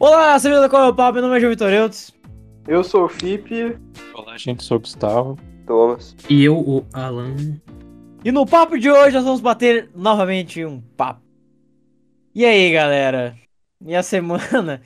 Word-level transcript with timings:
Olá, 0.00 0.38
seja 0.38 0.66
qual 0.70 0.84
é 0.84 0.88
o 0.88 0.94
papo? 0.94 1.12
Meu 1.12 1.22
nome 1.24 1.36
é 1.36 1.40
João 1.40 1.50
Vitor 1.50 1.70
Eudes. 1.70 2.10
Eu 2.66 2.82
sou 2.82 3.04
o 3.04 3.08
Fipe. 3.08 3.76
Olá, 4.14 4.38
gente, 4.38 4.64
sou 4.64 4.78
o 4.78 4.80
Gustavo. 4.80 5.38
Thomas. 5.66 6.16
E 6.26 6.42
eu, 6.42 6.58
o 6.58 6.86
Alan. 6.90 7.36
E 8.24 8.32
no 8.32 8.46
papo 8.46 8.78
de 8.78 8.90
hoje 8.90 9.14
nós 9.14 9.24
vamos 9.26 9.42
bater 9.42 9.90
novamente 9.94 10.64
um 10.64 10.80
papo. 10.80 11.20
E 12.34 12.46
aí, 12.46 12.72
galera? 12.72 13.36
E 13.84 13.94
a 13.94 14.02
semana? 14.02 14.80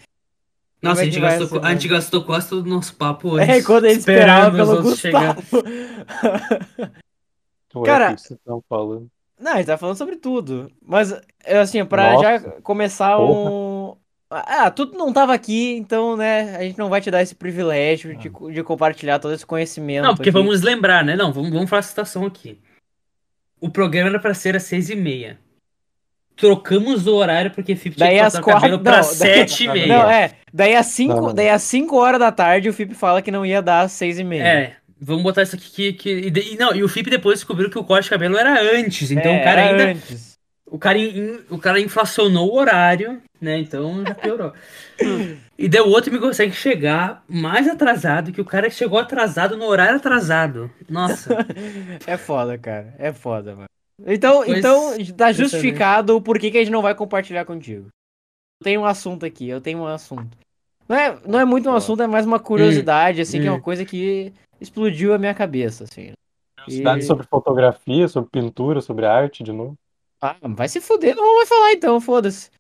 Nossa, 0.82 1.03
é 1.03 1.03
a 1.03 1.04
gente, 1.04 1.21
gastou, 1.21 1.46
essa 1.46 1.67
a 1.67 1.71
gente 1.71 1.82
semana? 1.82 2.00
gastou 2.00 2.25
quase 2.25 2.49
todo 2.49 2.67
o 2.67 2.68
nosso 2.68 2.96
papo 2.96 3.29
hoje. 3.35 3.49
É, 3.49 3.62
quando 3.62 3.85
ele 3.85 3.99
esperava 4.00 4.58
esperando 4.58 4.82
pelo 4.82 4.82
Gustavo. 4.82 5.43
Ué, 7.76 7.86
Cara- 7.86 8.11
o 8.11 8.14
que 8.17 8.21
vocês 8.21 8.36
estão 8.39 8.61
falando? 8.68 9.07
Não, 9.39 9.53
a 9.53 9.57
gente 9.58 9.67
tá 9.67 9.79
falando 9.79 9.96
sobre 9.96 10.17
tudo. 10.17 10.72
Mas, 10.85 11.12
é 11.44 11.58
assim, 11.58 11.85
pra 11.85 12.14
Nossa, 12.14 12.22
já 12.22 12.40
começar 12.62 13.18
um. 13.21 13.74
Ah, 14.31 14.71
tudo 14.71 14.96
não 14.99 15.13
tava 15.13 15.33
aqui, 15.35 15.75
então, 15.77 16.17
né, 16.17 16.57
a 16.57 16.63
gente 16.63 16.79
não 16.79 16.89
vai 16.89 17.01
te 17.01 17.11
dar 17.11 17.23
esse 17.23 17.35
privilégio 17.35 18.17
de, 18.17 18.29
de 18.53 18.63
compartilhar 18.64 19.19
todo 19.21 19.33
esse 19.35 19.47
conhecimento. 19.47 20.03
Não, 20.05 20.14
porque 20.17 20.31
aqui. 20.31 20.37
vamos 20.39 20.61
lembrar, 20.63 21.05
né? 21.05 21.14
Não, 21.14 21.33
vamos, 21.33 21.50
vamos 21.50 21.71
falar 21.71 21.81
a 21.81 21.83
situação 21.85 22.25
aqui. 22.27 22.59
O 23.61 23.69
programa 23.71 24.09
era 24.11 24.19
pra 24.19 24.35
ser 24.35 24.57
às 24.57 24.64
seis 24.64 24.91
e 24.91 24.97
meia. 24.97 25.39
Trocamos 26.37 27.07
o 27.07 27.14
horário 27.14 27.50
porque 27.53 27.77
Fip 27.77 27.95
tinha 27.97 28.09
Daí 28.09 28.17
que 28.17 28.23
passar 28.25 28.41
o 28.41 28.45
quatro. 28.45 28.61
cabelo 28.63 28.83
pra 28.83 28.97
Não, 28.97 29.03
daí- 29.03 29.14
sete 29.14 29.64
e 29.64 29.69
meia. 29.73 29.87
Não, 29.87 30.11
é. 30.11 30.33
Daí 30.53 30.75
às 30.75 30.86
5 30.86 31.14
Não, 31.14 31.22
não. 31.29 31.35
daí 31.35 31.49
às 31.49 31.63
cinco 31.63 31.97
horas 31.97 32.19
da 32.19 32.33
tarde 32.33 32.69
o 32.69 32.72
Felipe 32.72 32.95
fala 32.97 33.22
que 33.22 33.31
não 33.31 33.47
ia 33.47 33.62
dar 33.62 33.83
às 33.83 33.92
6 33.92 34.19
e 34.19 34.25
meia. 34.25 34.42
É, 34.42 34.77
vamos 35.00 35.22
botar 35.22 35.42
isso 35.42 35.55
aqui 35.55 35.70
que. 35.70 35.92
que 35.92 36.33
e, 36.53 36.56
não, 36.56 36.75
e 36.75 36.83
o 36.83 36.89
Fip 36.89 37.09
depois 37.09 37.39
descobriu 37.39 37.70
que 37.70 37.78
o 37.78 37.84
corte 37.84 38.05
de 38.05 38.11
cabelo 38.11 38.36
era 38.36 38.61
antes. 38.77 39.12
Então 39.12 39.31
É, 39.33 39.41
o 39.41 39.45
cara 39.45 39.62
ainda. 39.62 39.84
antes. 39.91 40.33
O 40.66 40.78
cara, 40.78 40.98
in- 40.98 41.44
o 41.50 41.58
cara 41.58 41.78
inflacionou 41.78 42.50
o 42.50 42.56
horário, 42.56 43.22
né? 43.40 43.58
Então 43.58 44.02
já 44.04 44.14
piorou. 44.14 44.52
e 45.58 45.68
daí 45.68 45.80
o 45.80 45.88
outro 45.90 46.10
me 46.12 46.18
consegue 46.18 46.52
chegar 46.52 47.22
mais 47.28 47.68
atrasado 47.68 48.32
que 48.32 48.40
o 48.40 48.44
cara 48.44 48.68
que 48.68 48.74
chegou 48.74 48.98
atrasado 48.98 49.56
no 49.56 49.66
horário 49.66 49.96
atrasado. 49.96 50.70
Nossa. 50.88 51.36
É 52.06 52.16
foda, 52.16 52.56
cara. 52.58 52.94
É 52.98 53.12
foda, 53.12 53.54
mano. 53.54 53.68
Então, 54.06 54.42
Pois- 54.44 54.58
então 54.58 55.14
tá 55.16 55.32
justificado 55.32 56.16
o 56.16 56.20
porquê 56.20 56.50
que 56.50 56.58
a 56.58 56.60
gente 56.60 56.72
não 56.72 56.82
vai 56.82 56.94
compartilhar 56.94 57.44
contigo. 57.44 57.86
Eu 58.60 58.64
tenho 58.64 58.80
um 58.80 58.86
assunto 58.86 59.24
aqui, 59.26 59.48
eu 59.48 59.60
tenho 59.60 59.78
um 59.80 59.86
assunto. 59.86 60.36
Não 60.88 60.96
é, 60.96 61.18
não 61.26 61.40
é 61.40 61.44
muito 61.44 61.68
um 61.68 61.74
assunto, 61.74 62.02
é 62.02 62.06
mais 62.06 62.26
uma 62.26 62.40
curiosidade, 62.40 63.20
assim, 63.20 63.40
que 63.40 63.46
é 63.46 63.50
hum. 63.50 63.54
uma 63.54 63.60
coisa 63.60 63.84
que 63.84 64.32
explodiu 64.60 65.14
a 65.14 65.18
minha 65.18 65.34
cabeça, 65.34 65.84
assim. 65.84 66.12
Cidade 66.68 67.00
E- 67.00 67.06
sobre 67.06 67.26
fotografia, 67.26 68.08
sobre 68.08 68.30
pintura, 68.30 68.80
sobre 68.80 69.06
arte 69.06 69.42
de 69.42 69.52
novo. 69.52 69.76
Ah, 70.27 70.36
vai 70.42 70.69
se 70.69 70.80
fuder, 70.80 71.14
não 71.14 71.22
vou 71.36 71.47
falar 71.47 71.72
então, 71.72 72.00
foda-se. 72.00 72.50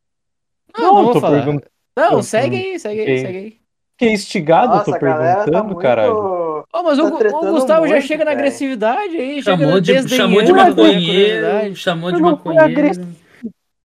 Não, 0.76 0.84
Não, 0.84 0.94
não, 0.96 1.04
vou 1.04 1.12
tô 1.14 1.20
falar. 1.20 1.42
perguntando- 1.42 1.70
Não, 1.96 2.12
eu- 2.14 2.22
segue 2.22 2.56
aí, 2.56 2.78
segue 2.78 3.00
aí, 3.00 3.18
segue 3.20 3.38
aí. 3.38 3.56
Que 3.96 4.10
instigado, 4.10 4.64
eu 4.72 4.76
Nossa, 4.78 4.84
tô 4.86 4.90
tá 4.90 4.98
perguntando, 4.98 5.64
muito... 5.66 5.80
caralho. 5.80 6.12
Ô, 6.14 6.82
mas 6.82 6.98
Tá 6.98 7.04
o, 7.04 7.06
o 7.06 7.52
Gustavo 7.52 7.86
já 7.86 7.94
muito, 7.94 8.06
chega 8.06 8.24
na 8.24 8.32
velho. 8.32 8.40
agressividade 8.40 9.16
aí, 9.16 9.42
chamou, 9.42 9.82
chega 9.84 10.02
de, 10.02 10.16
chamou 10.16 10.42
de 10.42 10.52
maconheiro, 10.52 11.76
chamou 11.76 12.12
de 12.12 12.20
maconheiro. 12.20 13.14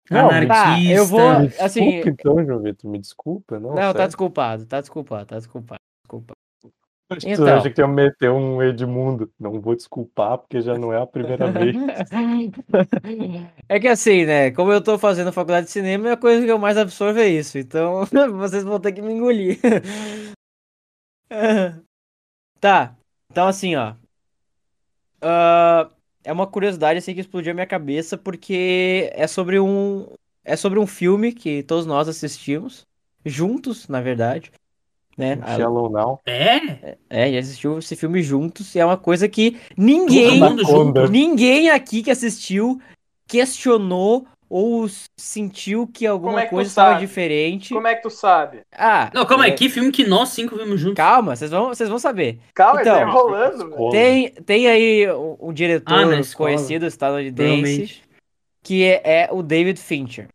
Não, 0.10 0.30
anarquista. 0.30 0.54
Tá, 0.54 0.82
eu 0.82 1.06
vou- 1.06 1.40
Me 1.40 1.48
assim- 1.60 1.80
desculpa 2.02 2.10
então, 2.10 2.46
João 2.46 2.60
Vitor, 2.60 2.92
me 2.92 3.00
desculpa. 3.00 3.60
Não, 3.60 3.74
Não, 3.76 3.94
tá 3.94 4.06
desculpado, 4.08 4.66
tá 4.66 4.82
desculpado, 4.82 5.26
tá 5.28 5.38
desculpado, 5.38 5.80
desculpa. 5.80 5.81
Então. 7.26 7.48
acha 7.48 7.70
que 7.70 7.82
ia 7.82 7.88
meter 7.88 8.30
um 8.30 8.62
Edmundo? 8.62 9.32
Não 9.40 9.60
vou 9.60 9.76
desculpar, 9.76 10.38
porque 10.38 10.62
já 10.62 10.78
não 10.78 10.94
é 10.94 11.02
a 11.02 11.06
primeira 11.06 11.52
vez. 11.52 11.76
É 13.68 13.80
que 13.80 13.88
assim, 13.88 14.26
né? 14.26 14.52
Como 14.52 14.72
eu 14.72 14.82
tô 14.82 14.98
fazendo 14.98 15.32
faculdade 15.32 15.68
de 15.68 15.72
cinema, 15.72 16.14
a 16.14 16.18
coisa 16.18 16.46
que 16.46 16.52
eu 16.52 16.60
mais 16.60 16.78
absorvo 16.78 17.20
é 17.20 17.28
isso. 17.28 17.58
Então, 17.58 18.06
vocês 18.38 18.64
vão 18.64 18.80
ter 18.80 18.92
que 18.92 19.02
me 19.02 19.14
engolir. 19.14 19.60
Tá. 22.60 22.96
Então, 23.32 23.48
assim, 23.48 23.76
ó. 23.76 23.96
Ah, 25.22 25.90
é 26.24 26.32
uma 26.32 26.48
curiosidade 26.48 27.00
assim 27.00 27.14
que 27.14 27.22
explodiu 27.22 27.52
a 27.52 27.54
minha 27.54 27.66
cabeça 27.66 28.18
porque 28.18 29.12
é 29.14 29.28
sobre 29.28 29.60
um 29.60 30.08
é 30.44 30.56
sobre 30.56 30.80
um 30.80 30.88
filme 30.88 31.32
que 31.32 31.64
todos 31.64 31.86
nós 31.86 32.08
assistimos 32.08 32.86
juntos, 33.26 33.88
na 33.88 34.02
verdade, 34.02 34.52
né? 35.18 35.38
A- 35.42 35.56
Shallow 35.58 35.90
Now. 35.90 36.20
É? 36.26 36.98
É, 37.10 37.32
já 37.34 37.40
assistiu 37.40 37.80
esse 37.80 37.96
filme 37.96 38.22
juntos 38.24 38.74
e 38.76 38.80
é 38.80 38.86
uma 38.86 38.98
coisa 38.98 39.28
que 39.28 39.58
ninguém. 39.78 40.40
Ninguém 41.10 41.70
aqui 41.70 42.02
que 42.04 42.12
assistiu 42.12 42.80
questionou 43.28 44.26
ou 44.50 44.86
sentiu 45.18 45.88
que 45.88 46.06
alguma 46.06 46.42
é 46.42 46.44
que 46.44 46.50
coisa 46.50 46.68
estava 46.70 47.00
diferente. 47.00 47.74
Como 47.74 47.88
é 47.88 47.96
que 47.96 48.02
tu 48.02 48.10
sabe? 48.10 48.62
Ah, 48.74 49.10
Não, 49.14 49.26
calma 49.26 49.46
aí, 49.46 49.52
é, 49.52 49.54
que 49.56 49.70
filme 49.70 49.92
que 49.94 50.06
nós 50.06 50.30
cinco 50.30 50.58
vimos 50.58 50.78
juntos. 50.82 50.98
calma, 50.98 51.36
vocês 51.38 51.50
vão, 51.50 51.70
vocês 51.70 51.88
vão 51.88 51.98
saber. 51.98 52.40
Calma, 52.54 52.82
Então, 52.82 52.96
tá 52.98 53.02
enrolando, 53.04 53.58
velho. 53.60 53.70
escola. 53.70 53.92
Tem, 53.92 54.30
tem 54.46 54.68
aí 54.68 55.10
um, 55.14 55.38
um 55.40 55.50
Ah, 55.50 55.54
diretor 55.54 56.20
escola. 56.20 56.50
conhecido 56.50 56.86
estadunidense 56.86 57.54
Provavelmente. 57.62 58.04
que 58.62 58.84
é, 58.84 59.02
é 59.06 59.30
o 59.32 59.42
David 59.42 59.80
Fincher. 59.80 60.28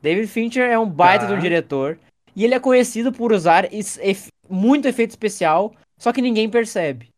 David 0.00 0.28
Fincher 0.28 0.70
é 0.70 0.78
um 0.78 0.88
baita 0.88 1.26
de 1.26 1.32
um 1.32 1.36
Tá. 1.36 1.42
diretor 1.42 1.98
e 2.38 2.44
ele 2.44 2.54
é 2.54 2.60
conhecido 2.60 3.10
por 3.10 3.32
usar 3.32 3.72
es- 3.74 3.98
ef- 3.98 4.28
muito 4.48 4.86
efeito 4.86 5.10
especial, 5.10 5.74
só 5.98 6.12
que 6.12 6.22
ninguém 6.22 6.48
percebe. 6.48 7.08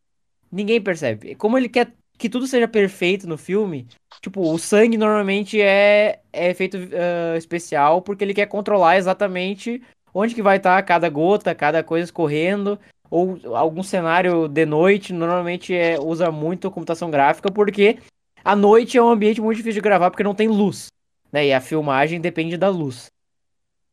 Ninguém 0.50 0.80
percebe. 0.80 1.34
Como 1.34 1.58
ele 1.58 1.68
quer 1.68 1.92
que 2.16 2.28
tudo 2.30 2.46
seja 2.46 2.66
perfeito 2.66 3.26
no 3.28 3.36
filme, 3.36 3.86
tipo, 4.22 4.40
o 4.50 4.58
sangue 4.58 4.96
normalmente 4.96 5.60
é, 5.60 6.20
é 6.32 6.48
efeito 6.50 6.78
ah, 6.94 7.36
especial 7.36 8.00
porque 8.00 8.24
ele 8.24 8.32
quer 8.32 8.46
controlar 8.46 8.96
exatamente 8.96 9.82
onde 10.14 10.34
que 10.34 10.42
vai 10.42 10.56
estar 10.56 10.82
cada 10.84 11.08
gota, 11.10 11.54
cada 11.54 11.82
coisa 11.82 12.04
escorrendo, 12.06 12.78
ou 13.10 13.38
algum 13.54 13.82
cenário 13.82 14.48
de 14.48 14.64
noite, 14.64 15.12
normalmente 15.12 15.74
é, 15.74 16.00
usa 16.00 16.30
muito 16.30 16.70
computação 16.70 17.10
gráfica 17.10 17.50
porque 17.50 17.98
a 18.42 18.56
noite 18.56 18.96
é 18.96 19.02
um 19.02 19.10
ambiente 19.10 19.40
muito 19.40 19.58
difícil 19.58 19.82
de 19.82 19.84
gravar 19.84 20.10
porque 20.10 20.24
não 20.24 20.34
tem 20.34 20.48
luz, 20.48 20.86
né? 21.30 21.46
E 21.46 21.52
a 21.52 21.60
filmagem 21.60 22.20
depende 22.20 22.56
da 22.56 22.70
luz. 22.70 23.10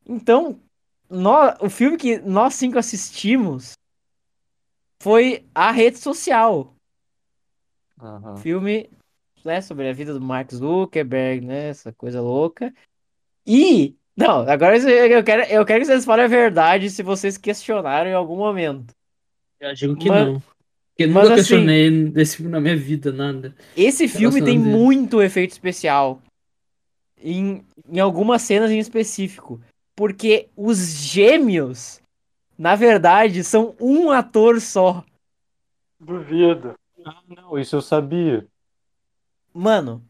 Então, 0.08 0.59
nó- 1.09 1.56
o 1.62 1.69
filme 1.69 1.97
que 1.97 2.18
nós 2.19 2.53
cinco 2.56 2.78
assistimos 2.78 3.73
foi 5.01 5.45
A 5.53 5.72
Rede 5.72 5.97
Social. 6.00 6.73
Aham. 8.01 8.38
Filme 8.38 8.90
né, 9.44 9.62
sobre 9.62 9.88
a 9.90 9.94
vida 9.94 10.13
do 10.13 10.22
Mark 10.22 10.51
Zuckerberg, 10.53 11.46
né? 11.46 11.69
Essa 11.69 11.91
coisa 11.94 12.22
louca. 12.22 12.73
E. 13.46 13.96
Não, 14.16 14.40
agora 14.50 14.75
eu 14.78 15.23
quero, 15.23 15.44
eu 15.44 15.63
quero 15.63 15.79
que 15.81 15.85
vocês 15.85 16.03
falem 16.03 16.25
a 16.25 16.28
verdade 16.28 16.90
se 16.90 17.03
vocês 17.03 17.38
questionaram 17.38 18.09
em 18.09 18.13
algum 18.13 18.35
momento. 18.35 18.91
Eu 19.59 19.73
digo 19.75 19.96
que 19.96 20.09
Mas- 20.09 20.25
não. 20.28 20.40
Porque 20.40 21.03
eu 21.03 21.07
nunca 21.09 21.22
assim- 21.28 21.35
questionei 21.35 22.09
desse 22.09 22.38
filme 22.38 22.51
na 22.51 22.59
minha 22.59 22.75
vida, 22.75 23.12
nada. 23.13 23.56
Esse 23.75 24.07
filme 24.07 24.41
tem 24.44 24.57
Relacionando 24.57 24.69
ele. 24.78 24.84
muito 24.84 25.22
efeito 25.22 25.51
especial. 25.51 26.19
Em, 27.19 27.63
em 27.88 28.00
algumas 28.00 28.41
cenas 28.41 28.72
em 28.72 28.79
específico. 28.79 29.62
Porque 29.97 30.47
os 30.56 30.78
gêmeos, 30.78 32.00
na 32.56 32.75
verdade, 32.75 33.44
são 33.44 33.75
um 33.81 34.12
ator 34.12 34.62
só. 34.62 35.03
Duvido. 36.00 36.75
Ah, 37.03 37.19
não, 37.28 37.58
isso 37.58 37.75
eu 37.75 37.81
sabia. 37.81 38.46
Mano, 39.52 40.03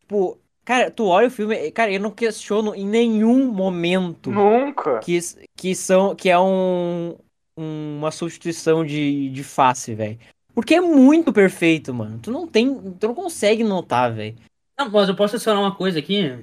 tipo, 0.00 0.38
cara, 0.64 0.90
tu 0.90 1.04
olha 1.04 1.28
o 1.28 1.30
filme, 1.30 1.70
cara, 1.72 1.92
eu 1.92 2.00
não 2.00 2.10
questiono 2.10 2.74
em 2.74 2.86
nenhum 2.86 3.52
momento 3.52 4.30
Nunca. 4.30 5.00
que, 5.00 5.18
que, 5.54 5.74
são, 5.74 6.16
que 6.16 6.30
é 6.30 6.38
um, 6.38 7.14
uma 7.54 8.10
substituição 8.10 8.86
de, 8.86 9.28
de 9.28 9.44
face, 9.44 9.94
velho. 9.94 10.18
Porque 10.54 10.76
é 10.76 10.80
muito 10.80 11.30
perfeito, 11.30 11.92
mano. 11.92 12.18
Tu 12.22 12.30
não 12.30 12.46
tem, 12.46 12.92
tu 12.92 13.08
não 13.08 13.14
consegue 13.14 13.62
notar, 13.62 14.14
velho. 14.14 14.34
Não, 14.78 14.90
mas 14.90 15.10
eu 15.10 15.14
posso 15.16 15.36
adicionar 15.36 15.60
uma 15.60 15.74
coisa 15.74 15.98
aqui? 15.98 16.42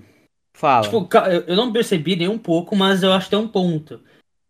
Fala. 0.54 0.84
Tipo, 0.84 1.08
eu 1.48 1.56
não 1.56 1.72
percebi 1.72 2.16
nem 2.16 2.28
um 2.28 2.38
pouco, 2.38 2.76
mas 2.76 3.04
eu 3.04 3.12
acho 3.14 3.26
que 3.28 3.32
tem 3.32 3.40
um 3.40 3.48
ponto. 3.48 4.02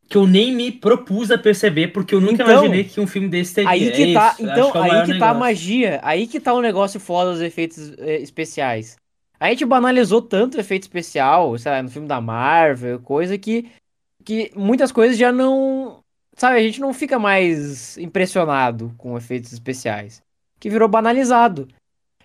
Que 0.10 0.18
eu 0.18 0.28
nem 0.28 0.54
me 0.54 0.72
propus 0.72 1.32
a 1.32 1.38
perceber, 1.38 1.90
porque 1.90 2.14
eu 2.14 2.20
nunca 2.20 2.44
Então, 2.44 2.66
imaginei 2.66 2.84
que 2.84 3.00
um 3.00 3.08
filme 3.08 3.30
desse 3.30 3.56
teria. 3.56 3.70
Aí 3.70 3.88
É 3.88 3.92
que 3.92 4.14
tá, 4.14 4.32
isso, 4.34 4.44
então, 4.44 4.72
que 4.72 4.78
é 4.78 4.82
aí 4.82 4.90
que 4.90 5.18
tá 5.20 5.30
a 5.30 5.34
negócio. 5.34 5.40
magia, 5.40 6.00
aí 6.04 6.28
que 6.28 6.40
tá 6.40 6.54
o 6.54 6.62
negócio 6.62 7.00
foda 7.00 7.32
dos 7.32 7.42
efeitos 7.42 7.94
eh, 7.98 8.18
especiais. 8.18 8.98
A 9.40 9.50
gente 9.50 9.66
banalizou 9.66 10.22
tanto 10.22 10.60
efeito 10.60 10.84
especial, 10.84 11.58
sei 11.58 11.72
lá, 11.72 11.82
no 11.82 11.90
filme 11.90 12.08
da 12.08 12.20
Marvel, 12.20 13.00
coisa 13.00 13.38
que, 13.38 13.72
que 14.24 14.52
muitas 14.56 14.92
coisas 14.92 15.18
já 15.18 15.32
não, 15.32 16.00
sabe, 16.36 16.58
a 16.58 16.62
gente 16.62 16.80
não 16.82 16.94
fica 16.94 17.18
mais 17.18 17.98
impressionado 17.98 18.94
com 18.98 19.18
efeitos 19.18 19.52
especiais, 19.54 20.22
que 20.60 20.70
virou 20.70 20.88
banalizado. 20.90 21.68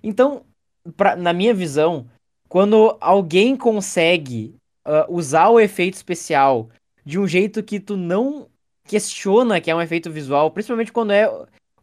Então, 0.02 0.42
pra, 0.96 1.16
na 1.16 1.32
minha 1.32 1.54
visão, 1.54 2.06
quando 2.56 2.96
alguém 3.02 3.54
consegue 3.54 4.56
ah, 4.82 5.04
usar 5.10 5.50
o 5.50 5.60
efeito 5.60 5.92
especial 5.92 6.70
de 7.04 7.18
um 7.18 7.28
jeito 7.28 7.62
que 7.62 7.78
tu 7.78 7.98
não 7.98 8.48
questiona 8.82 9.60
que 9.60 9.70
é 9.70 9.76
um 9.76 9.82
efeito 9.82 10.10
visual, 10.10 10.50
principalmente 10.50 10.90
quando 10.90 11.10
é 11.10 11.30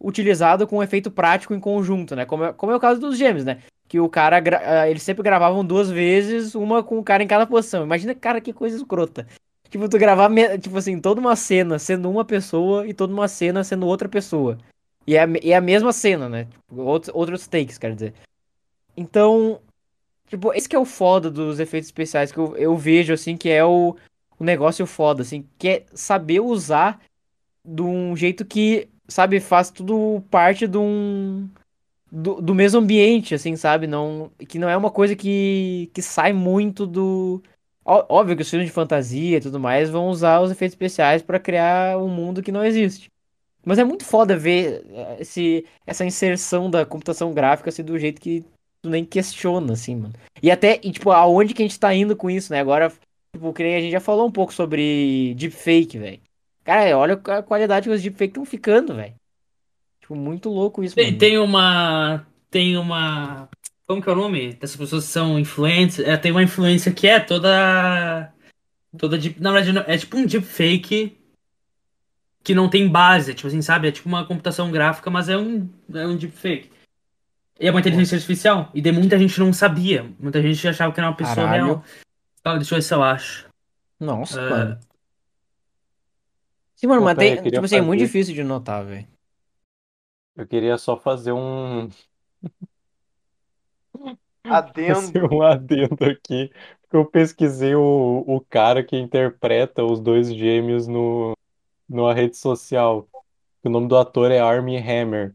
utilizado 0.01 0.65
com 0.65 0.77
um 0.77 0.81
efeito 0.81 1.11
prático 1.11 1.53
em 1.53 1.59
conjunto, 1.59 2.15
né? 2.15 2.25
Como 2.25 2.45
é, 2.45 2.53
como 2.53 2.71
é 2.71 2.75
o 2.75 2.79
caso 2.79 2.99
dos 2.99 3.19
gêmeos, 3.19 3.45
né? 3.45 3.59
Que 3.87 3.99
o 3.99 4.09
cara, 4.09 4.41
ah, 4.63 4.89
eles 4.89 5.03
sempre 5.03 5.21
gravavam 5.21 5.63
duas 5.63 5.91
vezes, 5.91 6.55
uma 6.55 6.81
com 6.81 6.97
o 6.97 7.03
cara 7.03 7.21
em 7.21 7.27
cada 7.27 7.45
posição. 7.45 7.83
Imagina, 7.83 8.15
cara, 8.15 8.41
que 8.41 8.51
coisa 8.51 8.75
escrota. 8.75 9.27
Tipo, 9.69 9.87
tu 9.87 9.99
gravar, 9.99 10.27
tipo 10.59 10.75
assim, 10.75 10.99
toda 10.99 11.21
uma 11.21 11.35
cena 11.35 11.77
sendo 11.77 12.09
uma 12.09 12.25
pessoa 12.25 12.87
e 12.87 12.95
toda 12.95 13.13
uma 13.13 13.27
cena 13.27 13.63
sendo 13.63 13.85
outra 13.85 14.09
pessoa. 14.09 14.57
E 15.05 15.15
é, 15.15 15.21
a 15.21 15.27
e 15.39 15.51
é 15.51 15.55
a 15.55 15.61
mesma 15.61 15.93
cena, 15.93 16.27
né? 16.27 16.47
Tipo, 16.67 16.81
outros, 16.81 17.13
outros 17.13 17.45
takes, 17.45 17.77
quer 17.77 17.93
dizer. 17.93 18.15
Então, 18.97 19.61
tipo, 20.33 20.51
esse 20.53 20.67
que 20.67 20.75
é 20.75 20.79
o 20.79 20.85
foda 20.85 21.29
dos 21.29 21.59
efeitos 21.59 21.87
especiais 21.87 22.31
que 22.31 22.37
eu, 22.39 22.55
eu 22.57 22.75
vejo, 22.75 23.13
assim, 23.13 23.37
que 23.37 23.49
é 23.49 23.63
o, 23.63 23.95
o 24.39 24.43
negócio 24.43 24.85
foda, 24.87 25.21
assim, 25.21 25.47
que 25.59 25.67
é 25.69 25.85
saber 25.93 26.39
usar 26.39 26.99
de 27.65 27.81
um 27.81 28.15
jeito 28.15 28.45
que, 28.45 28.89
sabe, 29.07 29.39
faz 29.39 29.69
tudo 29.71 30.23
parte 30.31 30.67
de 30.67 30.77
um. 30.77 31.49
Do, 32.11 32.41
do 32.41 32.55
mesmo 32.55 32.79
ambiente, 32.79 33.33
assim, 33.35 33.55
sabe? 33.55 33.87
Não, 33.87 34.31
que 34.47 34.59
não 34.59 34.69
é 34.69 34.77
uma 34.77 34.91
coisa 34.91 35.15
que, 35.15 35.89
que 35.93 36.01
sai 36.01 36.33
muito 36.33 36.85
do. 36.87 37.41
Óbvio 37.85 38.35
que 38.35 38.43
os 38.43 38.49
filmes 38.49 38.67
de 38.67 38.73
fantasia 38.73 39.37
e 39.37 39.41
tudo 39.41 39.59
mais 39.59 39.89
vão 39.89 40.07
usar 40.09 40.41
os 40.41 40.51
efeitos 40.51 40.73
especiais 40.73 41.21
pra 41.21 41.39
criar 41.39 41.97
um 41.97 42.07
mundo 42.07 42.41
que 42.41 42.51
não 42.51 42.63
existe. 42.63 43.11
Mas 43.65 43.79
é 43.79 43.83
muito 43.83 44.05
foda 44.05 44.37
ver 44.37 44.85
eh, 44.89 45.17
esse, 45.21 45.65
essa 45.85 46.05
inserção 46.05 46.69
da 46.69 46.85
computação 46.85 47.33
gráfica 47.33 47.69
assim, 47.69 47.83
do 47.83 47.97
jeito 47.99 48.21
que 48.21 48.45
tu 48.83 48.89
nem 48.89 49.03
questiona, 49.05 49.73
assim, 49.73 49.95
mano. 49.95 50.13
E 50.41 50.51
até, 50.51 50.79
e, 50.83 50.91
tipo, 50.91 51.09
aonde 51.09 51.53
que 51.53 51.63
a 51.63 51.65
gente 51.65 51.79
tá 51.79 51.93
indo 51.95 52.15
com 52.15 52.29
isso, 52.29 52.51
né? 52.51 52.59
Agora, 52.59 52.91
tipo, 53.33 53.53
que 53.53 53.63
a 53.63 53.79
gente 53.81 53.91
já 53.91 53.99
falou 54.01 54.27
um 54.27 54.31
pouco 54.31 54.53
sobre 54.53 55.33
deepfake, 55.35 55.97
velho. 55.97 56.19
Cara, 56.63 56.95
olha 56.97 57.13
a 57.15 57.41
qualidade 57.41 57.87
que 57.87 57.95
os 57.95 58.01
deepfake 58.01 58.31
estão 58.31 58.45
ficando, 58.45 58.93
velho. 58.93 59.13
Tipo, 60.01 60.15
muito 60.15 60.49
louco 60.49 60.83
isso, 60.83 60.95
Tem, 60.95 61.05
mano. 61.07 61.17
tem 61.17 61.37
uma. 61.37 62.27
Tem 62.51 62.77
uma. 62.77 63.49
Como 63.87 64.01
que 64.01 64.09
é 64.09 64.11
o 64.11 64.15
nome? 64.15 64.53
Dessas 64.53 64.75
pessoas 64.75 65.05
que 65.05 65.11
são 65.11 65.39
influentes. 65.39 65.99
É, 65.99 66.15
tem 66.17 66.31
uma 66.31 66.43
influência 66.43 66.91
que 66.91 67.07
é 67.07 67.19
toda. 67.19 68.31
Toda 68.97 69.17
deep, 69.17 69.41
Na 69.41 69.51
verdade, 69.51 69.71
não- 69.73 69.83
é 69.87 69.97
tipo 69.97 70.17
um 70.17 70.25
deepfake 70.25 71.17
que 72.43 72.53
não 72.53 72.69
tem 72.69 72.87
base. 72.87 73.33
Tipo 73.33 73.47
assim, 73.47 73.61
sabe? 73.61 73.87
É 73.87 73.91
tipo 73.91 74.07
uma 74.09 74.25
computação 74.25 74.69
gráfica, 74.71 75.09
mas 75.09 75.29
é 75.29 75.37
um, 75.37 75.67
é 75.93 76.05
um 76.05 76.15
deepfake. 76.17 76.69
E 77.59 77.67
é 77.67 77.71
uma 77.71 77.79
inteligência 77.79 78.15
artificial. 78.15 78.69
E 78.73 78.81
de 78.81 78.91
muita 78.91 79.17
gente 79.17 79.39
não 79.39 79.53
sabia. 79.53 80.03
Muita 80.19 80.41
gente 80.41 80.67
achava 80.67 80.91
que 80.93 80.99
era 80.99 81.09
uma 81.09 81.15
pessoa 81.15 81.45
Caralho. 81.47 81.65
real. 81.65 81.83
Calma, 82.43 82.59
deixa 82.59 82.73
eu 82.73 82.77
ver 82.77 82.81
se 82.81 82.93
eu 82.93 83.03
acho. 83.03 83.47
Nossa, 83.99 84.41
É. 84.41 84.49
mano. 84.49 84.79
Sim, 86.75 86.87
mano, 86.87 86.99
Pô, 87.01 87.05
mas 87.05 87.17
tem, 87.17 87.43
tipo 87.43 87.63
assim, 87.63 87.77
é 87.77 87.81
muito 87.81 87.99
fazer- 87.99 88.05
difícil 88.07 88.33
de 88.35 88.43
notar, 88.43 88.83
velho. 88.83 89.07
Eu 90.35 90.47
queria 90.47 90.77
só 90.77 90.97
fazer 90.97 91.31
um, 91.31 91.87
Adendo. 94.43 94.95
fazer 94.95 95.23
um 95.23 95.41
adendo 95.41 96.03
aqui. 96.05 96.51
Porque 96.81 96.97
eu 96.97 97.05
pesquisei 97.05 97.75
o, 97.75 98.23
o 98.27 98.41
cara 98.41 98.83
que 98.83 98.97
interpreta 98.97 99.83
os 99.83 99.99
dois 100.01 100.33
gêmeos 100.33 100.87
no, 100.87 101.37
numa 101.87 102.13
rede 102.13 102.35
social. 102.35 103.07
O 103.63 103.69
nome 103.69 103.87
do 103.87 103.95
ator 103.97 104.31
é 104.31 104.39
Armie 104.39 104.77
Hammer. 104.77 105.33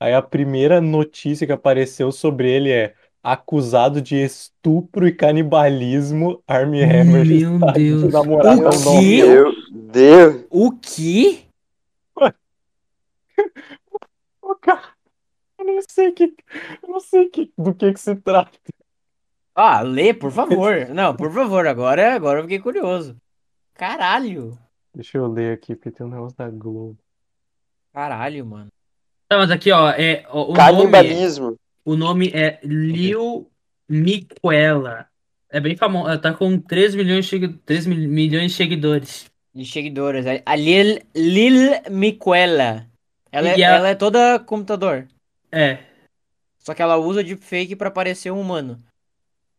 Aí 0.00 0.14
a 0.14 0.22
primeira 0.22 0.80
notícia 0.80 1.46
que 1.46 1.52
apareceu 1.52 2.12
sobre 2.12 2.50
ele 2.50 2.70
é 2.70 2.94
acusado 3.22 4.00
de 4.00 4.16
estupro 4.16 5.06
e 5.06 5.12
canibalismo, 5.12 6.42
Armie 6.46 6.84
Hammer 6.84 7.26
Meu 7.26 7.54
está 7.56 7.72
de 7.72 7.78
Deus. 7.78 8.12
namorada 8.12 8.62
O 8.62 8.66
ao 8.66 9.00
quê? 9.00 9.24
Meu 9.24 9.52
Deus. 9.72 10.46
O 10.50 10.72
que? 10.72 11.48
Ô, 14.40 14.54
cara, 14.62 14.94
eu 15.58 15.64
não 15.66 15.80
sei 15.88 16.12
que, 16.12 16.34
eu 16.82 16.88
não 16.88 17.00
sei 17.00 17.28
que, 17.28 17.52
do 17.58 17.74
que 17.74 17.92
que 17.92 18.00
se 18.00 18.14
trata. 18.14 18.58
Ah, 19.54 19.80
lê, 19.80 20.14
por 20.14 20.30
favor. 20.30 20.88
Não, 20.94 21.16
por 21.16 21.32
favor, 21.32 21.66
agora, 21.66 22.14
agora 22.14 22.38
eu 22.38 22.44
fiquei 22.44 22.60
curioso. 22.60 23.20
Caralho. 23.74 24.56
Deixa 24.94 25.18
eu 25.18 25.26
ler 25.26 25.54
aqui, 25.54 25.74
porque 25.74 25.90
tem 25.90 26.06
um 26.06 26.10
negócio 26.10 26.36
da 26.36 26.48
Globo. 26.48 26.96
Caralho, 27.92 28.46
mano. 28.46 28.70
Tá, 29.28 29.36
mas 29.38 29.50
aqui, 29.50 29.70
ó. 29.70 29.90
É, 29.90 30.24
ó, 30.28 30.44
o 30.44 30.54
nome. 30.54 30.56
Canibalismo. 30.56 31.56
O 31.84 31.96
nome 31.96 32.30
é 32.34 32.58
Liu 32.62 33.50
Miquela. 33.88 35.06
É 35.50 35.60
bem 35.60 35.76
famoso. 35.76 36.08
Ela 36.08 36.18
tá 36.18 36.32
com 36.34 36.58
3 36.58 36.94
milhões 36.94 37.24
de, 37.24 37.30
segui- 37.30 37.58
3 37.64 37.86
mil- 37.86 38.08
milhões 38.08 38.50
de 38.52 38.56
seguidores. 38.56 39.30
De 39.54 39.64
seguidores. 39.64 40.26
A- 40.26 40.42
A 40.44 40.56
Lil, 40.56 41.00
Lil 41.14 41.70
Miquela. 41.90 42.86
Ela, 43.32 43.48
é, 43.48 43.54
a- 43.64 43.76
ela 43.76 43.88
é 43.88 43.94
toda 43.94 44.38
computador. 44.38 45.06
É, 45.52 45.78
Só 46.58 46.74
que 46.74 46.82
ela 46.82 46.96
usa 46.98 47.24
deepfake 47.24 47.74
pra 47.74 47.90
parecer 47.90 48.30
um 48.30 48.40
humano. 48.40 48.82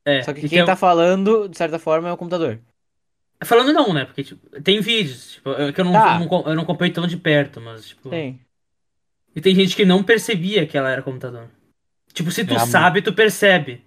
é. 0.06 0.21
Só 0.24 0.31
que 0.33 0.45
E 0.45 0.50
quem 0.50 0.63
tá 0.66 0.75
falando, 0.75 1.48
de 1.50 1.57
certa 1.57 1.80
forma, 1.80 2.07
é 2.10 2.12
o 2.12 2.18
computador. 2.18 2.60
Falando 3.44 3.71
não, 3.74 3.94
né? 3.94 4.06
Porque 4.06 4.24
tipo, 4.24 4.62
tem 4.62 4.80
vídeos. 4.81 5.33
Tipo, 5.33 5.50
eu, 5.51 5.74
que 5.74 5.81
eu, 5.81 5.86
não, 5.86 5.92
Tá. 5.94 6.19
eu, 6.21 6.27
não, 6.27 6.44
eu 6.50 6.56
não 6.56 6.66
tão 6.92 7.07
de 7.07 7.18
perto, 7.18 7.60
mas 7.62 7.88
tipo. 7.88 8.10
Tem. 8.10 8.39
E 9.35 9.41
tem 9.41 9.53
gente 9.55 9.75
que 9.75 9.85
não 9.85 10.03
percebia 10.03 10.65
que 10.65 10.77
ela 10.77 10.89
era 10.89 11.01
computador. 11.01 11.47
Tipo, 12.13 12.31
se 12.31 12.45
tu 12.45 12.53
É 12.53 12.57
a- 12.57 12.65
sabe, 12.65 13.01
tu 13.01 13.13
percebe. 13.13 13.83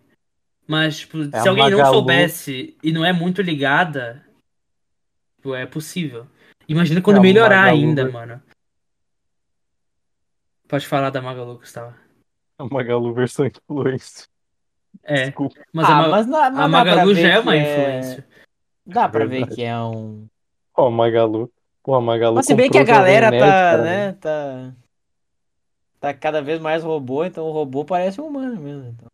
Mas, 0.66 1.00
tipo, 1.00 1.18
É 1.32 1.40
se 1.40 1.48
alguém 1.48 1.68
não 1.70 1.78
Magalu. 1.78 1.94
soubesse 1.94 2.76
e 2.82 2.92
não 2.92 3.04
é 3.04 3.12
muito 3.12 3.42
ligada, 3.42 4.24
tipo, 5.36 5.54
é 5.54 5.66
possível. 5.66 6.26
Imagina 6.68 7.02
quando 7.02 7.16
É 7.18 7.20
melhorar 7.20 7.62
Magalu. 7.66 7.78
ainda, 7.78 8.10
mano. 8.10 8.42
Pode 10.68 10.86
falar 10.86 11.10
da 11.10 11.20
Magalu, 11.20 11.58
Gustavo. 11.58 11.94
A 12.58 12.64
Magalu 12.64 13.12
versão 13.12 13.44
influencer. 13.46 14.26
É, 15.02 15.24
Desculpa. 15.26 15.56
mas 15.72 15.86
ah, 15.88 15.92
a, 15.92 16.02
Ma- 16.02 16.08
mas, 16.08 16.26
na, 16.26 16.50
mas 16.50 16.64
a 16.64 16.68
Magalu 16.68 17.14
já 17.14 17.28
é 17.28 17.38
uma 17.40 17.56
influência. 17.56 18.26
Dá 18.86 19.08
pra 19.08 19.24
Verdade. 19.26 19.50
ver 19.50 19.54
que 19.56 19.62
é 19.62 19.76
um. 19.78 20.26
Ó, 20.76 20.86
a 20.86 20.90
Magalu. 20.90 21.50
Pô, 21.82 21.94
a 21.94 22.00
Magalu 22.00 22.36
Mas 22.36 22.46
se 22.46 22.54
bem 22.54 22.70
que 22.70 22.78
a 22.78 22.84
galera 22.84 23.30
tá, 23.30 23.78
né, 23.78 24.12
tá. 24.12 24.72
Tá 26.02 26.12
cada 26.12 26.42
vez 26.42 26.60
mais 26.60 26.82
robô, 26.82 27.24
então 27.24 27.46
o 27.46 27.52
robô 27.52 27.84
parece 27.84 28.20
um 28.20 28.26
humano 28.26 28.60
mesmo. 28.60 28.88
então. 28.88 29.06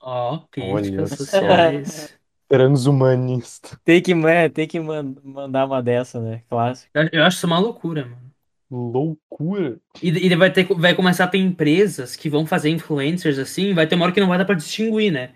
Ó, 0.00 0.32
Olha 0.32 0.46
críticas 0.50 1.10
sociais. 1.10 2.18
Transhumanista. 2.48 3.78
Tem 3.84 4.00
que, 4.00 4.12
é, 4.26 4.48
tem 4.48 4.66
que 4.66 4.80
man- 4.80 5.14
mandar 5.22 5.66
uma 5.66 5.82
dessa, 5.82 6.18
né? 6.22 6.42
Clássico. 6.48 6.90
Eu, 7.12 7.22
acho 7.22 7.36
isso 7.36 7.46
uma 7.46 7.58
loucura, 7.58 8.06
mano. 8.06 8.32
Loucura. 8.70 9.78
E, 10.02 10.08
e 10.08 10.34
vai, 10.34 10.50
ter, 10.50 10.64
vai 10.74 10.94
começar 10.94 11.24
a 11.24 11.28
ter 11.28 11.36
empresas 11.36 12.16
que 12.16 12.30
vão 12.30 12.46
fazer 12.46 12.70
influencers 12.70 13.38
assim, 13.38 13.74
vai 13.74 13.86
ter 13.86 13.94
uma 13.94 14.06
hora 14.06 14.14
que 14.14 14.20
não 14.20 14.28
vai 14.28 14.38
dar 14.38 14.46
pra 14.46 14.54
distinguir, 14.54 15.12
né? 15.12 15.34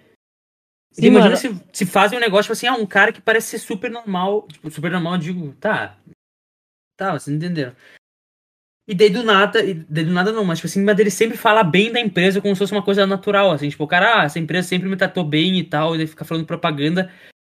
Sim, 0.92 1.02
Sim, 1.02 1.06
imagina 1.08 1.36
mano. 1.36 1.60
se, 1.72 1.84
se 1.84 1.84
fazem 1.84 2.16
um 2.16 2.22
negócio, 2.22 2.44
tipo 2.44 2.52
assim, 2.54 2.68
ah, 2.68 2.82
um 2.82 2.86
cara 2.86 3.12
que 3.12 3.20
parece 3.20 3.48
ser 3.48 3.58
super 3.58 3.90
normal. 3.90 4.48
Tipo, 4.48 4.70
super 4.70 4.90
normal, 4.90 5.16
eu 5.16 5.18
digo, 5.20 5.52
tá. 5.60 5.98
Tá, 6.96 7.12
vocês 7.12 7.36
entenderam. 7.36 7.76
E 8.88 8.94
daí 8.94 9.10
do 9.10 9.22
nada, 9.24 9.64
e 9.64 9.74
daí 9.74 10.04
do 10.04 10.12
nada 10.12 10.30
não, 10.30 10.44
mas 10.44 10.58
tipo 10.58 10.68
assim, 10.68 10.82
mas 10.82 10.98
ele 10.98 11.10
sempre 11.10 11.36
fala 11.36 11.64
bem 11.64 11.90
da 11.90 12.00
empresa 12.00 12.40
como 12.40 12.54
se 12.54 12.58
fosse 12.60 12.72
uma 12.72 12.84
coisa 12.84 13.04
natural, 13.06 13.50
assim, 13.50 13.68
tipo, 13.68 13.82
o 13.82 13.88
cara, 13.88 14.20
ah, 14.20 14.24
essa 14.24 14.38
empresa 14.38 14.68
sempre 14.68 14.88
me 14.88 14.96
tratou 14.96 15.24
bem 15.24 15.58
e 15.58 15.64
tal, 15.64 15.94
e 15.94 15.98
daí 15.98 16.06
fica 16.06 16.24
falando 16.24 16.46
propaganda 16.46 17.10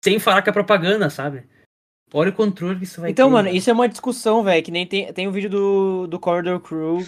sem 0.04 0.18
falar 0.18 0.42
que 0.42 0.50
é 0.50 0.52
propaganda, 0.52 1.08
sabe? 1.08 1.44
Olha 2.12 2.30
o 2.30 2.32
controle 2.32 2.76
que 2.78 2.84
isso 2.84 3.00
vai 3.00 3.12
Então, 3.12 3.28
ter, 3.28 3.32
mano, 3.32 3.48
isso 3.48 3.70
é 3.70 3.72
uma 3.72 3.88
discussão, 3.88 4.42
velho, 4.42 4.64
que 4.64 4.72
nem 4.72 4.84
tem, 4.84 5.12
tem 5.12 5.28
o 5.28 5.32
vídeo 5.32 5.48
do, 5.48 6.06
do 6.08 6.18
Corridor 6.18 6.58
Crew, 6.58 6.98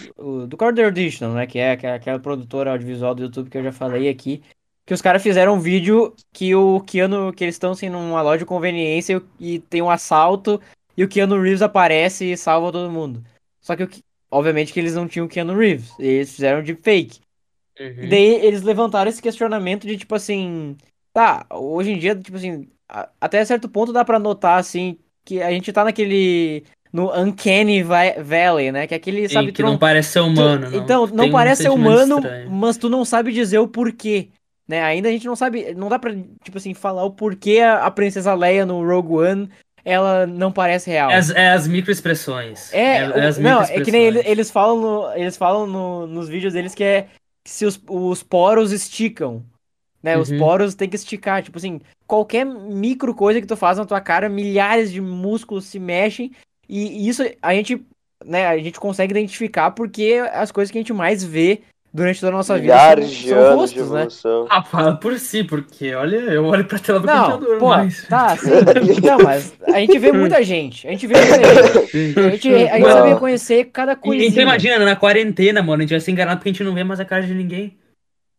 do 0.47 0.55
Corridor 0.55 0.91
Digital, 0.91 1.33
né, 1.33 1.45
que 1.45 1.59
é 1.59 1.71
aquela, 1.71 1.95
aquela 1.95 2.19
produtora 2.19 2.71
audiovisual 2.71 3.13
do 3.13 3.23
YouTube 3.23 3.49
que 3.49 3.57
eu 3.57 3.63
já 3.63 3.73
falei 3.73 4.07
aqui, 4.07 4.41
que 4.85 4.93
os 4.93 5.01
caras 5.01 5.21
fizeram 5.21 5.55
um 5.55 5.59
vídeo 5.59 6.15
que 6.31 6.55
o 6.55 6.79
Keanu, 6.81 7.33
que 7.33 7.43
eles 7.43 7.55
estão 7.55 7.71
assim 7.71 7.89
numa 7.89 8.21
loja 8.21 8.39
de 8.39 8.45
conveniência 8.45 9.21
e, 9.39 9.55
e 9.55 9.59
tem 9.59 9.81
um 9.81 9.89
assalto 9.89 10.61
e 10.95 11.03
o 11.03 11.07
Keanu 11.09 11.41
Reeves 11.41 11.61
aparece 11.61 12.31
e 12.31 12.37
salva 12.37 12.71
todo 12.71 12.89
mundo. 12.91 13.23
Só 13.61 13.75
que, 13.75 13.83
o 13.83 13.87
que- 13.87 14.03
obviamente, 14.33 14.73
que 14.73 14.79
eles 14.79 14.95
não 14.95 15.07
tinham 15.07 15.25
o 15.25 15.29
Keanu 15.29 15.55
Reeves, 15.55 15.91
eles 15.99 16.33
fizeram 16.33 16.63
deepfake. 16.63 17.19
Uhum. 17.79 18.03
E 18.03 18.07
daí 18.07 18.45
eles 18.45 18.61
levantaram 18.61 19.09
esse 19.09 19.21
questionamento 19.21 19.87
de 19.87 19.97
tipo 19.97 20.13
assim, 20.15 20.75
tá, 21.13 21.45
hoje 21.51 21.91
em 21.91 21.97
dia, 21.99 22.15
tipo 22.15 22.37
assim, 22.37 22.67
a- 22.87 23.09
até 23.19 23.43
certo 23.45 23.67
ponto 23.69 23.91
dá 23.93 24.03
pra 24.05 24.19
notar 24.19 24.59
assim 24.59 24.97
que 25.25 25.41
a 25.41 25.49
gente 25.51 25.71
tá 25.71 25.83
naquele 25.83 26.63
no 26.91 27.11
uncanny 27.19 27.81
va- 27.81 28.21
valley, 28.23 28.71
né? 28.71 28.85
Que 28.85 28.93
é 28.93 28.97
aquele, 28.97 29.27
Sim, 29.27 29.33
sabe, 29.33 29.47
que 29.51 29.63
tu 29.63 29.63
não 29.63 29.79
parece 29.79 30.09
ser 30.11 30.19
tu- 30.19 30.25
humano, 30.27 30.69
não. 30.69 30.77
Então, 30.77 31.07
não 31.07 31.23
Tem 31.23 31.31
parece 31.31 31.63
ser 31.63 31.69
humano, 31.69 32.17
estranho. 32.17 32.51
mas 32.51 32.77
tu 32.77 32.87
não 32.89 33.03
sabe 33.03 33.31
dizer 33.31 33.57
o 33.57 33.67
porquê. 33.67 34.29
Né? 34.67 34.81
Ainda 34.81 35.09
a 35.09 35.11
gente 35.11 35.25
não 35.25 35.35
sabe, 35.35 35.73
não 35.73 35.89
dá 35.89 35.97
pra, 35.97 36.13
tipo 36.43 36.57
assim, 36.57 36.73
falar 36.75 37.03
o 37.03 37.11
porquê 37.11 37.59
a, 37.59 37.85
a 37.85 37.91
princesa 37.91 38.33
Leia 38.35 38.65
no 38.65 38.85
Rogue 38.87 39.13
One, 39.13 39.49
ela 39.85 40.25
não 40.25 40.51
parece 40.51 40.89
real. 40.89 41.11
É 41.11 41.15
as, 41.15 41.29
é 41.31 41.49
as 41.49 41.67
microexpressões. 41.67 42.73
É, 42.73 42.97
é 42.97 43.25
as 43.27 43.37
o- 43.37 43.41
não, 43.41 43.61
é 43.61 43.81
que 43.81 43.91
nem 43.91 44.01
ele- 44.03 44.17
microexpressões. 44.19 44.25
eles 44.31 44.51
falam, 44.51 44.79
no- 44.81 45.13
eles 45.15 45.37
falam 45.37 45.67
no- 45.67 46.07
nos 46.07 46.29
vídeos 46.29 46.53
deles 46.53 46.73
que 46.75 46.83
é 46.83 47.07
que 47.43 47.51
se 47.51 47.65
os, 47.65 47.79
os 47.89 48.23
poros 48.23 48.71
esticam, 48.71 49.43
né? 50.01 50.17
Os 50.17 50.29
Uhum. 50.31 50.37
poros 50.39 50.75
tem 50.75 50.87
que 50.89 50.95
esticar, 50.95 51.43
tipo 51.43 51.57
assim, 51.57 51.81
qualquer 52.07 52.45
micro 52.45 53.13
coisa 53.13 53.41
que 53.41 53.47
tu 53.47 53.57
faz 53.57 53.77
na 53.77 53.85
tua 53.85 53.99
cara, 53.99 54.29
milhares 54.29 54.91
de 54.91 55.01
músculos 55.01 55.65
se 55.65 55.79
mexem 55.79 56.31
e 56.69 57.07
isso 57.07 57.23
a 57.41 57.53
gente, 57.53 57.85
né, 58.23 58.47
a 58.47 58.57
gente 58.57 58.79
consegue 58.79 59.11
identificar 59.11 59.71
porque 59.71 60.21
as 60.31 60.51
coisas 60.51 60.71
que 60.71 60.77
a 60.77 60.81
gente 60.81 60.93
mais 60.93 61.23
vê 61.23 61.61
durante 61.93 62.19
toda 62.19 62.31
a 62.31 62.35
nossa 62.37 62.57
Milhares 62.57 63.09
vida 63.09 63.21
de 63.21 63.29
são, 63.29 63.37
são 63.37 63.51
anos 63.59 63.71
de 63.71 63.79
rostos, 63.79 63.91
né? 63.93 63.99
evolução. 64.01 64.47
Ah, 64.49 64.63
fala 64.63 64.95
por 64.95 65.17
si, 65.19 65.43
porque 65.43 65.93
olha, 65.93 66.15
eu 66.15 66.45
olho 66.45 66.65
pra 66.65 66.79
tela 66.79 66.99
do 66.99 67.05
Não, 67.05 67.31
computador, 67.31 67.59
pô, 67.59 67.67
mas. 67.69 68.07
tá, 68.07 68.35
sim. 68.37 68.49
Não, 69.03 69.17
mas 69.19 69.53
a 69.67 69.79
gente 69.79 69.99
vê 69.99 70.11
muita 70.11 70.43
gente. 70.43 70.87
A 70.87 70.91
gente 70.91 71.05
vê 71.07 71.13
muita 71.15 71.37
gente. 71.87 72.19
A 72.19 72.29
gente, 72.31 72.53
a 72.53 72.77
gente 72.77 72.87
sabe 72.91 73.09
reconhecer 73.09 73.65
cada 73.65 73.91
E- 73.93 73.95
coisinha. 73.95 74.29
Então 74.29 74.41
imagina, 74.43 74.79
na 74.79 74.95
quarentena, 74.95 75.61
mano, 75.61 75.81
a 75.81 75.81
gente 75.83 75.91
vai 75.91 75.99
ser 75.99 76.11
enganado 76.11 76.37
porque 76.39 76.49
a 76.49 76.53
gente 76.53 76.63
não 76.63 76.73
vê 76.73 76.83
mais 76.83 76.99
a 76.99 77.05
cara 77.05 77.23
de 77.23 77.33
ninguém. 77.33 77.77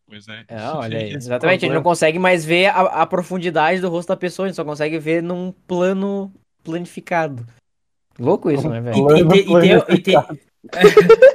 Pois 0.06 0.26
é. 0.28 0.44
É, 0.48 0.60
olha 0.70 0.98
aí. 0.98 1.12
Exatamente, 1.16 1.64
a 1.64 1.68
gente 1.68 1.74
não 1.74 1.82
consegue 1.82 2.18
mais 2.18 2.44
ver 2.44 2.66
a, 2.66 2.80
a 3.02 3.06
profundidade 3.06 3.80
do 3.80 3.88
rosto 3.88 4.08
da 4.08 4.16
pessoa, 4.16 4.46
a 4.46 4.48
gente 4.48 4.56
só 4.56 4.64
consegue 4.64 4.98
ver 4.98 5.22
num 5.22 5.52
plano 5.66 6.30
planificado. 6.62 7.46
Louco 8.18 8.50
isso, 8.50 8.68
né, 8.68 8.78
E, 8.78 8.80
velho? 8.80 8.96
E, 8.96 9.38
e, 9.40 9.60
tem- 9.60 9.94
e 9.96 9.98
tem- 9.98 11.33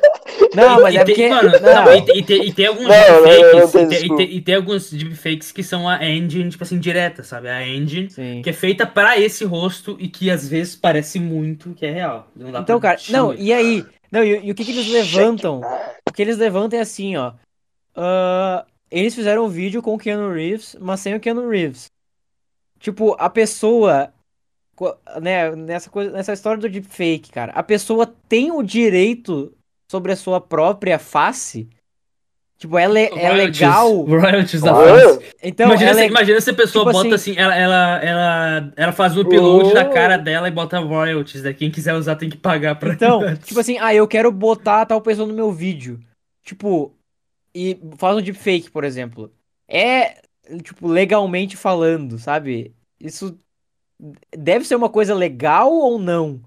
Não, 0.55 0.81
mas 0.81 0.93
e 0.93 0.97
é 0.97 1.03
tem- 1.03 1.15
porque. 1.15 1.29
Mano, 1.29 1.51
não, 1.59 1.85
não, 1.85 1.93
e, 1.95 2.01
tem- 2.05 2.17
e 2.17 2.23
tem- 2.23 2.43
e 2.47 2.53
tem 2.53 2.65
alguns 2.67 2.87
Não, 2.87 2.95
não, 3.07 3.21
não, 3.21 3.23
deepfakes. 3.29 3.73
não, 3.73 3.91
e, 3.91 4.17
tem, 4.17 4.35
e, 4.37 4.41
tem, 4.41 4.55
alguns 4.55 4.91
deepfakes 4.91 5.51
que 5.51 5.63
são 5.63 5.87
a 5.87 6.03
engine, 6.05 6.49
tipo 6.49 6.63
assim, 6.63 6.79
direta, 6.79 7.23
sabe? 7.23 7.49
A 7.49 7.67
engine 7.67 8.09
Sim. 8.09 8.41
que 8.41 8.49
é 8.49 8.53
feita 8.53 8.87
pra 8.87 9.17
esse 9.19 9.43
rosto 9.45 9.95
e 9.99 10.07
que 10.07 10.29
às 10.31 10.47
vezes 10.47 10.75
parece 10.75 11.19
muito 11.19 11.73
que 11.73 11.85
é 11.85 11.91
real. 11.91 12.27
Não 12.35 12.51
dá 12.51 12.59
Então, 12.61 12.79
pra 12.79 12.95
cara, 12.95 13.01
não, 13.09 13.33
e 13.33 13.53
aí? 13.53 13.85
Não, 14.11 14.23
e, 14.23 14.47
e 14.47 14.51
o 14.51 14.55
que, 14.55 14.65
que 14.65 14.71
eles 14.71 14.87
levantam? 14.87 15.61
O 16.07 16.11
que 16.11 16.21
eles 16.21 16.37
levantam 16.37 16.79
é 16.79 16.81
assim, 16.81 17.15
ó. 17.15 17.33
ah, 17.95 18.65
eles 18.89 19.13
fizeram 19.13 19.45
um 19.45 19.49
vídeo 19.49 19.81
com 19.83 19.93
o 19.93 19.97
Keanu 19.99 20.33
Reeves, 20.33 20.75
mas 20.79 20.99
sem 20.99 21.13
o 21.13 21.19
Keanu 21.19 21.47
Reeves. 21.47 21.91
Tipo, 22.79 23.15
a 23.19 23.29
pessoa. 23.29 24.11
Né, 25.21 25.53
nessa, 25.57 25.89
coisa, 25.89 26.09
nessa 26.09 26.31
história 26.31 26.57
do 26.61 26.69
deepfake, 26.69 27.31
cara, 27.33 27.51
a 27.51 27.61
pessoa 27.61 28.07
tem 28.29 28.49
o 28.49 28.63
direito 28.63 29.53
sobre 29.89 30.11
a 30.11 30.15
sua 30.15 30.39
própria 30.39 30.99
face. 30.99 31.67
Tipo, 32.57 32.77
é, 32.77 32.87
le- 32.89 32.99
é 33.05 33.29
Royalties- 33.29 33.59
legal. 33.61 34.01
Royalties 34.03 34.61
da 34.61 34.75
face. 34.75 35.33
Então, 35.41 35.67
imagina, 35.67 35.91
é 35.91 35.93
se, 35.93 35.99
le- 36.01 36.07
imagina 36.07 36.41
se 36.41 36.49
a 36.49 36.53
pessoa 36.53 36.83
tipo 36.85 36.91
bota 36.97 37.15
assim- 37.15 37.31
assim, 37.31 37.39
ela, 37.41 37.55
ela, 37.55 38.03
ela, 38.03 38.73
ela 38.75 38.91
faz 38.91 39.15
o 39.15 39.21
upload 39.21 39.69
Oh. 39.69 39.73
da 39.73 39.85
cara 39.85 40.17
dela 40.17 40.47
e 40.49 40.51
bota 40.51 40.77
royalties. 40.79 41.41
Daí 41.41 41.53
quem 41.53 41.71
quiser 41.71 41.93
usar 41.93 42.17
tem 42.17 42.29
que 42.29 42.35
pagar 42.37 42.75
pra 42.75 42.93
Então, 42.93 43.21
tipo 43.43 43.59
assim, 43.59 43.77
ah, 43.79 43.93
eu 43.95 44.05
quero 44.07 44.29
botar 44.31 44.85
tal 44.85 44.99
pessoa 45.01 45.25
no 45.27 45.33
meu 45.33 45.51
vídeo. 45.53 45.99
Tipo, 46.43 46.93
e 47.55 47.79
faz 47.97 48.17
um 48.17 48.21
deepfake, 48.21 48.69
por 48.69 48.83
exemplo. 48.83 49.31
É, 49.65 50.21
tipo, 50.61 50.85
legalmente 50.87 51.55
falando, 51.55 52.17
sabe? 52.19 52.75
Isso 52.99 53.39
deve 54.37 54.65
ser 54.65 54.75
uma 54.75 54.89
coisa 54.89 55.13
legal 55.15 55.71
ou 55.71 55.97
não? 55.97 56.41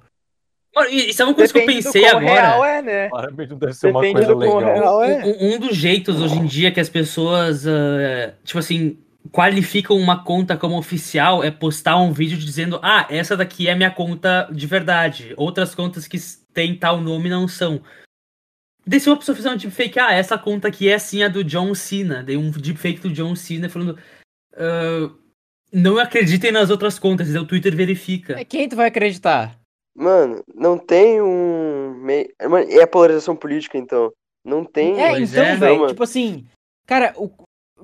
Mano, 0.74 0.88
e, 0.90 1.10
e 1.10 1.12
sabe 1.14 1.30
uma 1.30 1.34
coisa 1.36 1.52
que 1.52 1.58
eu 1.58 1.66
Depende 1.66 1.84
pensei 1.84 2.06
agora? 2.06 2.24
real 2.24 2.64
é, 2.64 2.82
né? 2.82 3.08
Claramente 3.10 3.50
não 3.50 3.58
deve 3.58 3.72
ser 3.74 3.90
uma 3.90 4.00
Depende 4.00 4.26
coisa 4.26 4.34
do 4.34 4.40
quão 4.46 4.58
legal. 4.58 4.74
real 4.74 5.04
é. 5.04 5.24
Um, 5.24 5.54
um 5.54 5.58
dos 5.58 5.76
jeitos 5.76 6.20
hoje 6.20 6.34
em 6.38 6.46
dia 6.46 6.72
que 6.72 6.80
as 6.80 6.88
pessoas, 6.88 7.66
ah, 7.66 8.34
tipo 8.42 8.58
assim, 8.58 8.98
qualificam 9.30 9.96
uma 9.96 10.24
conta 10.24 10.56
como 10.56 10.78
oficial 10.78 11.44
é 11.44 11.50
postar 11.50 11.96
um 11.98 12.12
vídeo 12.12 12.38
dizendo: 12.38 12.80
Ah, 12.82 13.06
essa 13.10 13.36
daqui 13.36 13.68
é 13.68 13.74
minha 13.74 13.90
conta 13.90 14.48
de 14.50 14.66
verdade. 14.66 15.34
Outras 15.36 15.74
contas 15.74 16.06
que 16.08 16.16
têm 16.54 16.74
tal 16.74 17.00
nome 17.00 17.28
não 17.28 17.46
são. 17.46 17.80
Daí 18.86 18.98
se 18.98 19.08
uma 19.08 19.16
pessoa 19.16 19.36
fizer 19.36 19.50
um 19.50 19.56
deepfake, 19.56 19.98
ah, 19.98 20.12
essa 20.12 20.36
conta 20.38 20.68
aqui 20.68 20.88
é 20.88 20.94
assim 20.94 21.22
a 21.22 21.28
do 21.28 21.44
John 21.44 21.74
Cena. 21.74 22.22
Daí 22.22 22.36
um 22.36 22.50
deepfake 22.50 23.00
do 23.00 23.10
John 23.10 23.36
Cena 23.36 23.68
falando. 23.68 23.98
ah, 24.56 25.10
não 25.72 25.98
acreditem 25.98 26.52
nas 26.52 26.68
outras 26.68 26.98
contas, 26.98 27.34
o 27.34 27.46
Twitter 27.46 27.74
verifica. 27.74 28.38
É 28.38 28.44
quem 28.44 28.68
tu 28.68 28.76
vai 28.76 28.88
acreditar? 28.88 29.58
Mano, 29.94 30.42
não 30.54 30.78
tem 30.78 31.20
um. 31.20 31.94
mei- 31.96 32.30
Mano, 32.42 32.66
é 32.70 32.82
a 32.82 32.86
polarização 32.86 33.36
política, 33.36 33.76
então. 33.76 34.10
Não 34.44 34.64
tem. 34.64 35.00
É, 35.00 35.10
Pois 35.10 35.32
então, 35.32 35.44
é. 35.44 35.56
velho, 35.56 35.86
tipo 35.86 36.02
assim, 36.02 36.46
cara, 36.86 37.14
o, 37.16 37.30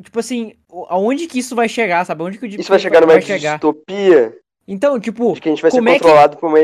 tipo 0.02 0.18
assim, 0.18 0.54
aonde 0.88 1.26
que 1.26 1.38
isso 1.38 1.54
vai 1.54 1.68
chegar, 1.68 2.04
sabe? 2.04 2.22
Aonde 2.22 2.38
que 2.38 2.46
o 2.46 2.48
Isso 2.48 2.68
vai 2.68 2.78
chegar 2.78 3.00
numa 3.00 3.12
vai 3.12 3.22
chegar? 3.22 3.52
distopia 3.54 4.36
Então, 4.66 4.98
tipo, 4.98 5.34
de 5.34 5.40
que 5.40 5.48
a 5.48 5.52
gente 5.52 5.62
vai 5.62 5.70
ser 5.70 5.76
como 5.76 5.88
é 5.88 5.92
que- 5.92 5.98
controlado 6.00 6.36
por 6.38 6.46
uma. 6.48 6.58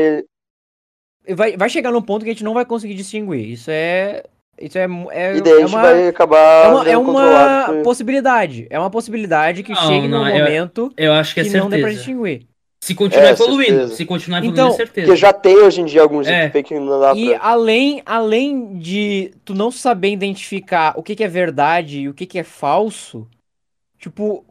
vai, 1.35 1.55
vai 1.57 1.69
chegar 1.69 1.91
num 1.91 2.01
ponto 2.01 2.23
que 2.23 2.29
a 2.31 2.33
gente 2.33 2.43
não 2.43 2.53
vai 2.53 2.65
conseguir 2.65 2.95
distinguir. 2.95 3.49
Isso 3.51 3.69
é. 3.71 4.23
Isso 4.59 4.77
é, 4.77 4.83
é, 5.11 5.35
E 5.35 5.41
daí 5.41 5.53
a 5.53 5.55
é 5.57 5.59
gente 5.59 5.69
uma, 5.69 5.81
vai 5.81 6.07
acabar 6.07 6.65
é 6.65 6.67
uma, 6.69 6.89
é 6.91 6.97
uma 6.97 7.05
controlado 7.13 7.73
por- 7.73 7.83
possibilidade. 7.83 8.67
É 8.69 8.79
uma 8.79 8.89
possibilidade 8.89 9.63
que 9.63 9.73
Não, 9.73 9.81
chegue 9.87 10.07
num 10.07 10.19
não, 10.19 10.29
eu- 10.29 10.37
momento 10.39 10.93
Eu 10.95 11.11
acho 11.11 11.33
que 11.33 11.41
é 11.41 11.43
que 11.43 11.49
não 11.57 11.69
dê 11.69 11.79
pra 11.79 11.89
certeza. 11.89 11.97
distinguir. 11.97 12.47
Se 12.85 12.93
continuar 12.93 13.25
É, 13.25 13.29
evoluindo, 13.31 13.71
certeza. 13.79 13.95
se 13.95 14.05
continuar 14.05 14.37
evoluindo, 14.37 14.61
Então, 14.61 14.73
é 14.73 14.77
certeza. 14.77 15.07
Porque 15.07 15.19
já 15.19 15.33
tem 15.33 15.55
hoje 15.57 15.81
em 15.81 15.85
dia 15.85 16.03
alguns 16.03 16.27
É. 16.27 16.41
deepfakes 16.43 16.69
que 16.69 16.79
não 16.79 16.99
dá 16.99 17.15
E 17.15 17.29
pra. 17.31 17.39
além, 17.43 18.03
além 18.05 18.77
de 18.77 19.33
tu 19.43 19.55
não 19.55 19.71
saber 19.71 20.11
identificar 20.11 20.93
o 20.95 21.01
que, 21.01 21.15
que 21.15 21.23
é 21.23 21.27
verdade 21.27 22.01
e 22.01 22.09
o 22.09 22.13
que, 22.13 22.27
que 22.27 22.37
é 22.37 22.43
falso, 22.43 23.27
tipo, 23.97 24.45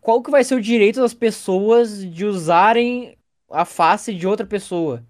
qual 0.00 0.22
que 0.22 0.30
vai 0.30 0.42
ser 0.44 0.54
o 0.54 0.62
direito 0.62 0.98
das 0.98 1.12
pessoas 1.12 2.02
de 2.10 2.24
usarem 2.24 3.14
a 3.50 3.66
face 3.66 4.14
de 4.14 4.26
outra 4.26 4.46
pessoa? 4.46 5.02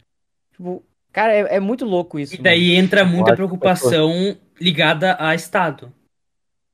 Tipo, 0.50 0.82
cara, 1.12 1.32
é, 1.32 1.56
é 1.56 1.60
muito 1.60 1.84
louco 1.84 2.18
isso. 2.18 2.34
E 2.34 2.38
daí 2.38 2.74
entra 2.74 3.04
muita 3.04 3.36
preocupação 3.36 4.36
ligada 4.60 5.16
a 5.20 5.32
Estado. 5.32 5.92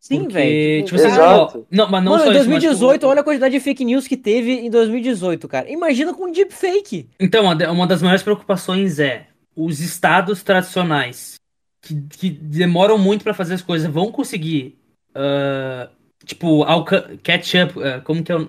Sim, 0.04 0.22
Porque, 0.22 0.34
velho. 0.34 0.84
tipo 0.84 0.96
assim, 0.96 1.06
Exato. 1.06 1.58
ó, 1.58 1.62
não, 1.70 1.88
mas 1.88 2.02
não 2.02 2.12
Mano, 2.12 2.24
só 2.24 2.30
em 2.32 2.34
isso, 2.36 2.50
mas, 2.50 2.60
2018, 2.60 2.92
tipo, 2.94 3.06
olha 3.06 3.20
a 3.20 3.24
quantidade 3.24 3.54
de 3.54 3.60
fake 3.60 3.84
news 3.84 4.08
que 4.08 4.16
teve 4.16 4.50
em 4.52 4.68
2018, 4.68 5.46
cara. 5.46 5.70
Imagina 5.70 6.12
com 6.12 6.28
deepfake. 6.32 7.08
Então, 7.20 7.44
uma 7.44 7.54
da- 7.54 7.70
uma 7.70 7.86
das 7.86 8.02
maiores 8.02 8.20
preocupações 8.24 8.98
é 8.98 9.26
os 9.54 9.78
estados 9.80 10.42
tradicionais 10.42 11.36
que, 11.80 11.94
que 12.18 12.30
demoram 12.30 12.98
muito 12.98 13.22
pra 13.22 13.32
fazer 13.32 13.54
as 13.54 13.62
coisas 13.62 13.88
vão 13.88 14.10
conseguir, 14.10 14.76
ah, 15.14 15.88
tipo, 16.24 16.64
catch 17.22 17.54
up, 17.64 17.80
ah, 17.84 18.00
como 18.02 18.24
que 18.24 18.32
é 18.32 18.36
o... 18.36 18.48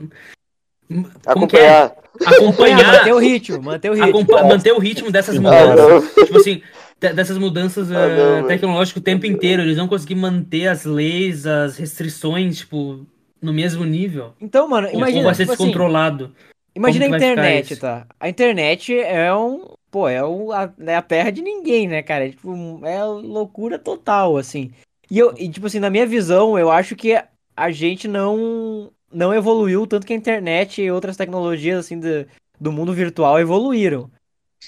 Como 1.33 1.47
que 1.47 1.57
é? 1.57 1.95
Acompanhar. 2.25 2.93
Manter 2.99 3.13
o 3.13 3.17
ritmo, 3.19 3.61
manter 3.61 3.89
o 3.91 3.93
ritmo. 3.93 4.09
acompa- 4.09 4.43
manter 4.43 4.71
o 4.71 4.79
ritmo 4.79 5.11
dessas 5.11 5.37
Ah, 5.37 5.39
mudanças. 5.41 5.77
não. 6.17 6.25
tipo 6.25 6.37
assim, 6.37 6.61
dessas 6.99 7.37
mudanças 7.37 7.91
Ah, 7.91 8.07
eh, 8.07 8.15
não, 8.15 8.33
mano. 8.35 8.47
tecnológicas 8.47 9.01
o 9.01 9.03
tempo 9.03 9.25
inteiro. 9.25 9.61
Eles 9.61 9.77
vão 9.77 9.87
conseguir 9.87 10.15
manter 10.15 10.67
as 10.67 10.85
leis, 10.85 11.45
as 11.45 11.77
restrições, 11.77 12.59
tipo, 12.59 13.05
no 13.41 13.53
mesmo 13.53 13.83
nível. 13.85 14.33
Então, 14.39 14.67
mano, 14.67 14.87
Ou- 14.87 14.93
imagina, 14.95 15.19
ou 15.19 15.25
vai 15.25 15.35
ser 15.35 15.43
tipo 15.43 15.51
assim, 15.53 15.63
descontrolado. 15.63 16.35
imagina 16.75 17.05
a 17.05 17.09
internet, 17.09 17.75
tá? 17.77 18.07
A 18.19 18.29
internet 18.29 18.93
é 18.97 19.33
um, 19.33 19.65
pô, 19.91 20.07
é, 20.07 20.23
o, 20.23 20.51
a, 20.51 20.71
é 20.79 20.95
a 20.95 21.01
terra 21.01 21.29
de 21.29 21.41
ninguém, 21.41 21.87
né, 21.87 22.01
cara? 22.01 22.25
É, 22.25 22.29
tipo, 22.29 22.79
é 22.85 23.03
loucura 23.03 23.77
total, 23.77 24.37
assim. 24.37 24.71
E 25.09 25.19
eu, 25.19 25.33
e, 25.37 25.49
tipo 25.49 25.67
assim, 25.67 25.79
na 25.79 25.89
minha 25.89 26.05
visão, 26.07 26.57
eu 26.57 26.71
acho 26.71 26.95
que 26.95 27.21
a 27.55 27.71
gente 27.71 28.07
não 28.07 28.91
não 29.11 29.31
evoluiu 29.31 29.85
tanto 29.85 30.07
que 30.07 30.13
a 30.13 30.15
internet 30.15 30.81
e 30.81 30.89
outras 30.89 31.15
tecnologias, 31.15 31.77
assim, 31.85 31.99
do, 31.99 32.25
do 32.59 32.71
mundo 32.71 32.93
virtual 32.93 33.39
evoluíram. 33.39 34.09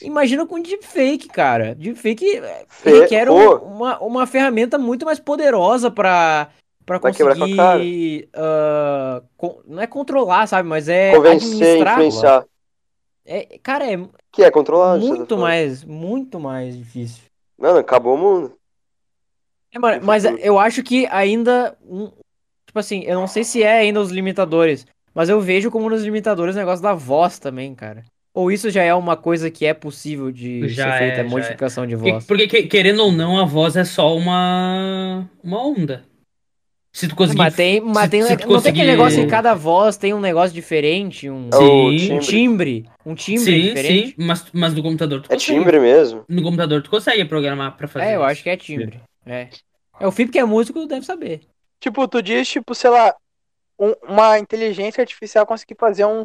Imagina 0.01 0.45
com 0.45 0.61
deepfake, 0.61 1.27
cara. 1.27 1.75
Deepfake 1.75 2.37
é, 2.37 2.65
Fe- 2.67 3.01
requer 3.01 3.29
um- 3.29 3.55
uma, 3.57 3.99
uma 3.99 4.27
ferramenta 4.27 4.77
muito 4.77 5.05
mais 5.05 5.19
poderosa 5.19 5.89
tua 7.45 7.55
cara. 7.55 7.77
conseguir. 7.79 8.29
ah, 8.33 9.23
con- 9.37 9.61
não 9.65 9.81
é 9.81 9.87
controlar, 9.87 10.47
sabe? 10.47 10.67
Mas 10.69 10.87
é 10.87 11.13
Convencer, 11.15 11.81
influenciar. 11.81 12.45
É, 13.25 13.57
cara, 13.63 13.91
é 13.91 13.97
Que 14.31 14.43
é 14.43 14.51
controlar. 14.51 14.97
muito 14.99 15.35
mais, 15.37 15.83
muito 15.83 16.39
mais 16.39 16.77
difícil. 16.77 17.23
Mano, 17.57 17.79
acabou 17.79 18.15
o 18.15 18.17
mundo. 18.17 18.53
É, 19.73 19.79
mano, 19.79 20.05
mas 20.05 20.23
eu 20.25 20.59
acho 20.59 20.83
que 20.83 21.07
ainda. 21.07 21.75
tipo 22.67 22.77
assim, 22.79 23.01
eu 23.03 23.19
não 23.19 23.27
sei 23.27 23.43
se 23.43 23.63
é 23.63 23.79
ainda 23.79 23.99
os 23.99 24.11
limitadores, 24.11 24.85
mas 25.13 25.27
eu 25.29 25.41
vejo 25.41 25.71
como 25.71 25.89
nos 25.89 26.03
limitadores 26.03 26.55
o 26.55 26.59
negócio 26.59 26.83
da 26.83 26.93
voz 26.93 27.39
também, 27.39 27.73
cara. 27.73 28.03
Ou 28.35 28.51
isso 28.51 28.69
já 28.69 28.83
é 28.83 28.93
uma 28.93 29.15
coisa 29.15 29.49
que 29.49 29.65
é 29.65 29.73
possível 29.73 30.29
de 30.29 30.67
Já 30.67 30.91
ser 30.91 30.97
feita, 30.99 31.17
é, 31.17 31.19
a 31.21 31.23
já 31.23 31.29
modificação 31.29 31.87
de 31.87 31.95
Porque, 31.95 32.11
voz. 32.11 32.25
porque, 32.25 32.47
que- 32.47 32.63
querendo 32.63 32.99
ou 33.03 33.11
não, 33.11 33.39
a 33.39 33.45
voz 33.45 33.77
é 33.77 33.85
só 33.85 34.15
uma, 34.15 35.25
uma 35.41 35.65
onda. 35.65 36.03
Se 36.91 37.07
tu 37.07 37.15
conseguir. 37.15 37.37
Mas 37.39 37.55
tem, 37.55 37.81
mas 37.81 38.03
se- 38.05 38.09
tem, 38.09 38.21
se 38.23 38.27
tu 38.27 38.31
não 38.31 38.37
tem 38.37 38.47
conseguir- 38.47 38.81
aquele 38.81 38.91
negócio 38.91 39.21
em 39.21 39.27
cada 39.27 39.53
voz 39.53 39.97
tem 39.97 40.13
um 40.13 40.19
negócio 40.19 40.53
diferente, 40.53 41.29
um, 41.29 41.49
É 41.49 41.57
Sim. 41.57 41.63
um 42.13 42.19
timbre. 42.19 42.25
timbre, 42.25 42.85
um 43.05 43.15
timbre 43.15 43.43
Sim, 43.43 43.61
diferente. 43.61 44.07
sim, 44.09 44.13
mas, 44.17 44.45
mas 44.53 44.73
no 44.73 44.83
computador 44.83 45.21
tu 45.21 45.25
É 45.31 45.35
consegue. 45.35 45.57
timbre 45.59 45.79
mesmo. 45.79 46.23
No 46.27 46.41
computador 46.43 46.81
tu 46.81 46.89
consegue 46.89 47.23
programar 47.25 47.75
pra 47.77 47.87
fazer 47.87 48.05
É, 48.05 48.15
eu 48.15 48.23
acho 48.23 48.43
que 48.43 48.49
é 48.49 48.57
timbre. 48.57 48.99
É. 49.25 49.47
É 49.99 50.05
o 50.07 50.11
Felipe 50.11 50.33
que 50.33 50.39
é 50.39 50.45
músico, 50.45 50.85
deve 50.85 51.05
saber. 51.05 51.39
Tipo, 51.81 52.05
tu 52.07 52.21
diz, 52.21 52.47
tipo, 52.47 52.73
sei 52.75 52.89
lá, 52.89 53.13
um- 53.79 53.93
uma 54.07 54.39
inteligência 54.39 55.01
artificial 55.01 55.45
conseguir 55.45 55.75
fazer 55.79 56.05
um, 56.05 56.23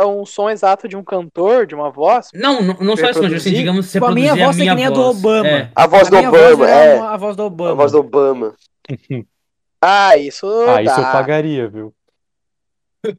um 0.00 0.24
som 0.24 0.48
exato 0.48 0.86
de 0.88 0.96
um 0.96 1.02
cantor, 1.02 1.66
de 1.66 1.74
uma 1.74 1.90
voz. 1.90 2.28
Não, 2.34 2.62
não, 2.62 2.74
não 2.74 2.96
só 2.96 3.10
isso, 3.10 3.22
mas 3.22 3.32
assim, 3.32 3.52
digamos, 3.52 3.86
você 3.86 3.98
Tipo, 3.98 4.06
a 4.06 4.12
minha 4.14 4.34
voz 4.36 4.58
é 4.58 4.64
que 4.64 4.74
nem 4.74 4.86
a 4.86 4.90
do. 4.90 5.00
Obama. 5.02 5.48
É. 5.48 5.70
A 5.74 5.86
voz 5.86 6.06
A 6.06 6.10
do 6.10 6.16
minha 6.16 6.28
Obama, 6.28 6.56
voz 6.56 6.70
é. 6.70 6.94
uma- 6.94 7.10
a 7.10 7.16
voz 7.16 7.36
do 7.36 7.42
Obama. 7.44 7.70
A 7.70 7.74
voz 7.74 7.92
do 7.92 7.98
Obama. 7.98 8.54
Ah, 9.84 10.16
isso 10.16 10.46
Ah, 10.68 10.80
isso 10.80 10.92
eu 10.92 11.02
dá. 11.02 11.10
pagaria, 11.12 11.66
viu? 11.68 11.92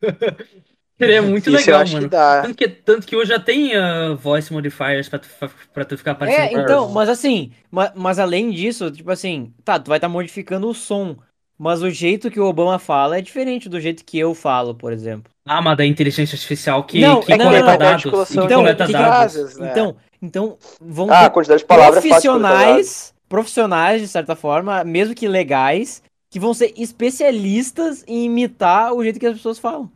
Seria 0.98 1.22
muito 1.22 1.50
Isso 1.50 1.70
eu 1.70 1.78
legal, 1.78 1.86
que 1.86 1.94
mano. 1.96 2.08
dá. 2.10 2.42
Tanto 2.44 2.56
que, 2.56 2.68
tanto 2.70 3.08
que 3.08 3.16
hoje 3.16 3.30
já 3.32 3.40
tem 3.40 3.76
ah, 3.76 4.14
voice 4.14 4.54
modifiers 4.54 5.10
pra 5.10 5.20
tu, 5.20 5.28
pra 5.74 5.84
tu 5.84 5.98
ficar 5.98 6.16
parecendo 6.16 6.56
É, 6.56 6.60
a 6.60 6.64
então, 6.64 6.90
mas 6.90 7.10
assim, 7.10 7.52
ma- 7.70 7.92
mas, 7.96 8.20
além 8.20 8.52
disso, 8.52 8.90
tipo 8.92 9.12
assim, 9.12 9.54
tá, 9.66 9.80
tu 9.80 9.90
vai 9.90 9.98
estar 9.98 10.08
modificando 10.08 10.70
o 10.70 10.74
som, 10.74 11.18
mas 11.64 11.82
o 11.82 11.90
jeito 11.90 12.30
que 12.30 12.40
o 12.42 12.46
Obama 12.46 12.78
fala 12.78 13.18
é 13.18 13.22
diferente 13.22 13.70
do 13.70 13.80
jeito 13.80 14.04
que 14.04 14.20
eu 14.20 14.36
falo, 14.36 14.76
por 14.76 14.92
exemplo. 14.92 15.32
Ah, 15.46 15.62
mas 15.62 15.78
da 15.78 15.86
inteligência 15.86 16.36
artificial 16.36 16.84
que, 16.84 17.00
Não, 17.00 17.22
que 17.22 17.32
é 17.32 17.38
que 17.38 17.44
coleta 17.44 17.64
não, 17.66 17.72
não, 17.72 17.78
dados. 17.78 17.94
articulação 17.94 18.42
que 18.42 18.46
Então, 18.46 18.60
coleta 18.62 18.86
que 18.86 18.92
dados. 18.92 19.08
frases, 19.34 19.58
né? 19.58 19.70
Então, 19.72 19.96
então 20.22 20.58
vão 20.82 21.08
Ah, 21.10 21.30
quantidade 21.30 21.62
de 21.62 21.66
palavras 21.66 21.98
é 21.98 22.02
coletar 22.02 22.20
dados. 22.20 22.34
profissionais, 22.42 23.14
profissionais 23.30 24.02
de 24.02 24.08
certa 24.10 24.36
forma, 24.36 24.84
mesmo 24.84 25.16
que 25.16 25.26
legais, 25.26 26.04
que 26.30 26.38
vão 26.38 26.54
ser 26.54 26.74
especialistas 26.76 28.04
em 28.08 28.26
imitar 28.26 28.94
o 28.94 29.02
jeito 29.02 29.18
que 29.18 29.26
as 29.26 29.38
pessoas 29.38 29.58
falam. 29.58 29.90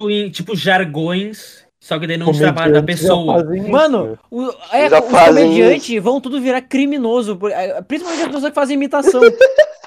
Em, 0.00 0.28
tipo 0.28 0.56
jargões, 0.56 1.64
só 1.80 2.00
que 2.00 2.06
daí 2.08 2.16
não 2.16 2.32
trabalho 2.32 2.72
da 2.72 2.82
pessoa. 2.82 3.46
isso. 3.56 3.68
Mano, 3.68 4.18
o, 4.28 4.42
é, 4.72 4.86
os 4.88 5.08
comediantes 5.08 6.02
vão 6.02 6.20
tudo 6.20 6.40
virar 6.40 6.62
criminoso, 6.62 7.38
é, 7.48 7.80
principalmente 7.82 8.22
as 8.22 8.28
pessoas 8.32 8.50
que 8.50 8.54
fazem 8.54 8.74
imitação. 8.74 9.20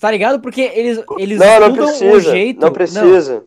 tá 0.00 0.10
ligado? 0.10 0.40
Porque 0.40 0.60
eles, 0.74 1.02
eles 1.18 1.38
Não, 1.38 1.60
não 1.60 1.68
mudam 1.70 1.84
o 1.84 1.88
precisa. 1.88 2.20
jeito. 2.20 2.60
Não 2.60 2.72
precisa. 2.72 3.44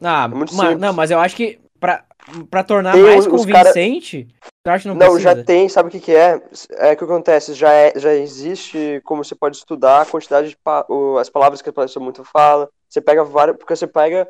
Ah, 0.00 0.24
É 0.24 0.28
muito 0.34 0.54
ma- 0.54 0.62
simples. 0.64 0.80
não, 0.80 0.92
mas 0.92 1.10
eu 1.10 1.18
acho 1.20 1.36
que 1.36 1.60
pra, 1.78 2.04
pra 2.50 2.64
tornar 2.64 2.92
Tem 2.92 3.02
mais 3.02 3.26
os 3.26 3.46
cara- 3.46 3.64
convincente, 3.70 4.28
eu 4.64 4.72
acho 4.72 4.82
que 4.82 4.88
não, 4.88 4.94
Não, 4.94 5.06
precisa. 5.12 5.36
já 5.36 5.44
tem, 5.44 5.68
sabe 5.68 5.88
o 5.88 5.92
que 5.92 6.00
que 6.00 6.14
é? 6.14 6.40
É 6.78 6.92
o 6.92 6.96
que 6.96 7.04
acontece, 7.04 7.54
já, 7.54 7.72
é, 7.72 7.92
já 7.96 8.12
existe 8.14 9.00
como 9.04 9.22
você 9.24 9.34
pode 9.34 9.56
estudar 9.56 10.02
a 10.02 10.06
quantidade 10.06 10.48
de 10.50 10.56
pa- 10.56 10.84
o- 10.88 11.18
as 11.18 11.28
palavras 11.30 11.62
que 11.62 11.68
a 11.68 11.72
pessoa 11.72 12.02
muito 12.02 12.24
fala. 12.24 12.68
Você 12.88 13.00
pega 13.00 13.22
várias, 13.24 13.56
porque 13.56 13.74
você 13.76 13.86
pega 13.86 14.28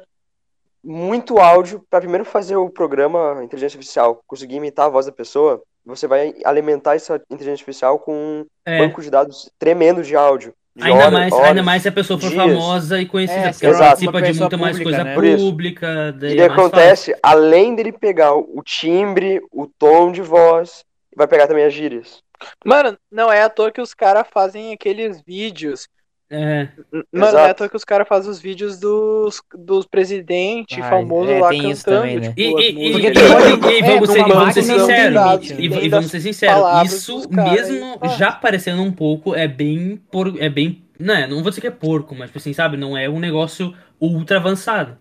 muito 0.84 1.38
áudio 1.38 1.84
para 1.88 2.00
primeiro 2.00 2.24
fazer 2.24 2.56
o 2.56 2.68
programa 2.68 3.42
inteligência 3.42 3.76
artificial, 3.76 4.20
conseguir 4.26 4.56
imitar 4.56 4.86
a 4.86 4.90
voz 4.90 5.06
da 5.06 5.12
pessoa, 5.12 5.62
você 5.84 6.06
vai 6.06 6.34
alimentar 6.44 6.96
essa 6.96 7.16
inteligência 7.30 7.62
artificial 7.62 7.98
com 7.98 8.12
um 8.14 8.46
É. 8.66 8.78
banco 8.78 9.00
de 9.00 9.10
dados 9.10 9.50
tremendo 9.58 10.02
de 10.02 10.16
áudio. 10.16 10.52
Ainda, 10.80 10.98
horas- 10.98 11.12
mais, 11.12 11.32
horas. 11.32 11.48
ainda 11.48 11.62
mais 11.62 11.82
se 11.82 11.88
a 11.88 11.92
pessoa 11.92 12.18
for 12.18 12.30
dias. 12.30 12.42
famosa 12.42 13.00
e 13.00 13.06
conhecida, 13.06 13.40
É, 13.48 13.52
porque 13.52 13.66
ela 13.66 13.78
participa 13.78 14.22
de 14.22 14.40
muito 14.40 14.58
mais 14.58 14.78
coisa 14.78 15.04
né? 15.04 15.14
Pública. 15.14 16.12
Daí 16.12 16.36
E 16.36 16.40
é 16.40 16.44
acontece, 16.46 17.14
além 17.22 17.74
dele 17.74 17.92
pegar 17.92 18.34
o 18.34 18.62
timbre, 18.64 19.40
o 19.52 19.66
tom 19.66 20.10
de 20.10 20.22
voz, 20.22 20.84
vai 21.14 21.26
pegar 21.26 21.46
também 21.46 21.64
as 21.64 21.74
gírias. 21.74 22.22
Mano, 22.64 22.96
não 23.10 23.30
é 23.30 23.42
à 23.42 23.50
toa 23.50 23.70
que 23.70 23.80
os 23.80 23.92
caras 23.94 24.26
fazem 24.32 24.72
aqueles 24.72 25.20
vídeos. 25.26 25.86
É, 26.34 26.68
Mano, 26.90 27.04
não 27.12 27.26
é 27.26 27.26
à 27.26 27.28
Exato. 27.28 27.54
toa 27.58 27.68
que 27.68 27.76
os 27.76 27.84
caras 27.84 28.08
fazem 28.08 28.30
os 28.30 28.40
vídeos 28.40 28.78
dos, 28.78 29.42
dos 29.54 29.84
presidentes 29.84 30.78
Ah, 30.82 30.88
famosos 30.88 31.30
é, 31.30 31.38
lá 31.38 31.48
tem 31.50 31.58
cantando. 31.58 31.72
isso 31.74 31.84
também, 31.84 32.20
né? 32.20 32.28
tipo, 32.28 32.40
E, 32.40 32.70
e, 32.70 32.70
e, 32.70 33.00
e 33.02 33.06
é, 33.06 33.82
vamos, 33.82 34.10
ser, 34.10 34.24
vamos 34.24 34.54
ser 34.54 34.64
não 34.64 34.78
sinceros. 34.80 35.14
né? 35.50 35.56
E, 35.58 35.64
e 35.66 35.68
das 35.68 35.90
vamos 35.90 36.10
ser 36.10 36.20
sinceros. 36.20 36.62
Isso, 36.84 37.28
mesmo 37.30 37.98
aí, 38.00 38.08
já 38.16 38.32
parecendo 38.32 38.80
um 38.82 38.90
pouco, 38.92 39.34
é 39.34 39.46
bem. 39.46 40.00
Por, 40.10 40.40
é 40.40 40.48
bem. 40.48 40.82
Né, 40.98 41.26
não 41.26 41.42
vou 41.42 41.50
dizer 41.50 41.60
que 41.60 41.66
é 41.66 41.70
porco, 41.70 42.14
mas 42.14 42.28
tipo 42.28 42.38
assim, 42.38 42.52
sabe? 42.54 42.76
Não 42.78 42.96
é 42.96 43.08
um 43.10 43.18
negócio 43.18 43.74
ultra 44.00 44.38
avançado. 44.38 44.96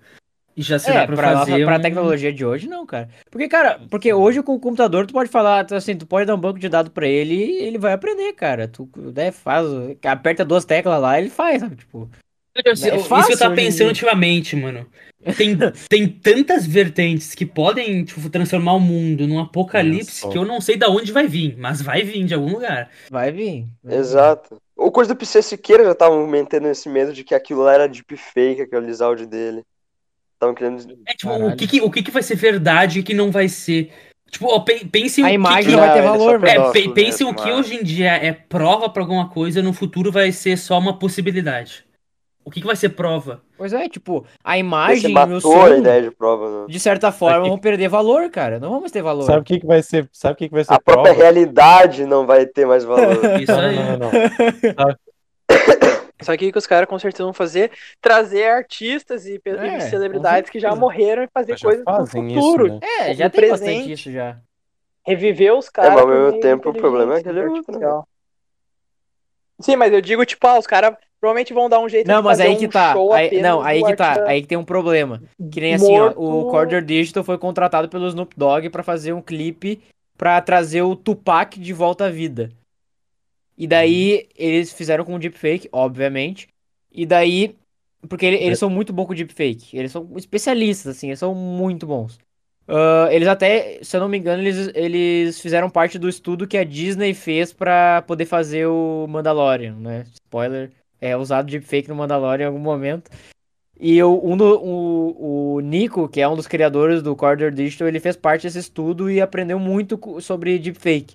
E 0.56 0.62
já 0.62 0.78
se 0.78 0.90
É, 0.90 0.94
dá 0.94 1.06
pra, 1.08 1.16
pra, 1.16 1.34
fazer. 1.40 1.66
pra 1.66 1.78
um- 1.78 1.82
tecnologia 1.82 2.34
de 2.34 2.46
hoje, 2.46 2.68
não, 2.68 2.86
cara. 2.86 3.10
Porque, 3.30 3.48
cara, 3.48 3.80
porque 3.90 4.14
hoje 4.14 4.44
com 4.44 4.54
o 4.56 4.60
computador 4.60 5.08
tu 5.08 5.14
pode 5.14 5.30
falar, 5.30 5.66
assim, 5.72 5.96
tu 5.96 6.06
pode 6.06 6.26
dar 6.26 6.36
um 6.36 6.40
banco 6.40 6.60
de 6.60 6.68
dados 6.70 6.92
pra 6.92 7.08
ele 7.08 7.34
e 7.36 7.64
ele 7.64 7.78
vai 7.78 7.94
aprender, 7.94 8.34
cara. 8.34 8.68
Tu 8.68 8.90
né, 9.16 9.32
faz, 9.32 9.66
aperta 10.06 10.44
duas 10.44 10.66
teclas 10.66 11.02
lá, 11.02 11.18
ele 11.20 11.30
faz, 11.30 11.62
sabe? 11.62 11.76
Tipo, 11.78 12.10
Isso 12.66 12.86
É 12.86 12.96
isso 12.96 13.04
que 13.04 13.10
fácil 13.10 13.34
eu 13.34 13.40
tava 13.40 13.56
pensando 13.56 13.88
ultimamente, 13.88 14.56
mano. 14.56 14.86
Tem, 15.38 15.56
tem 15.88 16.08
tantas 16.08 16.66
vertentes 16.66 17.34
que 17.36 17.46
podem 17.46 18.04
tipo, 18.04 18.30
transformar 18.30 18.74
o 18.74 18.80
mundo 18.80 19.26
num 19.28 19.40
apocalipse 19.40 20.22
só. 20.22 20.30
que 20.30 20.38
eu 20.38 20.44
não 20.44 20.60
sei 20.60 20.76
da 20.76 20.90
onde 20.90 21.12
vai 21.12 21.28
vir, 21.28 21.56
mas 21.58 21.82
vai 21.82 22.04
vir 22.04 22.26
de 22.26 22.34
algum 22.34 22.52
lugar. 22.52 22.90
vai 23.10 23.32
vir. 23.32 23.66
vai 23.84 23.94
vir. 23.96 24.00
Exato. 24.00 24.58
Ou 24.76 24.92
coisa 24.92 25.14
do 25.14 25.18
PC 25.18 25.44
Siqueira 25.44 25.84
já 25.86 25.92
estavam 25.92 26.26
mentendo 26.28 26.68
esse 26.68 26.90
medo 26.90 27.14
de 27.14 27.24
que 27.24 27.36
aquilo 27.36 27.62
lá 27.62 27.74
era 27.76 27.88
deepfake, 27.88 28.62
aqueles 28.64 29.00
áudios 29.00 29.28
dele. 29.28 29.62
Estavam 30.42 30.56
querendo. 30.56 30.98
É 31.06 31.14
tipo, 31.14 31.32
o 31.32 31.56
que, 31.56 31.68
que- 31.68 31.82
o 31.82 31.92
que, 31.92 32.02
que 32.02 32.10
vai 32.10 32.24
ser 32.24 32.36
verdade 32.36 32.98
e 32.98 33.02
o 33.02 33.04
que 33.06 33.14
não 33.14 33.30
vai 33.32 33.48
ser. 33.48 33.92
Tipo, 34.32 34.48
ó, 34.48 34.60
pe- 34.62 34.84
pense 34.86 35.22
o 35.22 35.26
A 35.26 35.30
que 35.30 35.36
imagem 35.36 35.66
que- 35.66 35.72
não 35.72 35.80
vai 35.80 35.94
ter 35.94 36.00
é 36.00 36.02
valor, 36.02 36.40
pra 36.40 36.50
É, 36.52 36.72
pe- 36.72 36.90
pense 36.90 37.24
o 37.24 37.32
que 37.34 37.48
é. 37.48 37.54
hoje 37.54 37.76
em 37.76 37.84
dia 37.84 38.12
é 38.16 38.32
prova 38.34 38.90
pra 38.90 39.04
alguma 39.04 39.30
coisa, 39.30 39.62
no 39.62 39.72
futuro 39.72 40.12
vai 40.12 40.32
ser 40.32 40.58
só 40.58 40.80
uma 40.80 40.98
possibilidade. 40.98 41.86
O 42.44 42.50
que, 42.50 42.60
que 42.60 42.66
vai 42.66 42.76
ser 42.76 42.90
prova? 42.90 43.40
Pois 43.56 43.72
é, 43.72 43.88
tipo, 43.88 44.26
a 44.44 44.58
imagem 44.58 45.14
e 45.14 45.34
o 45.34 45.40
som, 45.42 45.62
a 45.64 45.78
ideia 45.78 46.02
de 46.02 46.10
prova, 46.10 46.62
né? 46.62 46.66
de 46.68 46.80
certa 46.80 47.12
forma, 47.12 47.48
vão 47.48 47.60
perder 47.60 47.88
valor, 47.88 48.32
cara. 48.32 48.60
Não 48.60 48.72
vamos 48.72 48.92
ter 48.92 49.04
valor. 49.04 49.26
Sabe 49.26 49.42
o 49.42 49.44
que, 49.44 49.60
que 49.60 49.68
vai 49.68 49.84
ser? 49.84 50.10
Sabe 50.12 50.34
o 50.34 50.38
que, 50.38 50.48
que 50.50 50.56
vai 50.56 50.64
ser 50.64 50.74
A 50.74 50.80
própria 50.80 51.14
prova? 51.14 51.22
realidade 51.22 52.04
não 52.08 52.26
vai 52.26 52.48
ter 52.48 52.66
mais 52.66 52.84
valor. 52.84 53.20
Isso 53.40 53.52
Não, 53.52 53.60
aí. 53.60 53.76
não, 53.76 53.98
não, 54.00 54.12
não. 54.12 54.96
Só 56.22 56.38
que 56.38 56.48
o 56.48 56.52
que 56.52 56.58
os 56.58 56.68
caras 56.68 56.88
com 56.88 56.98
certeza 57.00 57.24
vão 57.24 57.34
fazer 57.34 57.72
trazer 58.00 58.48
artistas 58.50 59.26
e, 59.26 59.42
É, 59.46 59.78
e 59.78 59.82
celebridades 59.82 60.50
que 60.50 60.60
já 60.60 60.76
morreram 60.76 61.24
e 61.24 61.28
fazer 61.34 61.58
já 61.58 61.66
coisas 61.68 61.84
pro 61.84 61.96
fazem 61.96 62.28
isso, 62.28 62.42
futuro. 62.42 62.74
né? 62.76 62.80
É, 63.00 63.14
já 63.14 63.26
no 63.26 63.32
tem 63.32 63.50
bastante 63.50 63.70
presente. 63.72 63.92
isso 63.94 64.12
já. 64.12 64.38
Reviver 65.06 65.54
os 65.58 65.68
caras. 65.70 65.94
mas 65.94 66.02
ao 66.04 66.08
mesmo 66.08 66.40
tempo, 66.40 66.70
o 66.70 66.74
problema 66.74 67.16
é 67.18 67.24
que 67.24 67.30
inteligência 67.30 67.30
ele 67.30 67.40
é 67.40 67.58
outro, 67.58 67.72
né? 67.80 67.86
artificial. 67.88 68.08
Sim, 69.60 69.76
mas 69.76 69.94
eu 69.94 70.02
digo, 70.02 70.26
tipo, 70.26 70.46
ah, 70.48 70.58
os 70.58 70.66
caras 70.68 70.96
provavelmente 71.20 71.54
vão 71.54 71.70
dar 71.70 71.80
um 71.80 71.88
jeito 71.90 72.08
Não, 72.08 72.18
de 72.18 72.24
mas 72.24 72.38
fazer 72.40 72.50
aí 72.50 72.56
um 72.56 72.60
que 72.60 72.68
tá. 72.68 72.94
show 72.94 73.14
Aí, 73.14 73.42
não, 73.42 73.62
aí 73.62 73.84
que 73.84 73.96
tá. 73.96 74.26
Aí 74.28 74.42
que 74.42 74.48
tem 74.48 74.58
um 74.58 74.64
problema. 74.64 75.22
Que 75.52 75.62
nem 75.62 75.76
assim, 75.76 76.00
ó. 76.00 76.12
O. 76.16 76.50
Corder 76.50 76.84
Digital 76.84 77.24
foi 77.24 77.38
contratado 77.38 77.88
pelo 77.90 78.08
Snoop 78.08 78.34
Dogg 78.36 78.70
pra 78.70 78.82
fazer 78.84 79.14
um 79.14 79.22
clipe 79.22 79.82
pra 80.18 80.42
trazer 80.42 80.82
o 80.82 80.96
Tupac 80.96 81.60
de 81.60 81.74
volta 81.74 82.06
à 82.06 82.10
vida. 82.10 82.50
E 83.62 83.68
daí 83.68 84.28
eles 84.36 84.74
fizeram 84.74 85.06
com 85.06 85.20
deepfake, 85.20 85.70
obviamente. 85.72 86.48
E 86.92 87.06
daí. 87.06 87.56
Porque 88.10 88.26
ele- 88.26 88.38
eles 88.38 88.58
são 88.58 88.72
muito 88.72 88.92
bons 88.92 89.06
com 89.06 89.14
deepfake. 89.14 89.78
Eles 89.78 89.92
são 89.92 90.10
especialistas, 90.18 90.98
assim, 90.98 91.10
eles 91.10 91.20
são 91.20 91.36
muito 91.36 91.86
bons. 91.86 92.18
Ah, 92.68 93.08
eles 93.12 93.28
até, 93.28 93.78
se 93.84 93.96
eu 93.96 94.02
não 94.02 94.10
me 94.10 94.18
engano, 94.18 94.42
eles, 94.42 94.72
eles 94.74 95.40
fizeram 95.40 95.70
parte 95.70 96.00
do 96.00 96.10
estudo 96.10 96.48
que 96.48 96.58
a 96.58 96.64
Disney 96.64 97.14
fez 97.14 97.54
pra 97.54 98.02
poder 98.08 98.26
fazer 98.26 98.66
o 98.66 99.06
Mandalorian, 99.08 99.76
né? 99.76 100.06
Spoiler, 100.26 100.72
é 101.00 101.16
usado 101.16 101.46
deepfake 101.52 101.88
no 101.88 101.96
Mandalorian 101.96 102.46
em 102.46 102.48
algum 102.48 102.58
momento. 102.60 103.12
E 103.80 104.02
o, 104.02 104.20
um 104.24 104.36
do- 104.36 104.60
o, 104.60 105.56
o 105.58 105.60
Nico, 105.60 106.10
que 106.10 106.20
é 106.20 106.28
um 106.28 106.36
dos 106.36 106.48
criadores 106.48 107.04
do 107.04 107.16
Corridor 107.16 107.52
Digital, 107.52 107.88
ele 107.88 108.00
fez 108.00 108.16
parte 108.16 108.44
desse 108.44 108.58
estudo 108.58 109.12
e 109.12 109.22
aprendeu 109.22 109.60
muito 109.60 110.00
sobre 110.20 110.58
deepfake. 110.58 111.14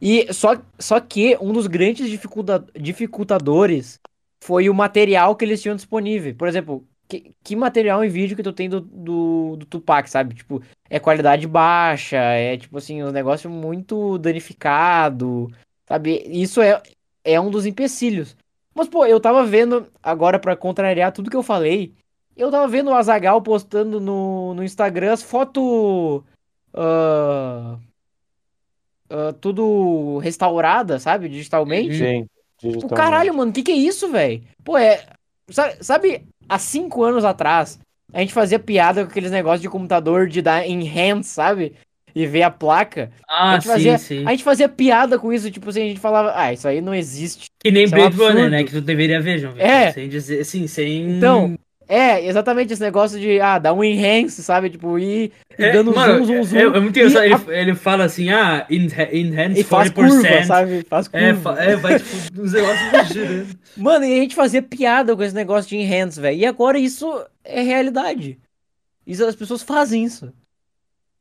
E 0.00 0.32
só, 0.32 0.56
só 0.78 1.00
que 1.00 1.36
um 1.40 1.52
dos 1.52 1.66
grandes 1.66 2.08
dificulta- 2.08 2.64
dificultadores 2.74 3.98
foi 4.42 4.68
o 4.68 4.74
material 4.74 5.34
que 5.36 5.44
eles 5.44 5.62
tinham 5.62 5.76
disponível. 5.76 6.34
Por 6.34 6.48
exemplo, 6.48 6.86
que, 7.08 7.34
que 7.42 7.56
material 7.56 8.04
em 8.04 8.08
vídeo 8.08 8.36
que 8.36 8.42
tu 8.42 8.52
tem 8.52 8.68
do, 8.68 8.80
do, 8.80 9.56
do 9.56 9.66
Tupac, 9.66 10.08
sabe? 10.08 10.34
Tipo, 10.34 10.62
é 10.88 10.98
qualidade 10.98 11.46
baixa, 11.46 12.16
é 12.16 12.56
tipo 12.56 12.78
assim, 12.78 13.02
um 13.02 13.10
negócio 13.10 13.48
muito 13.50 14.18
danificado, 14.18 15.50
sabe? 15.86 16.22
Isso 16.28 16.60
é, 16.60 16.82
é 17.24 17.40
um 17.40 17.50
dos 17.50 17.66
empecilhos. 17.66 18.36
Mas, 18.74 18.88
pô, 18.88 19.06
eu 19.06 19.20
tava 19.20 19.44
vendo, 19.46 19.86
agora 20.02 20.38
pra 20.38 20.56
contrariar 20.56 21.12
tudo 21.12 21.30
que 21.30 21.36
eu 21.36 21.42
falei, 21.42 21.94
eu 22.36 22.50
tava 22.50 22.66
vendo 22.68 22.90
o 22.90 22.94
Azagal 22.94 23.40
postando 23.42 24.00
no, 24.00 24.54
no 24.54 24.64
Instagram 24.64 25.12
as 25.12 25.22
fotos. 25.22 26.22
ah, 26.72 27.78
ah, 29.14 29.32
tudo 29.40 30.18
restaurada, 30.18 30.98
sabe? 30.98 31.28
Digitalmente. 31.28 31.94
Sim. 31.96 32.26
Tipo, 32.58 32.88
digitalmente. 32.88 32.94
caralho, 32.94 33.34
mano, 33.34 33.52
que 33.52 33.62
que 33.62 33.72
é 33.72 33.76
isso, 33.76 34.10
velho? 34.10 34.42
Pô, 34.64 34.76
é. 34.76 35.04
Sabe, 35.50 35.76
sabe, 35.84 36.26
há 36.48 36.58
cinco 36.58 37.02
anos 37.04 37.24
atrás, 37.24 37.78
a 38.12 38.20
gente 38.20 38.32
fazia 38.32 38.58
piada 38.58 39.04
com 39.04 39.10
aqueles 39.10 39.30
negócios 39.30 39.60
de 39.62 39.68
computador 39.68 40.26
de 40.28 40.40
dar 40.42 40.66
enhance, 40.66 41.30
sabe? 41.30 41.74
E 42.14 42.26
ver 42.26 42.42
a 42.44 42.50
placa. 42.50 43.12
a, 43.28 43.52
Ah, 43.52 43.58
gente 43.58 43.64
sim, 43.64 43.68
fazia, 43.68 43.98
sim. 43.98 44.24
a 44.26 44.30
gente 44.30 44.44
fazia 44.44 44.68
piada 44.68 45.18
com 45.18 45.32
isso, 45.32 45.50
tipo 45.50 45.68
assim, 45.68 45.82
a 45.82 45.86
gente 45.88 46.00
falava, 46.00 46.32
ah, 46.36 46.52
isso 46.52 46.66
aí 46.68 46.80
não 46.80 46.94
existe. 46.94 47.46
Que 47.60 47.70
nem 47.70 47.84
Isso 47.84 47.94
é 47.94 47.98
um 47.98 48.10
Blade 48.10 48.16
Runner, 48.16 48.50
né? 48.50 48.64
Que 48.64 48.70
tu 48.72 48.80
deveria 48.80 49.20
ver, 49.20 49.38
João. 49.38 49.54
É. 49.58 49.92
Sem 49.92 50.08
dizer, 50.08 50.40
assim, 50.40 50.66
sem. 50.66 51.16
Então, 51.16 51.56
é, 51.88 52.26
exatamente 52.26 52.72
esse 52.72 52.82
negócio 52.82 53.18
de, 53.20 53.40
ah, 53.40 53.58
dar 53.58 53.72
um 53.72 53.82
enhance, 53.84 54.42
sabe? 54.42 54.70
Tipo, 54.70 54.98
ir, 54.98 55.32
ir 55.58 55.64
É, 55.64 55.72
dando 55.72 55.94
mano, 55.94 56.24
zoom, 56.24 56.34
zoom, 56.36 56.42
zoom. 56.44 56.58
É, 56.58 56.62
é 56.62 56.80
muito 56.80 56.98
engraçado. 56.98 57.22
e, 57.24 57.26
Ele, 57.26 57.34
a- 57.34 57.60
ele 57.60 57.74
fala 57.74 58.04
assim, 58.04 58.30
ah, 58.30 58.66
enha- 58.70 59.08
enhance 59.16 59.60
e 59.60 59.64
faz 59.64 59.90
40%. 59.90 59.94
curva, 59.94 60.44
sabe? 60.44 60.86
Faz 60.88 61.08
curva. 61.08 61.26
É, 61.26 61.34
fa- 61.34 61.62
é, 61.62 61.76
vai 61.76 61.98
tipo, 61.98 62.40
uns 62.42 62.52
negócios 62.52 63.08
girando. 63.08 63.58
Mano, 63.76 64.04
e 64.04 64.12
a 64.18 64.20
gente 64.22 64.34
fazia 64.34 64.62
piada 64.62 65.14
com 65.16 65.22
esse 65.22 65.34
negócio 65.34 65.68
de 65.68 65.76
enhance, 65.76 66.20
velho. 66.20 66.38
E 66.38 66.46
agora 66.46 66.78
isso 66.78 67.24
é 67.44 67.60
realidade. 67.62 68.38
Isso, 69.06 69.24
as 69.24 69.36
pessoas 69.36 69.62
fazem 69.62 70.04
isso. 70.04 70.32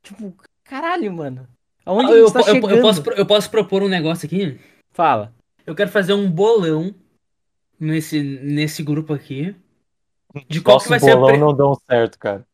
Tipo, 0.02 0.34
caralho, 0.64 1.12
mano. 1.14 1.48
Aonde 1.86 2.12
a 2.14 2.16
Eu, 2.16 2.32
tá 2.32 2.40
eu- 2.42 2.56
eu 2.70 2.82
posso, 2.82 3.04
eu 3.12 3.26
posso 3.26 3.50
propor 3.50 3.84
um 3.84 3.90
negócio 3.90 4.26
aqui? 4.26 4.58
Fala. 4.94 5.34
Eu 5.66 5.76
quero 5.76 5.90
fazer 5.90 6.14
um 6.14 6.30
bolão 6.30 6.94
nesse, 7.80 8.22
nesse 8.22 8.82
grupo 8.84 9.14
aqui. 9.14 9.54
De 10.50 10.62
qual 10.62 10.76
Nosso 10.76 10.86
que 10.86 10.90
vai 10.90 11.00
ser 11.00 11.12
a 11.12 11.16
bolão 11.16 11.28
pre- 11.30 11.38
não 11.38 11.54
dão 11.54 11.76
certo, 11.90 12.18
cara. 12.18 12.46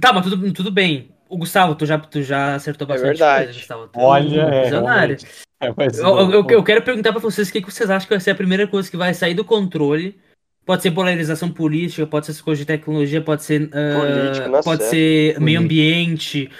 Tá, 0.00 0.12
mas 0.12 0.24
tudo, 0.24 0.52
tudo 0.52 0.70
bem. 0.70 1.10
O 1.28 1.36
Gustavo, 1.36 1.74
tu 1.74 1.84
já, 1.84 1.98
tu 1.98 2.22
já 2.22 2.54
acertou 2.54 2.86
bastante 2.86 3.08
verdade. 3.08 3.44
coisa, 3.46 3.58
Gustavo. 3.58 3.88
Tu 3.88 3.98
Olha, 3.98 4.46
um 4.46 4.48
é, 4.48 4.62
visionário. 4.62 5.16
É, 5.60 5.72
mas 5.76 5.98
Eu, 5.98 6.18
eu- 6.30 6.46
eu- 6.48 6.62
quero 6.64 6.82
perguntar 6.82 7.12
pra 7.12 7.20
vocês 7.20 7.48
o 7.48 7.52
que, 7.52 7.60
que 7.60 7.70
vocês 7.72 7.90
acham 7.90 8.06
que 8.06 8.14
vai 8.14 8.20
ser 8.20 8.30
a 8.30 8.34
primeira 8.34 8.66
coisa 8.66 8.90
que 8.90 8.96
vai 8.96 9.12
sair 9.12 9.34
do 9.34 9.44
controle. 9.44 10.18
Pode 10.64 10.82
ser 10.82 10.90
polarização 10.90 11.48
política, 11.50 12.06
pode 12.06 12.26
ser 12.26 12.42
coisa 12.42 12.58
de 12.60 12.66
tecnologia, 12.66 13.20
pode 13.20 13.44
ser. 13.44 13.70
ah, 13.72 14.00
Política, 14.00 14.48
na 14.48 14.62
pode 14.62 14.82
ser 14.84 15.38
meio 15.40 15.60
Política. 15.60 15.60
ambiente, 15.60 16.50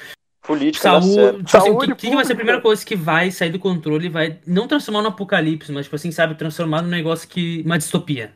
Política 0.47 0.83
saúde. 0.83 1.45
Tipo 1.45 1.57
assim, 1.57 1.71
o 1.71 1.73
Saúde 1.73 1.95
que, 1.97 2.09
que 2.09 2.15
vai 2.15 2.25
ser 2.25 2.33
a 2.33 2.37
primeira 2.37 2.61
coisa 2.61 2.87
que 2.87 2.95
vai 2.95 3.31
sair 3.33 3.51
do 3.51 3.59
controle 3.59 4.07
e 4.07 4.11
vai 4.11 4.39
não 4.47 4.69
transformar 4.69 5.03
no 5.03 5.09
apocalipse, 5.09 5.73
mas, 5.73 5.87
tipo 5.87 5.97
assim, 5.97 6.13
sabe, 6.13 6.37
transformar 6.37 6.83
num 6.83 6.89
negócio 6.89 7.29
que. 7.29 7.63
uma 7.67 7.79
distopia. 7.79 8.33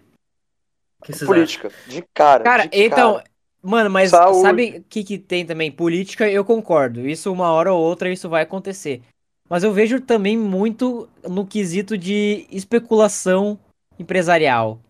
Vocês 1.04 1.16
acham? 1.22 1.26
Política. 1.34 1.70
De 1.86 2.02
cara. 2.14 2.44
Cara, 2.44 2.66
de 2.66 2.82
então, 2.82 3.14
cara. 3.14 3.24
mano, 3.62 3.90
mas 3.90 4.10
Saúde. 4.10 4.40
sabe 4.42 4.78
o 4.78 4.84
que, 4.88 5.02
que 5.04 5.18
tem 5.18 5.44
também? 5.46 5.70
Política, 5.70 6.28
eu 6.30 6.44
concordo. 6.44 7.06
Isso 7.08 7.32
uma 7.32 7.50
hora 7.50 7.72
ou 7.72 7.80
outra 7.80 8.10
isso 8.10 8.28
vai 8.28 8.42
acontecer. 8.42 9.02
Mas 9.48 9.64
eu 9.64 9.72
vejo 9.72 10.00
também 10.00 10.36
muito 10.38 11.08
no 11.28 11.44
quesito 11.46 11.98
de 11.98 12.46
especulação 12.50 13.58
empresarial. 13.98 14.80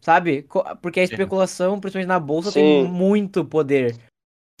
Sabe? 0.00 0.46
Porque 0.82 1.00
a 1.00 1.04
especulação, 1.04 1.80
principalmente 1.80 2.08
na 2.08 2.20
bolsa, 2.20 2.52
tem 2.52 2.84
Sim. 2.84 2.90
muito 2.90 3.44
poder. 3.44 3.96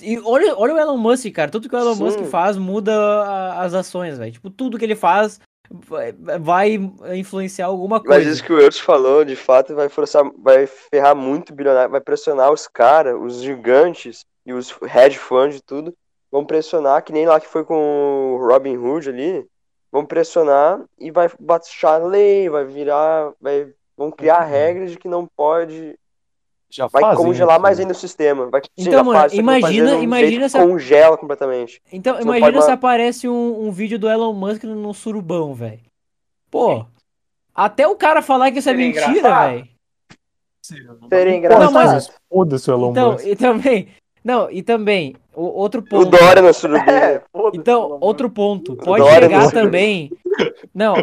E 0.02 0.18
olha, 0.18 0.56
olha 0.58 0.74
o 0.74 0.78
Elon 0.78 0.96
Musk, 0.96 1.30
cara. 1.32 1.50
Tudo 1.50 1.68
que 1.68 1.76
o 1.76 1.78
Elon 1.78 1.94
Sim. 1.94 2.02
Musk 2.04 2.20
faz 2.24 2.56
muda 2.56 2.92
a- 2.94 3.62
as 3.62 3.74
ações, 3.74 4.18
velho. 4.18 4.32
Tipo, 4.32 4.50
tudo 4.50 4.78
que 4.78 4.84
ele 4.84 4.96
faz 4.96 5.38
vai, 6.40 6.74
influenciar 7.16 7.66
alguma 7.66 8.00
Mas 8.04 8.24
coisa. 8.24 8.30
isso 8.30 8.42
que 8.44 8.52
o 8.52 8.58
Euros 8.60 8.78
falou, 8.78 9.24
de 9.24 9.36
fato, 9.36 9.74
vai 9.74 9.88
forçar, 9.88 10.22
vai 10.38 10.66
ferrar 10.66 11.16
muito 11.16 11.50
o 11.50 11.54
bilionário, 11.54 11.90
vai 11.90 12.00
pressionar 12.00 12.52
os 12.52 12.66
caras, 12.68 13.16
os 13.20 13.40
gigantes 13.42 14.24
e 14.44 14.52
os 14.52 14.70
hedge 14.82 15.18
funds 15.18 15.58
e 15.58 15.62
tudo, 15.62 15.94
vão 16.30 16.44
pressionar, 16.44 17.02
que 17.02 17.12
nem 17.12 17.26
lá 17.26 17.40
que 17.40 17.46
foi 17.48 17.64
com 17.64 18.34
o 18.34 18.46
Robin 18.46 18.76
Hood 18.76 19.08
ali, 19.08 19.46
vão 19.90 20.04
pressionar 20.04 20.82
e 20.98 21.10
vai 21.10 21.30
baixar 21.40 22.00
a 22.00 22.04
lei, 22.06 22.48
vai 22.48 22.64
virar, 22.64 23.32
vai, 23.40 23.72
vão 23.96 24.10
criar 24.10 24.42
Uhum. 24.42 24.48
regras 24.50 24.90
de 24.92 24.98
que 24.98 25.08
não 25.08 25.26
pode, 25.36 25.96
já 26.74 26.88
vai 26.88 27.02
fazem 27.02 27.24
congelar 27.24 27.60
mais 27.60 27.78
né? 27.78 27.84
ainda 27.84 27.92
o 27.92 27.96
sistema, 27.96 28.46
vai 28.50 28.60
Então, 28.76 29.04
mano, 29.04 29.18
faz, 29.20 29.32
imagina- 29.32 29.94
um 29.96 30.02
imagina 30.02 30.48
se 30.48 30.58
congela 30.58 31.16
completamente. 31.16 31.80
Então, 31.92 32.14
Você 32.16 32.24
não 32.24 32.34
imagina 32.36 32.52
pode 32.58 32.64
se 32.64 32.70
aparece 32.72 33.28
um, 33.28 33.66
um 33.66 33.70
vídeo 33.70 33.98
do 33.98 34.08
Elon 34.08 34.32
Musk 34.32 34.64
no, 34.64 34.74
no 34.74 34.92
surubão, 34.92 35.54
velho. 35.54 35.80
Pô, 36.50 36.84
até 37.54 37.86
o 37.86 37.94
cara 37.94 38.20
falar 38.22 38.50
que 38.50 38.58
isso 38.58 38.68
é 38.68 38.72
Seria 38.72 38.86
mentira, 38.88 39.10
engraçado. 39.10 39.50
velho. 39.52 39.68
Seria 41.08 41.30
Não, 41.32 41.38
engraçado. 41.38 41.72
mas 41.72 42.10
foda-se 42.28 42.70
o 42.70 42.74
Elon 42.74 42.90
Então, 42.90 43.12
Musk. 43.12 43.26
e 43.26 43.36
também. 43.36 43.88
Não, 44.24 44.50
e 44.50 44.62
também, 44.62 45.14
o, 45.34 45.42
outro 45.42 45.80
O 45.82 45.84
ponto. 45.84 46.06
Dória 46.10 46.40
na 46.42 46.52
surubinha. 46.54 46.90
É, 46.92 47.22
foda-se, 47.30 47.58
Então, 47.58 47.98
outro 48.00 48.30
ponto. 48.30 48.74
Pode 48.74 49.04
chegar 49.10 49.44
no- 49.44 49.50
também. 49.52 50.10
Não, 50.74 50.94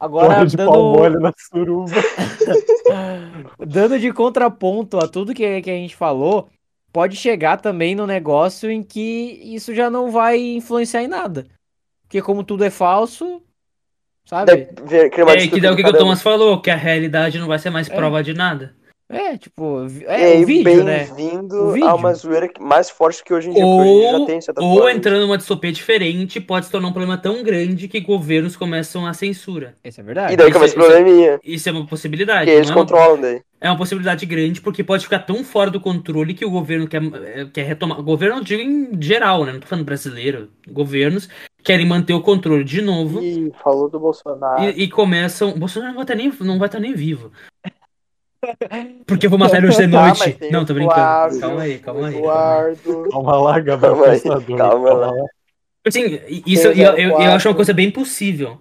agora 0.00 0.46
de 0.46 0.56
dando, 0.56 1.20
na 1.20 1.32
suruba. 1.36 1.92
dando 3.60 3.98
de 3.98 4.10
contraponto 4.12 4.98
a 4.98 5.06
tudo 5.06 5.34
que, 5.34 5.60
que 5.60 5.70
a 5.70 5.74
gente 5.74 5.94
falou, 5.94 6.48
pode 6.90 7.14
chegar 7.16 7.60
também 7.60 7.94
no 7.94 8.06
negócio 8.06 8.70
em 8.70 8.82
que 8.82 9.38
isso 9.42 9.74
já 9.74 9.90
não 9.90 10.10
vai 10.10 10.38
influenciar 10.38 11.02
em 11.02 11.08
nada. 11.08 11.46
Porque 12.02 12.22
como 12.22 12.42
tudo 12.42 12.64
é 12.64 12.70
falso, 12.70 13.42
sabe? 14.24 14.52
É, 14.52 15.08
que 15.10 15.22
distopia 15.36 15.60
daí 15.60 15.72
o 15.72 15.76
que, 15.76 15.82
que 15.84 15.90
o. 15.90 15.98
Thomas 15.98 16.22
falou, 16.22 16.60
que 16.60 16.70
a 16.70 16.76
realidade 16.76 17.38
não 17.38 17.46
vai 17.46 17.58
ser 17.58 17.70
mais 17.70 17.88
É. 17.88 17.94
prova 17.94 18.22
de 18.22 18.34
nada. 18.34 18.74
É, 19.12 19.36
tipo, 19.36 19.86
E 19.88 20.04
é 20.04 20.34
aí, 20.34 20.44
o 20.44 20.46
vídeo, 20.46 20.84
né? 20.84 21.08
bem-vindo 21.16 21.56
O 21.56 21.84
a 21.84 21.94
uma 21.96 22.14
zoeira 22.14 22.48
mais 22.60 22.88
forte 22.88 23.24
que 23.24 23.34
hoje 23.34 23.50
em 23.50 23.54
dia, 23.54 23.62
porque 23.64 23.80
hoje 23.80 23.90
em 23.90 23.98
dia 24.00 24.10
já 24.12 24.18
Ou, 24.18 24.26
tem 24.26 24.40
certa 24.40 24.62
ou 24.62 24.74
forma. 24.76 24.92
entrando 24.92 25.20
numa 25.22 25.36
distopia 25.36 25.72
diferente, 25.72 26.40
pode 26.40 26.66
se 26.66 26.70
tornar 26.72 26.86
um 26.88 26.92
problema 26.92 27.18
tão 27.18 27.42
grande 27.42 27.88
que 27.88 27.98
governos 27.98 28.54
começam 28.56 29.04
a 29.04 29.12
censura. 29.12 29.74
Isso 29.84 30.00
é 30.00 30.04
verdade. 30.04 30.32
E 30.32 30.36
daí 30.36 30.46
Isso- 30.48 30.54
começa 30.56 30.76
o 30.76 30.78
isso- 30.80 30.88
probleminha, 30.88 31.40
Isso 31.42 31.68
é 31.68 31.72
uma 31.72 31.86
possibilidade. 31.86 32.44
que 32.44 32.50
eles 32.52 32.68
não 32.68 32.76
é 32.76 32.78
uma- 32.78 32.86
controlam 32.86 33.20
daí. 33.20 33.42
É 33.60 33.68
uma 33.68 33.76
possibilidade 33.76 34.24
grande, 34.24 34.60
porque 34.60 34.84
pode 34.84 35.02
ficar 35.04 35.18
tão 35.18 35.42
fora 35.42 35.70
do 35.72 35.80
controle 35.80 36.32
que 36.32 36.44
o 36.44 36.50
governo 36.50 36.86
quer, 36.86 37.00
quer 37.52 37.62
retomar. 37.66 37.98
O 37.98 38.02
governo, 38.04 38.36
eu 38.38 38.44
digo 38.44 38.62
em 38.62 38.90
geral, 39.02 39.44
né? 39.44 39.52
Não 39.52 39.60
tô 39.60 39.66
falando 39.66 39.84
brasileiro. 39.84 40.48
Governos 40.70 41.28
querem 41.64 41.84
manter 41.84 42.14
o 42.14 42.22
controle 42.22 42.62
de 42.64 42.80
novo 42.80 43.20
Ih, 43.20 43.52
falou 43.62 43.88
do 43.90 43.98
Bolsonaro. 44.00 44.62
e, 44.62 44.84
e 44.84 44.88
começam. 44.88 45.50
O 45.50 45.58
Bolsonaro 45.58 45.90
não 45.92 45.96
vai 45.96 46.04
estar 46.04 46.14
nem, 46.14 46.32
não 46.40 46.58
vai 46.60 46.68
estar 46.68 46.78
nem 46.80 46.94
vivo. 46.94 47.32
Porque 49.06 49.26
eu 49.26 49.30
vou 49.30 49.38
matar 49.38 49.58
ele 49.58 49.68
hoje 49.68 49.78
de 49.78 49.88
Tá, 49.92 50.06
noite. 50.06 50.32
tem 50.32 50.50
não, 50.50 50.64
tô 50.64 50.74
brincando. 50.74 51.40
Calma 51.40 51.62
aí, 51.62 51.78
calma 51.78 52.06
aí. 52.08 52.12
calma. 52.14 52.18
Eduardo. 52.18 53.08
Calma 53.10 53.36
lá, 53.36 53.60
Gabriel 53.60 53.94
Calma 53.94 54.06
aí, 54.12 54.20
Pensador. 54.20 54.56
calma 54.56 54.92
lá. 54.92 55.12
Assim, 55.86 56.20
isso 56.46 56.66
eu, 56.68 56.72
eu, 56.72 56.96
eu 56.96 57.10
04. 57.10 57.32
acho 57.32 57.48
uma 57.48 57.54
coisa 57.54 57.72
bem 57.72 57.90
possível. 57.90 58.60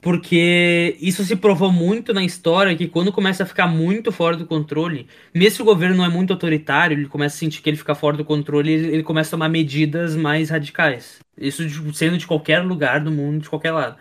Porque 0.00 0.98
isso 1.00 1.24
se 1.24 1.34
provou 1.34 1.72
muito 1.72 2.12
na 2.12 2.22
história 2.22 2.76
que 2.76 2.86
quando 2.86 3.10
começa 3.10 3.42
a 3.42 3.46
ficar 3.46 3.66
muito 3.66 4.12
fora 4.12 4.36
do 4.36 4.44
controle, 4.44 5.06
mesmo 5.34 5.56
se 5.56 5.62
o 5.62 5.64
governo 5.64 5.96
não 5.96 6.04
é 6.04 6.10
muito 6.10 6.30
autoritário, 6.30 6.94
ele 6.98 7.08
começa 7.08 7.36
a 7.36 7.38
sentir 7.38 7.62
que 7.62 7.70
ele 7.70 7.76
fica 7.78 7.94
fora 7.94 8.14
do 8.14 8.24
controle, 8.24 8.70
ele, 8.70 8.88
ele 8.88 9.02
começa 9.02 9.30
a 9.30 9.32
tomar 9.32 9.48
medidas 9.48 10.14
mais 10.14 10.50
radicais. 10.50 11.20
Isso 11.38 11.66
de- 11.66 11.96
sendo 11.96 12.18
de 12.18 12.26
qualquer 12.26 12.58
lugar 12.62 13.00
do 13.00 13.10
mundo, 13.10 13.40
de 13.44 13.48
qualquer 13.48 13.72
lado. 13.72 13.96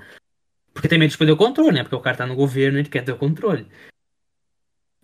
Porque 0.74 0.90
tem 0.90 1.00
medo 1.00 1.12
de 1.12 1.18
perder 1.18 1.32
o 1.34 1.38
controle, 1.38 1.72
né? 1.72 1.84
Porque 1.84 1.96
o 1.96 2.02
cara 2.02 2.18
tá 2.18 2.26
no 2.28 2.36
governo 2.36 2.78
e 2.78 2.82
ele 2.82 2.90
quer 2.90 3.06
ter 3.06 3.14
o 3.14 3.18
controle. 3.18 3.66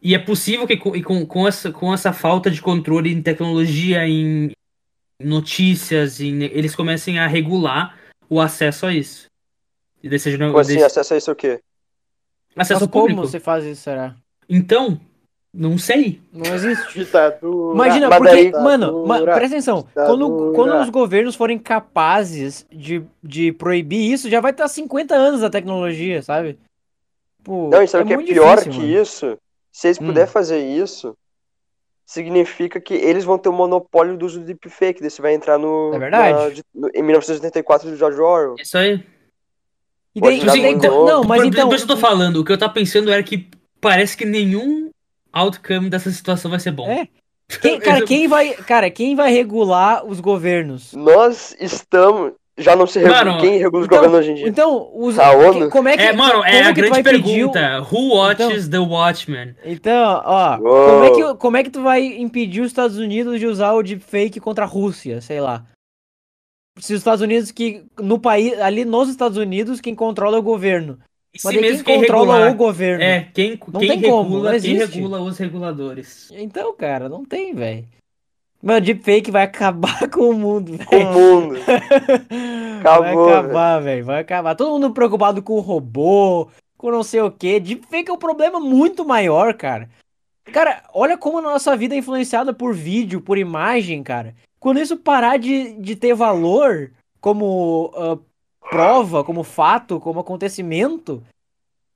E 0.02 0.16
é 0.16 0.20
possível 0.20 0.66
que 0.66 0.78
com, 0.78 0.92
com, 1.04 1.26
com, 1.26 1.48
essa, 1.48 1.72
com 1.72 1.94
essa 1.94 2.14
falta 2.14 2.50
de 2.50 2.62
controle 2.62 3.12
em 3.12 3.22
tecnologia, 3.22 4.08
em 4.08 4.52
notícias, 5.22 6.22
em, 6.22 6.44
eles 6.44 6.76
comecem 6.76 7.20
a 7.20 7.28
regular 7.28 7.98
o 8.30 8.40
acesso 8.40 8.86
a 8.86 8.94
isso. 8.94 9.26
E 10.02 10.08
daí 10.10 10.18
seja, 10.20 10.38
Como 10.38 10.58
assim, 10.58 10.74
desse- 10.76 10.86
acesso 10.86 11.14
a 11.14 11.18
isso 11.18 11.30
é 11.30 11.34
o 11.34 11.36
quê? 11.36 11.60
acesso 12.56 12.74
Mas 12.74 12.82
ao 12.84 12.88
como 12.90 13.08
público. 13.08 13.28
você 13.28 13.40
faz 13.40 13.66
isso, 13.66 13.82
será? 13.82 14.16
Então, 14.48 15.00
não 15.54 15.78
sei. 15.78 16.22
Não 16.32 16.54
existe. 16.56 16.94
Ditadura. 17.00 17.76
Imagina, 17.76 18.08
mas 18.10 18.18
porque, 18.20 18.52
daí- 18.52 18.64
mano, 18.64 19.06
ma- 19.06 19.16
Ditadura. 19.16 19.34
presta 19.34 19.56
atenção. 19.58 19.88
Quando, 19.94 20.54
quando 20.56 20.82
os 20.82 20.90
governos 20.90 21.36
forem 21.36 21.60
capazes 21.60 22.66
de, 22.72 23.04
de 23.22 23.52
proibir 23.52 24.12
isso, 24.14 24.30
já 24.30 24.40
vai 24.40 24.52
estar 24.52 24.68
50 24.70 25.14
anos 25.16 25.44
a 25.44 25.50
tecnologia, 25.50 26.22
sabe? 26.22 26.58
Pô, 27.44 27.70
Não, 27.70 27.82
e 27.84 27.88
sabe 27.88 28.06
o 28.06 28.08
que 28.08 28.14
é 28.14 28.16
muito 28.16 28.32
pior 28.32 28.56
difícil, 28.56 28.72
que 28.72 28.78
mano. 28.80 29.02
isso? 29.02 29.38
Se 29.71 29.88
eles 29.88 29.99
Hum. 30.01 30.08
puderem 30.08 30.29
fazer 30.29 30.60
isso, 30.60 31.15
significa 32.05 32.79
que 32.82 32.93
eles 32.93 33.23
vão 33.23 33.38
ter 33.38 33.49
o 33.49 33.53
monopólio 33.53 34.17
do 34.17 34.25
uso 34.25 34.39
do 34.39 34.45
deepfake. 34.45 34.99
Daí 35.01 35.10
você 35.10 35.21
vai 35.21 35.34
entrar 35.34 35.58
no, 35.58 35.91
É 35.93 35.99
verdade. 35.99 36.34
na- 36.43 36.49
de- 36.49 36.63
no- 36.73 36.89
em 36.93 37.03
1984 37.03 37.89
do 37.89 37.95
George 37.95 38.19
Orwell. 38.19 38.55
Isso 38.60 38.77
aí. 38.77 39.03
E 40.15 40.19
daí, 40.21 40.39
e 40.41 40.45
daí- 40.45 40.75
virar 40.75 40.89
co- 40.89 41.05
não, 41.05 41.23
mas 41.23 41.41
Por- 41.41 41.47
então. 41.47 41.69
Por 41.69 41.75
isso 41.75 41.84
eu 41.84 41.89
tô 41.89 41.97
falando. 41.97 42.38
O 42.38 42.43
que 42.45 42.51
eu 42.51 42.58
tava 42.58 42.73
pensando 42.73 43.12
era 43.12 43.21
que 43.21 43.47
parece 43.79 44.17
que 44.17 44.25
nenhum 44.25 44.89
outcome 45.32 45.89
dessa 45.89 46.10
situação 46.10 46.49
vai 46.49 46.60
ser 46.60 46.71
bom. 46.71 46.89
É. 46.89 47.08
Quem, 47.62 47.79
cara, 48.01 48.05
quem 48.05 48.27
vai, 48.27 48.53
cara, 48.55 48.89
quem 48.89 49.15
vai 49.15 49.32
regular 49.32 50.03
os 50.05 50.19
governos? 50.19 50.93
Nós 50.93 51.55
estamos. 51.60 52.34
Já 52.60 52.76
não 52.76 52.86
se 52.86 53.00
regula. 53.00 53.24
Mano, 53.26 53.41
Quem 53.41 53.58
regula 53.58 53.82
os 53.82 53.86
então- 53.88 53.98
governos 53.98 54.19
hoje 54.19 54.32
em 54.32 54.36
dia? 54.36 54.48
Então, 54.48 54.91
os, 54.93 55.17
A 55.17 55.32
ONU? 55.32 55.54
que- 55.65 55.69
como 55.69 55.88
é 55.88 55.98
que 55.98 56.04
É, 56.04 56.13
mano, 56.13 56.43
é 56.43 56.52
como 56.58 56.69
a 56.69 56.72
grande 56.72 57.04
pedir 57.04 57.43
o- 57.45 57.52
pergunta. 57.52 57.88
Who 57.91 58.15
watches 58.15 58.67
the 58.69 58.80
Watchmen? 58.80 59.56
Então, 59.65 60.22
ó, 60.26 60.58
Uou. 60.60 60.89
como 60.89 61.04
é, 61.04 61.10
que, 61.12 61.38
como 61.38 61.58
é 61.58 61.63
que 61.63 61.69
tu 61.69 61.82
vai 61.82 62.06
impedir 62.06 62.62
os 62.62 62.67
Estados 62.67 62.98
Unidos 62.98 63.39
de 63.39 63.48
usar 63.48 63.74
o 63.74 63.82
deepfake 63.84 64.39
contra 64.39 64.65
a 64.65 64.67
Rússia, 64.67 65.22
sei 65.22 65.39
lá? 65.41 65.65
Se 66.78 66.93
os 66.93 67.00
Estados 67.00 67.22
Unidos 67.22 67.52
que 67.52 67.84
no 68.00 68.17
país, 68.19 68.58
ali 68.62 68.86
nos 68.86 69.10
Estados 69.10 69.38
Unidos, 69.38 69.82
quem 69.82 69.93
controla 69.93 70.38
é 70.38 70.39
o 70.39 70.43
governo. 70.43 70.98
E 71.34 71.39
Mas 71.43 71.56
mesmo 71.56 71.84
quem 71.84 72.00
quem 72.00 72.00
controla 72.08 72.34
regular? 72.34 72.52
o 72.54 72.56
governo. 72.58 73.04
É, 73.04 73.28
quem, 73.34 73.60
Não 73.72 73.80
quem 73.80 73.89
tem 73.89 74.02
como, 74.02 74.24
regula, 74.24 74.52
não 74.54 74.60
quem 74.60 74.74
existe. 74.76 74.95
regula 74.98 75.22
os 75.22 75.38
reguladores. 75.38 76.32
Então, 76.34 76.74
cara, 76.76 77.08
não 77.10 77.24
tem, 77.24 77.54
velho. 77.54 77.86
Mano, 78.62 78.82
deepfake 78.82 79.32
vai 79.32 79.43
acabar 79.43 80.10
com 80.12 80.30
o 80.30 80.34
mundo, 80.34 80.78
Com 80.86 80.95
o 80.95 81.00
velho. 81.00 81.13
mundo. 81.13 81.60
Vai 82.84 83.13
acabar, 83.13 83.80
velho. 83.80 84.06
Vai 84.06 84.22
acabar. 84.22 84.56
Todo 84.56 84.72
mundo 84.72 84.91
preocupado 84.93 85.41
com 85.41 85.54
o 85.54 85.62
robô, 85.62 86.50
com 86.78 86.91
não 86.91 87.04
sei 87.04 87.22
o 87.22 87.32
quê. 87.32 87.60
Deepfake 87.60 88.10
é 88.10 88.13
um 88.13 88.17
problema 88.17 88.60
muito 88.60 89.06
maior, 89.06 89.54
cara. 89.54 89.89
Cara, 90.52 90.84
olha 90.93 91.17
como 91.17 91.38
a 91.38 91.41
nossa 91.41 91.76
vida 91.78 91.95
é 91.95 91.98
influenciada 92.00 92.54
por 92.54 92.74
vídeo, 92.74 93.22
por 93.22 93.38
imagem, 93.38 94.04
cara. 94.04 94.36
Quando 94.60 94.80
isso 94.80 94.98
parar 94.98 95.38
de, 95.38 95.74
de 95.74 95.95
ter 95.95 96.13
valor 96.13 96.91
como 97.22 97.91
ah, 97.95 98.17
prova, 98.69 99.24
como 99.24 99.43
fato, 99.43 100.00
como 100.00 100.19
acontecimento, 100.19 101.24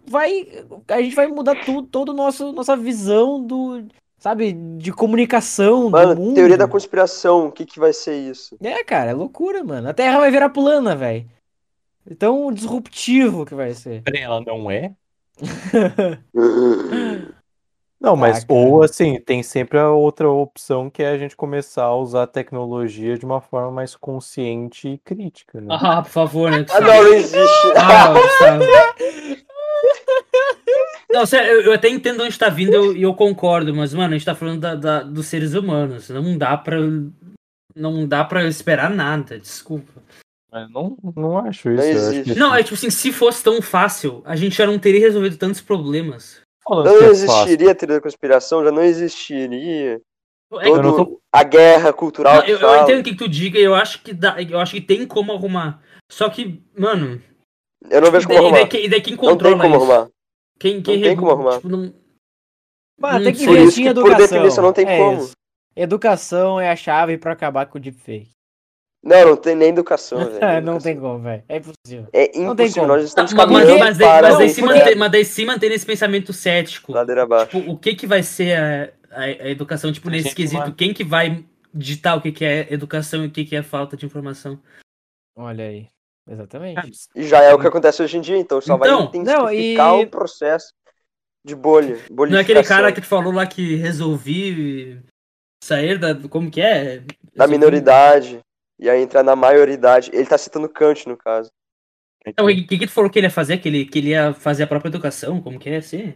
vai. 0.06 0.48
A 0.88 1.02
gente 1.02 1.16
vai 1.16 1.28
mudar 1.28 1.56
tudo, 1.66 1.88
toda 1.88 2.12
a 2.12 2.16
nossa, 2.16 2.52
nossa 2.52 2.78
visão 2.78 3.44
do. 3.44 3.86
Sabe, 4.24 4.54
de 4.54 4.94
comunicação 4.94 5.88
do 5.88 5.90
Mano, 5.92 6.16
mundo. 6.16 6.36
teoria 6.36 6.58
da 6.58 6.66
conspiração, 6.66 7.48
o 7.48 7.52
que, 7.52 7.66
que 7.66 7.78
vai 7.78 7.92
ser 7.92 8.16
isso? 8.16 8.56
É, 8.64 8.82
cara, 8.82 9.12
é 9.12 9.14
loucura, 9.14 9.66
mano. 9.66 9.90
A 9.90 9.94
Terra 9.94 10.18
vai 10.18 10.32
virar 10.32 10.48
plana, 10.48 10.96
velho. 10.96 11.26
Tão 12.18 12.50
disruptivo 12.54 13.46
que 13.46 13.54
vai 13.54 13.74
ser. 13.74 14.02
Peraí, 14.04 14.22
ela 14.22 14.40
não 14.40 14.72
é? 14.72 14.94
Não, 18.00 18.16
mas 18.16 18.44
Ah, 18.44 18.46
ou 18.48 18.82
assim, 18.82 19.20
tem 19.20 19.44
sempre 19.44 19.78
a 19.78 19.90
outra 19.90 20.30
opção 20.30 20.90
que 20.90 21.04
é 21.04 21.10
a 21.10 21.18
gente 21.18 21.36
começar 21.36 21.84
a 21.84 21.96
usar 21.96 22.24
a 22.24 22.28
tecnologia 22.28 23.18
de 23.18 23.26
uma 23.26 23.42
forma 23.42 23.72
mais 23.72 23.94
consciente 23.94 24.88
e 24.88 24.98
crítica, 25.00 25.60
né? 25.60 25.68
Ah, 25.70 26.02
por 26.02 26.12
favor, 26.12 26.50
né? 26.50 26.66
Ah, 26.70 26.80
não, 26.80 26.88
não 26.88 27.08
existe. 27.14 27.68
Ah, 27.76 28.14
Gustavo. 28.14 28.64
Não, 31.14 31.26
sério, 31.26 31.52
eu, 31.52 31.62
eu 31.62 31.74
até 31.74 31.88
entendo 31.90 32.24
onde 32.24 32.38
tá 32.40 32.50
vindo 32.50 32.72
e 32.72 32.76
eu, 32.76 32.98
e 32.98 33.02
eu 33.04 33.14
concordo, 33.14 33.74
mas, 33.74 33.94
mano, 33.94 34.14
a 34.14 34.18
gente 34.18 34.26
tá 34.26 34.34
falando 34.34 34.60
da, 34.62 34.76
da- 34.76 35.04
dos 35.04 35.28
seres 35.28 35.54
humanos. 35.54 36.10
Não 36.10 36.38
dá 36.38 36.58
pra. 36.58 36.78
Não 37.76 38.08
dá 38.08 38.24
pra 38.24 38.46
esperar 38.46 38.90
nada, 38.90 39.40
desculpa. 39.40 40.02
Mas 40.52 40.70
não, 40.70 40.96
não 41.16 41.38
acho 41.40 41.70
Não 41.70 41.76
isso. 41.84 41.98
eu 41.98 42.10
acho 42.10 42.24
que. 42.24 42.40
Não, 42.40 42.56
é 42.56 42.62
tipo 42.64 42.76
assim, 42.76 42.90
se 42.90 43.12
fosse 43.12 43.44
tão 43.44 43.62
fácil, 43.62 44.22
a 44.26 44.36
gente 44.36 44.56
já 44.58 44.66
não 44.68 44.78
teria 44.80 45.00
resolvido 45.00 45.38
tantos 45.38 45.62
problemas. 45.62 46.42
Não 46.68 46.84
que 46.84 47.04
é 47.04 47.08
existiria 47.10 47.72
a 47.72 47.76
teoria 47.76 47.96
da 47.98 48.02
conspiração, 48.02 48.64
já 48.64 48.72
não 48.72 48.84
existiria. 48.84 50.00
É 50.62 50.70
Eu 50.70 50.82
não 50.82 50.96
Todo 50.96 51.20
a 51.32 51.44
guerra 51.44 51.92
cultural 51.92 52.36
Não, 52.36 52.42
que 52.44 52.52
eu, 52.52 52.60
eu 52.60 52.84
entendo 52.84 53.00
o 53.00 53.04
que 53.04 53.16
tu 53.16 53.28
diga 53.28 53.58
e 53.60 53.64
eu 53.64 53.74
acho 53.74 54.02
que 54.04 54.14
dá, 54.14 54.40
eu 54.42 54.60
acho 54.60 54.74
que 54.74 54.82
tem 54.82 55.06
como 55.08 55.32
arrumar. 55.34 55.82
Só 56.12 56.30
que, 56.30 56.62
mano, 56.78 57.20
Eu 57.90 58.02
não 58.02 58.12
vejo 58.12 58.26
e 58.26 58.28
como 58.28 58.40
daí, 58.40 58.48
e 58.48 58.52
daí 58.52 58.62
arrumar. 58.62 58.68
quem, 58.70 58.86
e 58.86 58.90
daí 58.90 59.02
quem 59.02 59.14
Não 59.16 59.20
tem 59.22 59.30
controla 59.32 59.58
como 59.62 59.76
isso? 59.76 59.92
arrumar. 59.92 60.10
Quem, 60.60 60.82
quem 60.82 61.02
tem 61.02 61.16
como 61.16 61.32
arrumar. 61.32 61.56
Tipo, 61.58 61.70
não- 61.70 61.94
Mano, 63.00 63.20
Hum, 63.20 63.24
tem 63.24 63.34
que 63.34 63.44
investir 63.44 63.86
em 63.86 63.88
que, 63.88 63.94
por 63.94 64.08
educação. 64.12 64.18
definição, 64.38 64.64
não 64.64 64.74
tem 64.74 64.88
é 64.88 64.98
como. 64.98 65.18
isso. 65.24 65.32
Educação 65.76 66.60
é 66.60 66.70
a 66.70 66.76
chave 66.76 67.18
pra 67.18 67.34
acabar 67.34 67.66
com 67.66 67.78
o 67.78 67.82
deepfake. 67.82 68.30
Não, 69.04 69.30
não 69.30 69.36
tem 69.36 69.56
nem 69.56 69.70
educação, 69.70 70.20
velho. 70.30 70.66
não 70.66 70.78
tem 70.78 70.94
educação. 70.94 71.02
como, 71.02 71.24
velho. 71.24 71.44
É 71.50 71.58
impossível. 71.58 72.08
É 72.14 72.26
Não 72.40 72.56
tem 72.56 72.68
impossível. 72.68 72.84
como. 72.84 72.88
Nós 72.96 73.04
estamos 73.04 73.34
mas, 73.34 73.50
mas, 73.50 73.80
mas 73.80 73.98
daí, 73.98 74.08
para 74.08 74.28
mas 74.30 74.38
daí 74.38 74.48
o 74.48 74.50
se 74.54 74.62
mantém, 74.62 74.96
mas 74.96 75.12
daí 75.12 75.26
se 75.26 75.46
mantém 75.46 75.70
nesse 75.70 75.86
pensamento 75.86 76.32
cético. 76.32 76.94
ladeira 76.94 77.24
abaixo. 77.24 77.58
Tipo, 77.60 77.72
o 77.72 77.78
que 77.78 77.96
que 77.96 78.08
vai 78.08 78.24
ser 78.24 78.58
a, 78.58 78.94
a, 79.12 79.24
a 79.24 79.50
educação, 79.50 79.92
tipo, 79.92 80.10
nesse 80.10 80.26
gente 80.30 80.36
quesito? 80.36 80.62
vai- 80.62 80.72
Quem 80.72 80.94
que 80.94 81.04
vai 81.04 81.44
digitar 81.74 82.16
o 82.18 82.22
que 82.22 82.32
que 82.32 82.46
é 82.46 82.72
educação 82.72 83.24
e 83.26 83.28
o 83.28 83.32
que 83.32 83.44
que 83.44 83.56
é 83.56 83.64
falta 83.64 83.98
de 83.98 84.06
informação? 84.06 84.58
Olha 85.36 85.66
aí. 85.66 85.88
Exatamente. 86.30 86.92
E 87.16 87.24
já 87.28 87.42
é 87.42 87.54
o 87.54 87.60
que 87.60 87.68
acontece 87.68 88.02
hoje 88.02 88.18
em 88.18 88.22
dia, 88.22 88.38
então 88.38 88.62
só 88.62 88.78
vai 88.78 88.90
Então, 88.90 89.04
intensificar 89.22 89.92
não, 89.92 90.02
e- 90.02 90.06
o 90.06 90.10
processo 90.10 90.74
de 91.46 91.56
bolha. 91.56 91.98
Não 92.10 92.38
é 92.38 92.42
aquele 92.42 92.64
cara 92.64 92.92
que 92.92 93.02
tu 93.02 93.08
falou 93.08 93.34
lá 93.34 93.46
que 93.46 93.76
resolvi 93.76 95.02
sair 95.64 95.98
da. 96.00 96.16
Como 96.30 96.50
que 96.50 96.62
é? 96.62 97.00
da 97.00 97.46
Resolvi- 97.46 97.52
minoridade 97.52 98.40
e 98.80 98.90
aí 98.90 99.02
entrar 99.02 99.24
na 99.24 99.36
maioridade. 99.36 100.10
Ele 100.14 100.26
tá 100.26 100.38
citando 100.38 100.70
Kant, 100.70 101.08
no 101.08 101.18
caso. 101.18 101.52
Não, 102.38 102.46
o 102.46 102.48
que, 102.48 102.78
que 102.78 102.88
tu 102.88 102.92
falou 102.94 103.10
que 103.10 103.20
ele 103.20 103.28
ia 103.28 103.32
fazer? 103.32 103.58
Que 103.58 103.68
ele, 103.68 103.86
que 103.86 104.00
ele 104.00 104.10
ia 104.12 104.34
fazer 104.34 104.64
a 104.64 104.68
própria 104.68 104.90
educação? 104.90 105.42
Como 105.42 105.60
que 105.60 105.70
é 105.70 105.76
assim? 105.78 106.14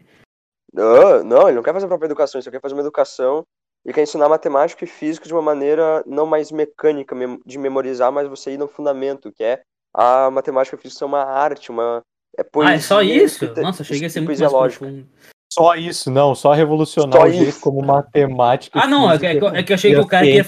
Não, 0.74 1.24
não, 1.24 1.48
ele 1.48 1.56
não 1.56 1.64
quer 1.64 1.74
fazer 1.74 1.86
a 1.86 1.90
própria 1.90 2.08
educação, 2.08 2.40
ele 2.40 2.44
só 2.46 2.52
quer 2.52 2.62
fazer 2.62 2.74
uma 2.76 2.82
educação. 2.82 3.44
Ele 3.84 3.94
quer 3.94 4.04
ensinar 4.04 4.30
matemática 4.30 4.84
e 4.84 4.88
física 4.88 5.26
de 5.28 5.34
uma 5.34 5.42
maneira 5.42 6.04
não 6.06 6.26
mais 6.26 6.52
mecânica 6.52 7.16
de 7.46 7.58
memorizar, 7.58 8.12
mas 8.12 8.28
você 8.28 8.52
ir 8.52 8.58
no 8.58 8.68
fundamento, 8.68 9.32
que 9.32 9.44
é 9.44 9.62
a 9.98 10.30
matemática 10.32 10.76
e 10.76 10.78
a 10.78 10.82
física 10.82 11.00
são 11.00 11.08
uma 11.08 11.24
arte, 11.24 11.72
uma 11.72 12.02
é 12.38 12.44
poesia. 12.44 12.74
ah, 12.74 12.76
é 12.76 12.80
só 12.80 13.02
isso? 13.02 13.44
escrita- 13.46 13.62
Nossa, 13.62 13.82
achei 13.82 13.98
que 13.98 14.04
ia 14.04 14.10
ser 14.10 14.22
muito 14.22 14.40
mais 14.40 14.52
profundo. 14.54 15.08
Só 15.52 15.74
isso, 15.76 16.12
não, 16.12 16.36
só 16.36 16.54
revolucionar 16.54 17.20
Só 17.22 17.26
o 17.28 17.32
jeito 17.32 17.50
isso. 17.50 17.62
como 17.62 17.82
matemática. 17.84 18.80
Ah, 18.80 18.86
não, 18.88 19.10
é 19.12 19.18
que, 19.18 19.26
é 19.26 19.40
que- 19.40 19.46
é 19.46 19.64
que 19.64 19.72
eu 19.72 19.76
achei 19.76 19.94
que 19.94 20.00
o 20.00 20.06
cara 20.06 20.26
que 20.26 20.40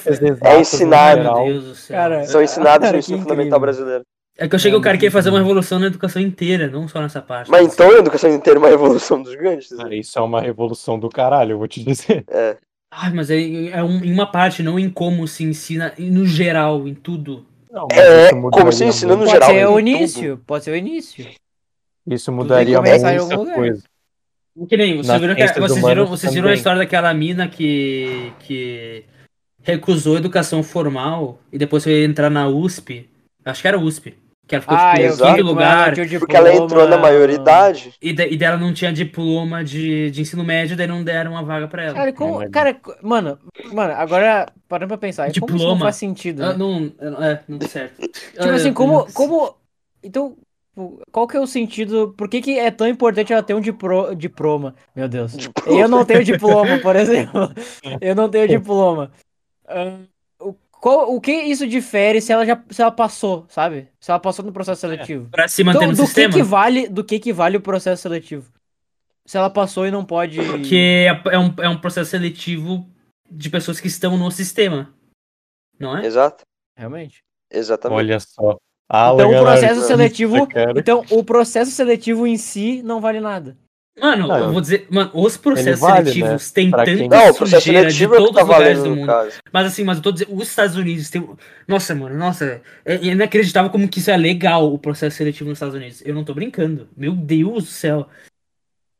É 0.43 0.59
ensinado. 0.59 1.23
do 1.61 1.73
céu. 1.75 1.95
Cara, 1.97 2.23
São 2.25 2.43
ensinados 2.43 2.79
Cara, 2.85 2.91
no 2.93 2.99
ensino 2.99 3.19
fundamental 3.19 3.59
brasileiro. 3.59 4.03
É 4.37 4.47
que 4.47 4.55
eu 4.55 4.57
achei 4.57 4.71
que 4.71 4.77
o 4.77 4.81
cara 4.81 4.95
É, 4.95 4.97
queria 4.99 5.11
fazer 5.11 5.29
uma 5.29 5.39
revolução 5.39 5.79
na 5.79 5.87
educação 5.87 6.21
inteira, 6.21 6.67
não 6.67 6.87
só 6.87 7.01
nessa 7.01 7.21
parte. 7.21 7.49
Mas 7.49 7.73
então 7.73 7.89
a 7.89 7.93
educação 7.99 8.29
inteira 8.29 8.57
é 8.57 8.61
uma 8.61 8.69
revolução 8.69 9.21
dos 9.21 9.31
gigantes. 9.33 9.71
né? 9.71 9.95
Isso 9.95 10.17
é 10.17 10.21
uma 10.21 10.39
revolução 10.41 10.97
do 10.99 11.09
caralho, 11.09 11.53
eu 11.53 11.57
vou 11.57 11.67
te 11.67 11.83
dizer. 11.83 12.23
É. 12.29 12.55
Ai, 12.91 13.11
mas 13.13 13.29
é, 13.29 13.35
é 13.69 13.83
um- 13.83 14.03
em 14.03 14.13
uma 14.13 14.25
parte, 14.31 14.63
não 14.63 14.79
em 14.79 14.89
como 14.89 15.27
se 15.27 15.43
ensina, 15.43 15.93
e 15.97 16.09
no 16.09 16.25
geral, 16.25 16.87
em 16.87 16.93
tudo. 16.93 17.45
Não, 17.69 17.87
É, 17.91 18.29
como 18.31 18.71
se 18.71 18.85
ensina 18.85 19.11
no 19.11 19.17
muito. 19.19 19.31
Pode 19.31 19.45
geral, 19.45 19.49
ser 19.49 19.61
em 19.61 19.65
o 19.65 19.67
tudo. 19.69 19.79
início. 19.79 20.41
Pode 20.45 20.63
ser 20.63 20.71
o 20.71 20.75
início. 20.75 21.27
Isso 22.07 22.31
mudaria 22.31 22.81
muita 22.81 23.55
coisa. 23.55 23.83
Que 24.67 24.75
nem, 24.75 24.97
vocês 24.97 25.21
viram, 25.21 25.35
que, 25.35 25.59
vocês 25.59 25.85
viram, 25.85 26.05
vocês 26.05 26.33
viram 26.33 26.49
a 26.49 26.53
história 26.53 26.79
daquela 26.79 27.13
mina 27.13 27.47
que, 27.47 28.33
que 28.39 29.05
recusou 29.61 30.17
educação 30.17 30.63
formal 30.63 31.39
e 31.51 31.57
depois 31.57 31.83
foi 31.83 32.03
entrar 32.03 32.29
na 32.29 32.47
USP. 32.47 33.09
Acho 33.45 33.61
que 33.61 33.67
era 33.67 33.79
USP. 33.79 34.17
Que 34.49 34.55
ela 34.55 34.61
ficou 34.63 34.75
Ah, 34.77 34.93
tipo, 34.95 35.05
em 35.05 35.31
quinto 35.35 35.43
lugar. 35.43 35.93
Porque 36.17 36.35
ela 36.35 36.51
entrou 36.51 36.67
na 36.89 36.95
diploma- 36.95 36.97
maioridade. 37.03 37.93
E, 38.01 38.11
de, 38.11 38.27
e 38.29 38.35
dela 38.35 38.57
não 38.57 38.73
tinha 38.73 38.91
diploma 38.91 39.63
de, 39.63 40.09
de 40.09 40.21
ensino 40.21 40.43
médio, 40.43 40.75
daí 40.75 40.87
não 40.87 41.03
deram 41.03 41.31
uma 41.33 41.43
vaga 41.43 41.67
pra 41.67 41.83
ela. 41.83 41.93
Cara, 41.93 42.11
como, 42.13 42.41
Não, 42.41 42.49
cara, 42.49 42.75
mano, 43.03 43.37
mano, 43.71 43.93
agora 43.93 44.47
parando 44.67 44.87
pra 44.87 44.97
pensar, 44.97 45.25
como 45.25 45.35
isso 45.35 45.39
não 45.41 45.57
Diploma. 45.57 45.85
faz 45.85 45.97
sentido, 45.97 46.43
Ah, 46.43 46.53
né? 46.53 46.57
não, 46.57 46.91
é, 47.23 47.39
não 47.47 47.57
deu 47.59 47.69
certo. 47.69 48.01
Tipo 48.01 48.49
assim, 48.49 48.73
como, 48.73 49.05
como, 49.13 49.55
então, 50.03 50.35
tipo, 50.71 50.99
qual 51.11 51.27
que 51.27 51.37
é 51.37 51.39
o 51.39 51.45
sentido, 51.45 52.15
por 52.17 52.27
que 52.27 52.41
que 52.41 52.57
é 52.57 52.71
tão 52.71 52.87
importante 52.87 53.31
ela 53.31 53.43
ter 53.43 53.53
um 53.53 53.61
dipro, 53.61 54.15
diploma? 54.15 54.73
Meu 54.95 55.07
Deus, 55.07 55.37
eu 55.67 55.87
não 55.87 56.03
tenho 56.03 56.23
diploma, 56.23 56.79
por 56.79 56.95
exemplo, 56.97 57.51
eu 58.01 58.15
não 58.15 58.27
tenho 58.27 58.47
diploma. 58.47 59.11
Ah, 59.71 59.99
o, 59.99 60.18
qual, 60.81 61.13
o 61.13 61.19
que 61.21 61.31
isso 61.31 61.67
difere 61.67 62.21
se 62.21 62.31
ela 62.31 62.45
já, 62.45 62.61
se 62.69 62.81
ela 62.81 62.91
passou, 62.91 63.45
sabe? 63.49 63.87
Se 63.99 64.11
ela 64.11 64.19
passou 64.19 64.43
no 64.45 64.51
processo 64.51 64.81
seletivo? 64.81 65.27
Pra 65.29 65.47
se 65.47 65.63
manter 65.63 65.77
Então, 65.77 65.87
no 65.89 65.95
do 65.95 66.01
que 66.01 66.05
sistema. 66.07 66.33
que 66.33 66.43
vale, 66.43 66.87
do 66.87 67.03
que 67.03 67.19
que 67.19 67.33
vale 67.33 67.57
o 67.57 67.61
processo 67.61 68.01
seletivo? 68.01 68.51
Se 69.25 69.37
ela 69.37 69.49
passou 69.49 69.85
e 69.85 69.91
não 69.91 70.03
pode... 70.03 70.41
Porque 70.41 71.07
é, 71.07 71.35
é 71.35 71.39
um, 71.39 71.53
é 71.59 71.69
um 71.69 71.79
processo 71.79 72.09
seletivo 72.11 72.89
de 73.29 73.49
pessoas 73.49 73.79
que 73.79 73.87
estão 73.87 74.17
no 74.17 74.31
sistema. 74.31 74.91
Não 75.79 75.97
é? 75.97 76.05
Exato. 76.05 76.43
Realmente. 76.77 77.19
Exatamente. 77.51 77.97
Olha 77.97 78.19
só. 78.19 78.57
Ah, 78.91 79.11
Então 79.13 79.29
o 79.29 79.39
processo 79.43 79.81
seletivo, 79.83 80.47
então 80.75 81.05
o 81.11 81.23
processo 81.23 81.69
seletivo 81.69 82.25
em 82.25 82.37
si 82.37 82.81
não 82.81 82.99
vale 82.99 83.19
nada. 83.19 83.55
Mano, 83.99 84.27
Não, 84.27 84.37
eu 84.37 84.51
vou 84.51 84.61
dizer, 84.61 84.87
mano, 84.89 85.11
os 85.13 85.37
processos 85.37 85.79
vale, 85.79 86.11
seletivos 86.11 86.51
têm 86.51 86.69
Pra 86.71 86.85
tanta 86.85 86.97
quem- 86.97 87.09
Não, 87.09 87.29
o 87.29 87.35
processo 87.35 87.65
sujeira 87.65 87.87
de 87.89 87.93
seletivo 87.93 88.15
é 88.15 88.17
todos 88.17 88.33
tá 88.35 88.41
os 88.43 88.47
lugares 88.47 88.83
do 88.83 88.95
mundo. 88.95 89.05
caso. 89.07 89.31
Mas 89.51 89.67
assim, 89.67 89.83
mas 89.83 89.97
eu 89.97 90.03
tô 90.03 90.11
dizendo, 90.11 90.35
os 90.35 90.47
Estados 90.49 90.75
Unidos 90.75 91.09
tem. 91.09 91.29
Nossa, 91.67 91.93
mano, 91.95 92.15
nossa. 92.17 92.61
É 92.85 92.95
é 92.95 93.03
inacreditável 93.05 93.69
como 93.69 93.87
que 93.87 93.99
isso 93.99 94.11
é 94.11 94.17
legal, 94.17 94.73
o 94.73 94.79
processo 94.79 95.17
seletivo 95.17 95.49
nos 95.49 95.57
Estados 95.57 95.75
Unidos. 95.75 96.01
Eu 96.05 96.13
não 96.15 96.23
tô 96.23 96.33
brincando. 96.33 96.87
Meu 96.95 97.13
Deus 97.13 97.63
do 97.65 97.69
céu. 97.69 98.07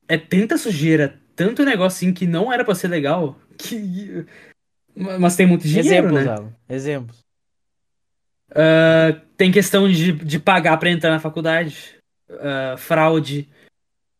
É 0.07 0.17
tanta 0.17 0.57
sujeira, 0.57 1.15
tanto 1.35 1.63
negócio 1.63 1.97
assim 1.97 2.13
que 2.13 2.25
não 2.25 2.51
era 2.51 2.65
pra 2.65 2.73
ser 2.75 2.87
legal. 2.87 3.37
Que. 3.57 4.25
Mas 4.95 5.35
tem 5.35 5.45
muito 5.45 5.67
dinheiro, 5.67 5.87
Exemplos, 5.87 6.25
né? 6.25 6.31
Alan. 6.31 6.53
Exemplos. 6.69 7.17
Ah, 8.53 9.15
tem 9.37 9.51
questão 9.51 9.87
de, 9.89 10.11
de 10.11 10.39
pagar 10.39 10.77
pra 10.77 10.89
entrar 10.89 11.11
na 11.11 11.19
faculdade. 11.19 11.95
Ah, 12.31 12.75
fraude. 12.77 13.47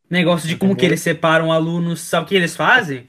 Negócio 0.09 0.47
de 0.47 0.57
como 0.57 0.75
que 0.75 0.79
Entendeu? 0.81 0.89
eles 0.89 1.01
separam 1.01 1.51
alunos. 1.51 2.01
Sabe 2.01 2.25
o 2.25 2.27
que 2.29 2.35
eles 2.35 2.55
fazem? 2.55 3.07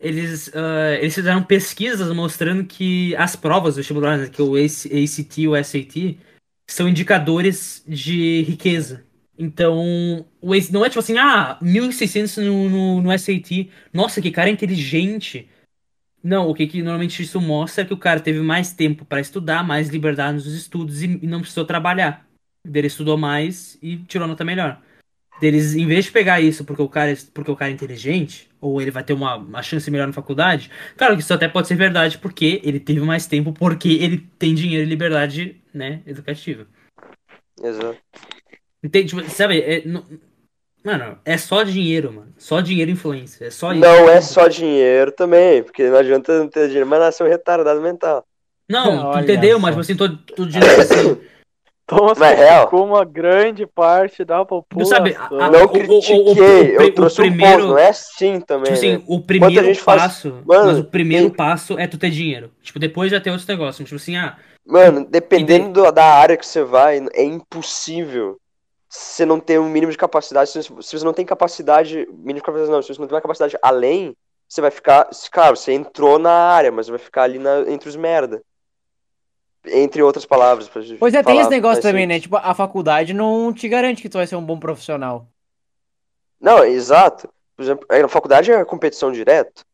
Eles, 0.00 0.50
ah, 0.54 0.96
eles 1.00 1.14
fizeram 1.14 1.42
pesquisas 1.42 2.14
mostrando 2.14 2.64
que 2.64 3.16
as 3.16 3.34
provas 3.34 3.74
do 3.74 3.78
vestibular, 3.78 4.18
né, 4.18 4.28
que 4.28 4.42
o 4.42 4.54
AC 4.54 4.86
ACT 4.86 5.42
e 5.42 5.48
o 5.48 5.64
SAT, 5.64 6.18
são 6.66 6.88
indicadores 6.88 7.82
de 7.86 8.42
riqueza. 8.42 9.04
Então, 9.38 10.26
o 10.40 10.52
AC 10.52 10.70
não 10.70 10.84
é 10.84 10.88
tipo 10.88 11.00
assim, 11.00 11.16
ah, 11.16 11.58
1.600 11.62 12.44
no, 12.44 12.68
no, 12.68 13.02
no 13.02 13.18
SAT. 13.18 13.70
Nossa, 13.92 14.20
que 14.20 14.30
cara 14.30 14.50
inteligente. 14.50 15.48
Não, 16.22 16.48
o 16.48 16.54
que, 16.54 16.66
que 16.66 16.82
normalmente 16.82 17.22
isso 17.22 17.40
mostra 17.40 17.84
é 17.84 17.86
que 17.86 17.94
o 17.94 17.98
cara 17.98 18.20
teve 18.20 18.40
mais 18.40 18.72
tempo 18.72 19.04
para 19.04 19.20
estudar, 19.20 19.64
mais 19.64 19.88
liberdade 19.88 20.34
nos 20.34 20.46
estudos 20.46 21.02
e, 21.02 21.06
e 21.22 21.26
não 21.26 21.40
precisou 21.40 21.64
trabalhar. 21.64 22.26
Ele 22.66 22.86
estudou 22.86 23.16
mais 23.16 23.78
e 23.80 23.96
tirou 23.98 24.26
nota 24.28 24.44
melhor. 24.44 24.82
Deles, 25.40 25.74
em 25.74 25.86
vez 25.86 26.06
de 26.06 26.10
pegar 26.10 26.40
isso 26.40 26.64
porque 26.64 26.82
o 26.82 26.88
cara, 26.88 27.12
é- 27.12 27.16
porque 27.32 27.50
o 27.50 27.56
cara 27.56 27.70
é 27.70 27.74
inteligente, 27.74 28.48
ou 28.60 28.82
ele 28.82 28.90
vai 28.90 29.04
ter 29.04 29.12
uma, 29.12 29.36
uma 29.36 29.62
chance 29.62 29.88
melhor 29.90 30.06
na 30.08 30.12
faculdade, 30.12 30.70
claro 30.96 31.14
que 31.16 31.22
isso 31.22 31.32
até 31.32 31.46
pode 31.48 31.68
ser 31.68 31.76
verdade 31.76 32.18
porque 32.18 32.60
ele 32.64 32.80
teve 32.80 33.00
mais 33.00 33.26
tempo, 33.26 33.52
porque 33.52 33.88
ele 33.88 34.26
tem 34.38 34.54
dinheiro 34.54 34.84
e 34.84 34.88
liberdade, 34.88 35.60
né, 35.72 36.00
educativa. 36.06 36.66
Exato. 37.62 37.98
Entende? 38.82 39.08
Tipo, 39.08 39.28
sabe, 39.30 39.60
é, 39.60 39.82
não- 39.86 40.04
mano, 40.84 41.18
é 41.24 41.36
só 41.36 41.62
dinheiro, 41.62 42.12
mano. 42.12 42.32
Só 42.36 42.60
dinheiro 42.60 42.90
e 42.90 42.94
influência. 42.94 43.44
É 43.44 43.50
só 43.50 43.72
isso. 43.72 43.80
Não 43.80 44.08
é 44.08 44.20
só 44.20 44.48
dinheiro 44.48 45.12
também, 45.12 45.62
porque 45.62 45.88
não 45.88 45.98
adianta 45.98 46.38
não 46.38 46.48
ter 46.48 46.66
dinheiro, 46.66 46.86
mas 46.88 47.00
nascer 47.00 47.24
um 47.24 47.28
retardado 47.28 47.80
mental. 47.80 48.24
Não, 48.68 49.12
tu 49.12 49.16
Olha 49.18 49.22
entendeu? 49.24 49.56
só. 49.60 49.62
Mas 49.62 49.70
tipo 49.70 49.80
assim, 49.80 49.96
tô, 49.96 50.34
tô 50.34 50.46
dizendo 50.46 50.64
que 50.66 50.80
assim. 50.80 51.20
Thomas 51.88 52.18
Mas 52.18 52.38
é 52.38 52.44
real. 52.44 52.68
uma 52.70 53.02
grande 53.02 53.66
parte 53.66 54.22
da 54.22 54.44
população. 54.44 54.94
sabe, 54.94 55.16
a- 55.18 55.24
a- 55.46 55.50
Não 55.50 55.60
o- 55.60 55.62
o- 55.62 55.64
o- 55.64 55.68
critiquei, 55.70 56.18
o- 56.18 56.78
o- 56.78 56.82
eu 56.82 56.88
o 56.88 56.92
trouxe 56.92 57.16
primeiro- 57.16 57.54
um 57.54 57.60
ponto, 57.60 57.68
não 57.70 57.78
é 57.78 57.88
assim 57.88 58.40
também, 58.42 58.64
Tipo 58.64 58.74
assim, 58.76 58.92
né? 58.98 59.02
o 59.06 59.20
primeiro 59.22 59.64
gente 59.64 59.80
faz- 59.80 60.02
passo. 60.02 60.42
Mano, 60.44 60.66
mas 60.66 60.78
o 60.78 60.84
primeiro 60.84 61.28
tem- 61.28 61.34
passo 61.36 61.78
é 61.78 61.86
tu 61.86 61.96
ter 61.96 62.10
dinheiro. 62.10 62.52
Tipo, 62.62 62.78
depois 62.78 63.10
já 63.10 63.18
tem 63.18 63.32
outros 63.32 63.48
negócios. 63.48 63.88
Tipo 63.88 63.96
assim, 63.96 64.16
ah, 64.16 64.36
Mano, 64.66 65.06
dependendo 65.08 65.72
do- 65.84 65.90
da 65.90 66.04
área 66.04 66.36
que 66.36 66.46
você 66.46 66.62
vai, 66.62 67.02
é 67.14 67.24
impossível 67.24 68.36
você 68.86 69.24
não 69.24 69.40
ter 69.40 69.58
um 69.58 69.68
mínimo 69.68 69.90
de 69.90 69.96
capacidade. 69.96 70.50
Se, 70.50 70.62
se 70.62 70.70
você 70.98 71.04
não 71.04 71.14
tem 71.14 71.24
capacidade, 71.24 72.06
mínimo 72.12 72.34
de 72.34 72.42
capacidade 72.42 72.70
não, 72.70 72.82
se 72.82 72.88
você 72.94 73.00
não 73.00 73.08
tem 73.08 73.14
uma 73.16 73.22
capacidade 73.22 73.56
além, 73.62 74.14
você 74.46 74.60
vai 74.60 74.70
ficar. 74.70 75.08
Claro, 75.32 75.56
você 75.56 75.72
entrou 75.72 76.18
na 76.18 76.30
área, 76.30 76.70
mas 76.70 76.86
vai 76.88 76.98
ficar 76.98 77.22
ali 77.22 77.38
na- 77.38 77.64
entre 77.68 77.88
os 77.88 77.96
merda. 77.96 78.42
Entre 79.70 80.02
outras 80.02 80.24
palavras. 80.24 80.68
Pra 80.68 80.82
Pois 80.98 81.14
é, 81.14 81.22
tem 81.22 81.38
esse 81.38 81.50
negócio 81.50 81.82
também, 81.82 82.02
simples. 82.02 82.18
né? 82.18 82.22
Tipo, 82.22 82.36
a 82.36 82.54
faculdade 82.54 83.12
não 83.12 83.52
te 83.52 83.68
garante 83.68 84.02
que 84.02 84.08
tu 84.08 84.18
vai 84.18 84.26
ser 84.26 84.36
um 84.36 84.44
bom 84.44 84.58
profissional. 84.58 85.26
Não, 86.40 86.64
exato. 86.64 87.28
Por 87.56 87.62
exemplo, 87.62 87.86
aí 87.88 88.00
na 88.00 88.08
faculdade 88.08 88.52
é 88.52 88.64
competição 88.64 89.10
direto. 89.10 89.66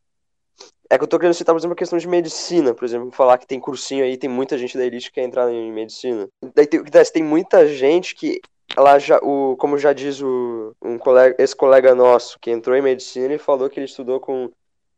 É 0.89 0.99
que 0.99 1.05
eu 1.05 1.09
tô 1.09 1.19
querendo 1.19 1.35
citar, 1.35 1.55
por 1.55 1.59
exemplo, 1.59 1.75
a 1.75 1.77
questão 1.77 1.99
de 1.99 2.07
medicina, 2.07 2.75
por 2.75 2.85
exemplo, 2.85 3.11
falar 3.11 3.39
que 3.39 3.47
tem 3.47 3.59
cursinho 3.59 4.05
aí, 4.05 4.17
tem 4.17 4.29
muita 4.29 4.57
gente 4.57 4.77
da 4.77 4.85
elite 4.85 5.09
que 5.09 5.15
quer 5.15 5.25
entrar 5.25 5.51
em 5.51 5.73
medicina. 5.73 6.29
Daí 6.55 6.67
tem, 6.67 6.83
tem 6.83 7.23
muita 7.23 7.67
gente 7.67 8.15
que 8.15 8.41
ela 8.77 8.99
já, 8.99 9.19
o, 9.19 9.57
como 9.57 9.79
já 9.79 9.93
diz 9.93 10.21
o, 10.21 10.75
um 10.83 10.99
colega, 10.99 11.35
esse 11.39 11.55
colega 11.55 11.95
nosso 11.95 12.39
que 12.41 12.51
entrou 12.51 12.77
em 12.77 12.83
medicina, 12.83 13.27
ele 13.27 13.39
falou 13.39 13.69
que 13.69 13.79
ele 13.79 13.87
estudou 13.87 14.21
com, 14.21 14.51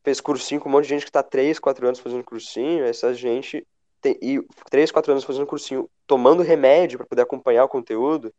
fez 0.04 0.20
cursinho 0.20 0.60
com 0.60 0.68
um 0.68 0.72
monte 0.72 0.84
de 0.84 0.90
gente 0.90 1.04
que 1.04 1.12
tá 1.12 1.22
3, 1.22 1.58
4 1.58 1.86
anos 1.86 2.00
fazendo 2.00 2.24
cursinho, 2.24 2.84
essa 2.84 3.12
gente 3.14 3.66
tem, 4.00 4.16
e 4.20 4.40
3, 4.70 4.90
4 4.90 5.12
anos 5.12 5.24
fazendo 5.24 5.46
cursinho, 5.46 5.88
tomando 6.06 6.42
remédio 6.42 6.98
para 6.98 7.06
poder 7.06 7.22
acompanhar 7.22 7.64
o 7.64 7.68
conteúdo 7.68 8.32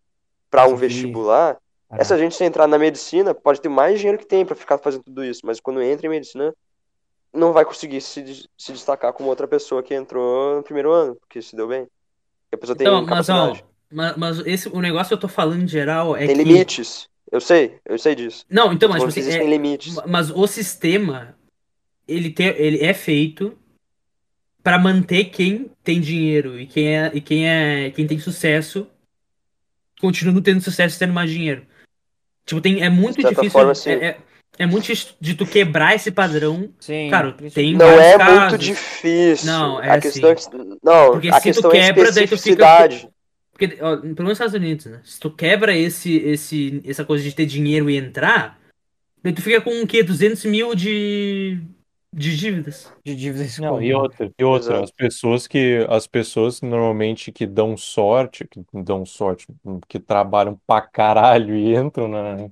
para 0.50 0.66
um 0.68 0.72
Sim. 0.72 0.78
vestibular. 0.78 1.58
Caraca. 1.90 2.02
Essa 2.02 2.18
gente, 2.18 2.36
se 2.36 2.44
entrar 2.44 2.68
na 2.68 2.78
medicina, 2.78 3.34
pode 3.34 3.62
ter 3.62 3.70
mais 3.70 4.00
dinheiro 4.00 4.18
que 4.18 4.26
tem 4.26 4.46
pra 4.46 4.56
ficar 4.56 4.78
fazendo 4.78 5.04
tudo 5.04 5.24
isso, 5.24 5.42
mas 5.46 5.60
quando 5.60 5.82
entra 5.82 6.06
em 6.08 6.10
medicina, 6.10 6.54
não 7.34 7.54
vai 7.54 7.64
conseguir 7.64 8.02
se, 8.02 8.48
se 8.58 8.72
destacar 8.72 9.14
como 9.14 9.30
outra 9.30 9.48
pessoa 9.48 9.84
que 9.84 9.94
entrou 9.94 10.58
no 10.58 10.64
primeiro 10.64 10.92
ano, 10.92 11.16
porque 11.16 11.42
se 11.42 11.56
deu 11.56 11.68
bem. 11.68 11.88
A 12.52 12.58
pessoa 12.58 12.76
tem 12.76 12.88
Então, 12.88 13.06
mas 13.06 13.30
ó, 13.30 13.54
mas, 13.92 14.18
mas 14.18 14.40
esse, 14.46 14.68
o 14.70 14.82
negócio 14.82 15.10
que 15.10 15.14
eu 15.14 15.20
tô 15.20 15.28
falando 15.28 15.64
em 15.64 15.68
geral 15.68 16.16
é 16.16 16.26
tem 16.28 16.36
que. 16.36 16.44
limites. 16.44 17.08
Eu 17.32 17.42
sei, 17.42 17.80
eu 17.86 17.98
sei 18.00 18.16
disso. 18.16 18.46
Não, 18.50 18.72
então, 18.72 18.90
mas 18.90 19.04
Mas 19.04 19.14
tipo 19.14 19.20
assim, 19.20 19.30
existem 19.30 19.48
é- 19.48 19.50
limites. 19.50 19.96
mas 20.08 20.30
o 20.32 20.48
sistema 20.48 21.38
ele, 22.08 22.30
tem, 22.30 22.48
ele 22.58 22.84
é 22.84 22.94
feito 22.94 23.58
pra 24.68 24.78
manter 24.78 25.30
quem 25.30 25.72
tem 25.82 26.02
dinheiro 26.02 26.60
e 26.60 26.68
quem 26.68 26.98
é 26.98 27.10
e 27.14 27.22
quem 27.22 27.48
é 27.48 27.90
quem 27.92 28.06
tem 28.06 28.20
sucesso 28.20 28.86
continuando 29.98 30.42
tendo 30.42 30.60
sucesso 30.60 30.98
e 30.98 31.00
tendo 31.00 31.14
mais 31.14 31.32
dinheiro. 31.32 31.66
Tipo, 32.46 32.60
tem 32.60 32.84
é 32.84 32.90
muito 32.90 33.18
difícil 33.24 33.50
forma, 33.50 33.74
sim. 33.74 33.92
é, 33.92 33.94
é, 33.94 34.18
é 34.60 34.66
muito 34.66 34.84
difícil 34.84 35.16
de 35.22 35.36
tu 35.36 35.46
quebrar 35.46 35.96
esse 35.96 36.12
padrão. 36.12 36.70
Sim. 36.82 37.10
Cara, 37.10 37.32
tem 37.54 37.78
Não 37.78 37.88
é 37.98 38.18
casos. 38.18 38.40
muito 38.52 38.58
difícil. 38.58 39.46
Não, 39.50 39.82
é 39.82 39.90
a 39.90 40.02
questão 40.02 40.32
é 40.32 40.36
que, 40.36 40.44
não, 40.84 41.12
Porque 41.14 41.30
a 41.30 41.34
se 41.36 41.40
tu 41.40 41.44
questão 41.44 41.72
quebra, 41.72 42.10
é 42.10 42.12
daí 42.12 42.28
tu 42.28 42.38
fica-. 42.38 42.90
Porque, 43.54 43.78
ó, 43.80 43.96
pelo 43.96 44.04
menos 44.04 44.20
nos 44.20 44.32
Estados 44.34 44.54
Unidos, 44.54 44.86
né? 44.88 45.00
Se 45.06 45.18
tu 45.18 45.32
quebra 45.32 45.78
esse, 45.78 46.14
esse, 46.18 46.84
essa 46.86 47.06
coisa 47.06 47.24
de 47.24 47.34
ter 47.34 47.46
dinheiro 47.46 47.90
e 47.90 47.96
entrar, 47.96 48.60
daí 49.24 49.32
tu 49.32 49.42
fica 49.42 49.62
com 49.62 49.82
o 49.82 49.88
quê? 49.88 50.04
200 50.04 50.44
mil 50.44 50.76
de, 50.76 51.58
de 52.18 52.36
dívidas. 52.36 52.92
De 53.06 53.16
dívidas 53.16 53.58
Não, 53.60 53.82
e 53.82 53.94
outra, 53.94 54.32
e 54.38 54.44
outra, 54.44 54.84
as 54.84 54.92
pessoas 54.92 55.48
que 55.48 55.86
as 55.90 56.06
pessoas 56.08 56.62
normalmente 56.62 57.32
que 57.32 57.46
dão 57.48 57.76
sorte, 57.76 58.46
que 58.48 58.62
dão 58.84 59.06
sorte, 59.06 59.48
que 59.88 60.00
trabalham 60.00 60.60
pra 60.68 60.82
caralho 60.82 61.56
e 61.56 61.76
entram 61.76 62.08
na 62.08 62.50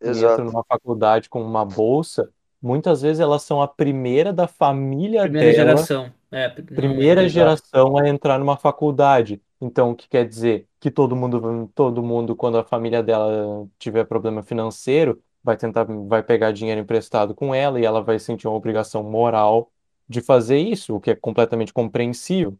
Exato. 0.00 0.40
entram 0.40 0.44
numa 0.46 0.64
faculdade 0.64 1.28
com 1.28 1.42
uma 1.42 1.64
bolsa, 1.64 2.30
muitas 2.60 3.02
vezes 3.02 3.20
elas 3.20 3.42
são 3.42 3.62
a 3.62 3.68
primeira 3.68 4.32
da 4.32 4.46
família 4.46 5.22
Primeira 5.22 5.52
dela, 5.52 5.52
geração. 5.52 6.12
É, 6.30 6.48
não- 6.48 6.64
primeira 6.74 7.22
Exato. 7.24 7.62
geração 7.62 7.96
a 7.98 8.08
entrar 8.08 8.38
numa 8.38 8.56
faculdade. 8.56 9.42
Então, 9.60 9.90
o 9.92 9.96
que 9.96 10.08
quer 10.08 10.26
dizer? 10.26 10.68
Que 10.80 10.90
todo 10.90 11.14
mundo, 11.16 11.70
todo 11.74 12.02
mundo, 12.02 12.36
quando 12.36 12.58
a 12.58 12.64
família 12.64 13.02
dela 13.02 13.68
tiver 13.78 14.04
problema 14.04 14.42
financeiro, 14.42 15.22
vai 15.42 15.56
tentar, 15.56 15.84
vai 15.84 16.22
pegar 16.22 16.52
dinheiro 16.52 16.80
emprestado 16.80 17.34
com 17.34 17.54
ela 17.54 17.80
e 17.80 17.84
ela 17.84 18.02
vai 18.02 18.18
sentir 18.18 18.46
uma 18.46 18.56
obrigação 18.56 19.02
moral 19.02 19.70
de 20.08 20.20
fazer 20.20 20.58
isso, 20.58 20.96
o 20.96 21.00
que 21.00 21.10
é 21.10 21.14
completamente 21.14 21.72
compreensível 21.72 22.56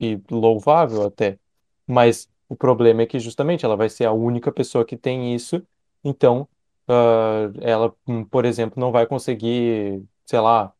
e 0.00 0.20
louvável 0.30 1.04
até. 1.06 1.38
Mas 1.86 2.28
o 2.48 2.56
problema 2.56 3.02
é 3.02 3.06
que 3.06 3.18
justamente 3.18 3.64
ela 3.64 3.76
vai 3.76 3.88
ser 3.88 4.04
a 4.06 4.12
única 4.12 4.52
pessoa 4.52 4.84
que 4.84 4.96
tem 4.96 5.34
isso, 5.34 5.62
então 6.04 6.48
ah, 6.88 7.50
ela, 7.60 7.94
hum, 8.06 8.24
por 8.24 8.44
exemplo, 8.44 8.80
não 8.80 8.92
vai 8.92 9.06
conseguir, 9.06 10.04
sei 10.26 10.40
lá, 10.40 10.72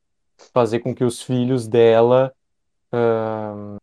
fazer 0.52 0.80
com 0.80 0.94
que 0.94 1.04
os 1.04 1.22
filhos 1.22 1.66
dela 1.68 2.34
ah, 2.92 3.76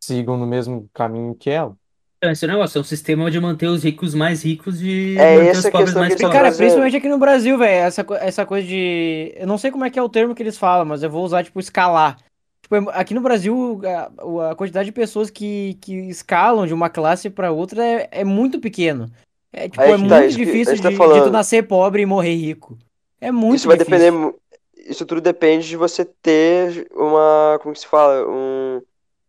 sigam 0.00 0.36
no 0.36 0.46
mesmo 0.46 0.88
caminho 0.92 1.34
que 1.34 1.50
ela. 1.50 1.76
Esse 2.20 2.44
é 2.46 2.48
negócio, 2.48 2.78
é 2.78 2.80
um 2.80 2.84
sistema 2.84 3.30
de 3.30 3.38
manter 3.40 3.68
os 3.68 3.84
ricos 3.84 4.12
mais 4.12 4.42
ricos 4.44 4.80
e 4.82 5.16
É 5.16 5.36
manter 5.36 5.48
essa 5.50 5.60
os 5.60 5.66
a 5.66 5.70
pobres 5.70 5.84
questão 5.90 6.02
mais 6.02 6.14
que 6.14 6.20
pobres. 6.20 6.32
cara, 6.36 6.44
trazendo. 6.48 6.58
principalmente 6.58 6.96
aqui 6.96 7.08
no 7.08 7.18
Brasil, 7.18 7.56
velho, 7.56 7.86
essa, 7.86 8.06
essa 8.20 8.44
coisa 8.46 8.66
de. 8.66 9.32
Eu 9.36 9.46
não 9.46 9.56
sei 9.56 9.70
como 9.70 9.84
é 9.84 9.90
que 9.90 9.98
é 9.98 10.02
o 10.02 10.08
termo 10.08 10.34
que 10.34 10.42
eles 10.42 10.58
falam, 10.58 10.84
mas 10.84 11.02
eu 11.04 11.10
vou 11.10 11.24
usar, 11.24 11.44
tipo, 11.44 11.60
escalar. 11.60 12.16
Tipo, 12.62 12.74
é- 12.74 12.84
aqui 13.00 13.14
no 13.14 13.20
Brasil, 13.20 13.80
a, 13.84 14.50
a 14.50 14.54
quantidade 14.56 14.86
de 14.86 14.92
pessoas 14.92 15.30
que, 15.30 15.78
que 15.80 15.92
escalam 16.08 16.66
de 16.66 16.74
uma 16.74 16.90
classe 16.90 17.30
pra 17.30 17.52
outra 17.52 17.84
é, 17.86 18.08
é 18.10 18.24
muito 18.24 18.58
pequeno. 18.58 19.08
É, 19.52 19.68
tipo, 19.68 19.80
é 19.80 19.92
que 19.92 19.96
muito 19.98 20.08
tá, 20.10 20.18
que 20.18 20.24
a 20.24 20.28
difícil 20.28 20.74
gente 20.74 20.82
tá 20.82 20.88
de, 20.88 20.94
de 20.96 21.00
tu 21.00 21.06
falando. 21.08 21.30
nascer 21.30 21.62
pobre 21.68 22.02
e 22.02 22.06
morrer 22.06 22.34
rico. 22.34 22.76
É 23.20 23.30
muito 23.30 23.56
Isso 23.58 23.68
vai 23.68 23.76
difícil. 23.78 23.96
depender. 23.98 24.10
mu- 24.10 24.34
Isso 24.76 25.06
tudo 25.06 25.20
depende 25.20 25.68
de 25.68 25.76
você 25.76 26.04
ter 26.04 26.88
uma. 26.96 27.60
Como 27.62 27.72
que 27.74 27.80
se 27.80 27.86
fala? 27.86 28.26
Um. 28.28 28.82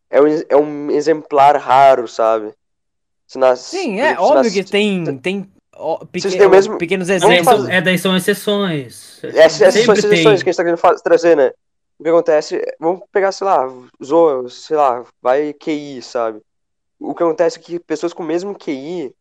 É 0.09 0.19
um, 0.19 0.25
é 0.49 0.55
um 0.57 0.89
exemplar 0.91 1.55
raro, 1.57 2.07
sabe? 2.07 2.51
Se 3.29 3.37
nasce, 3.37 3.77
Sim, 3.77 3.99
é 3.99 4.15
se 4.15 4.19
óbio 4.19 4.35
nasce- 4.37 4.51
que 4.51 4.63
tem, 4.71 5.17
tem 5.19 5.51
ó, 5.75 5.97
peque- 5.99 6.21
Vocês 6.21 6.33
têm 6.33 6.47
o 6.47 6.49
mesmo- 6.49 6.79
pequenos 6.79 7.09
exemplos. 7.09 7.45
fazer- 7.45 7.71
é, 7.71 7.79
daí 7.79 7.95
são 7.95 8.17
exceções. 8.17 9.23
Essas, 9.23 9.61
essas 9.61 9.85
são 9.85 9.93
tem. 10.09 10.23
que 10.23 10.27
a 10.27 10.35
gente 10.35 10.55
tá 10.55 10.63
querendo 10.63 10.79
fa- 10.79 10.95
trazer, 10.95 11.37
né? 11.37 11.51
O 11.99 12.03
que 12.03 12.09
acontece, 12.09 12.55
é- 12.55 12.75
vamos 12.79 13.01
pegar, 13.11 13.31
sei 13.31 13.45
lá, 13.45 13.71
Zoa, 14.03 14.49
sei 14.49 14.75
lá, 14.75 15.03
vai 15.21 15.53
QI, 15.53 16.01
sabe? 16.01 16.41
O 16.99 17.13
que 17.13 17.21
acontece 17.21 17.59
é 17.59 17.61
que 17.61 17.79
pessoas 17.79 18.13
com 18.13 18.23
o 18.23 18.25
mesmo 18.25 18.55
QI, 18.57 19.13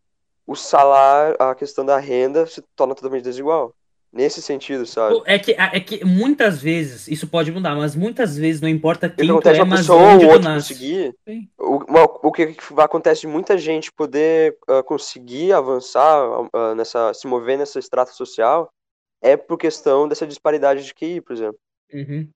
o 0.47 0.57
salário, 0.57 1.37
a 1.39 1.55
questão 1.55 1.85
da 1.85 1.99
renda 1.99 2.47
se 2.47 2.63
torna 2.75 2.95
totalmente 2.95 3.25
desigual. 3.25 3.75
Nesse 4.11 4.41
sentido, 4.41 4.87
sabe? 4.87 5.21
É 5.27 5.39
que, 5.39 5.53
é 5.53 5.81
que 5.81 6.03
muitas 6.03 6.61
vezes, 6.63 7.09
isso 7.09 7.27
pode 7.27 7.53
mudar, 7.53 7.75
mas 7.75 7.95
muitas 7.95 8.39
vezes 8.39 8.61
não 8.61 8.69
importa 8.69 9.09
quem 9.09 9.29
tu 9.29 9.49
é, 9.49 9.53
uma 9.57 9.67
mas 9.67 9.81
pessoa 9.81 10.01
onde 10.01 10.25
ou 10.25 10.33
outra 10.33 10.49
nasce. 10.49 10.73
conseguir. 10.73 11.15
Sim. 11.29 11.49
O, 11.59 12.29
o 12.29 12.33
que 12.33 12.57
acontece 12.79 13.21
de 13.23 13.27
muita 13.27 13.59
gente 13.59 13.93
poder 13.93 14.57
ah, 14.67 14.83
conseguir 14.83 15.53
avançar 15.53 16.25
ah, 16.55 16.75
nessa, 16.75 17.13
se 17.13 17.27
mover 17.27 17.59
nessa 17.59 17.79
extrato 17.79 18.15
social 18.15 18.71
é 19.23 19.37
por 19.37 19.59
questão 19.59 20.09
dessa 20.09 20.27
disparidade 20.27 20.85
de 20.85 20.95
QI, 20.95 21.21
por 21.21 21.35
exemplo. 21.35 21.59
Uhum. 21.93 22.29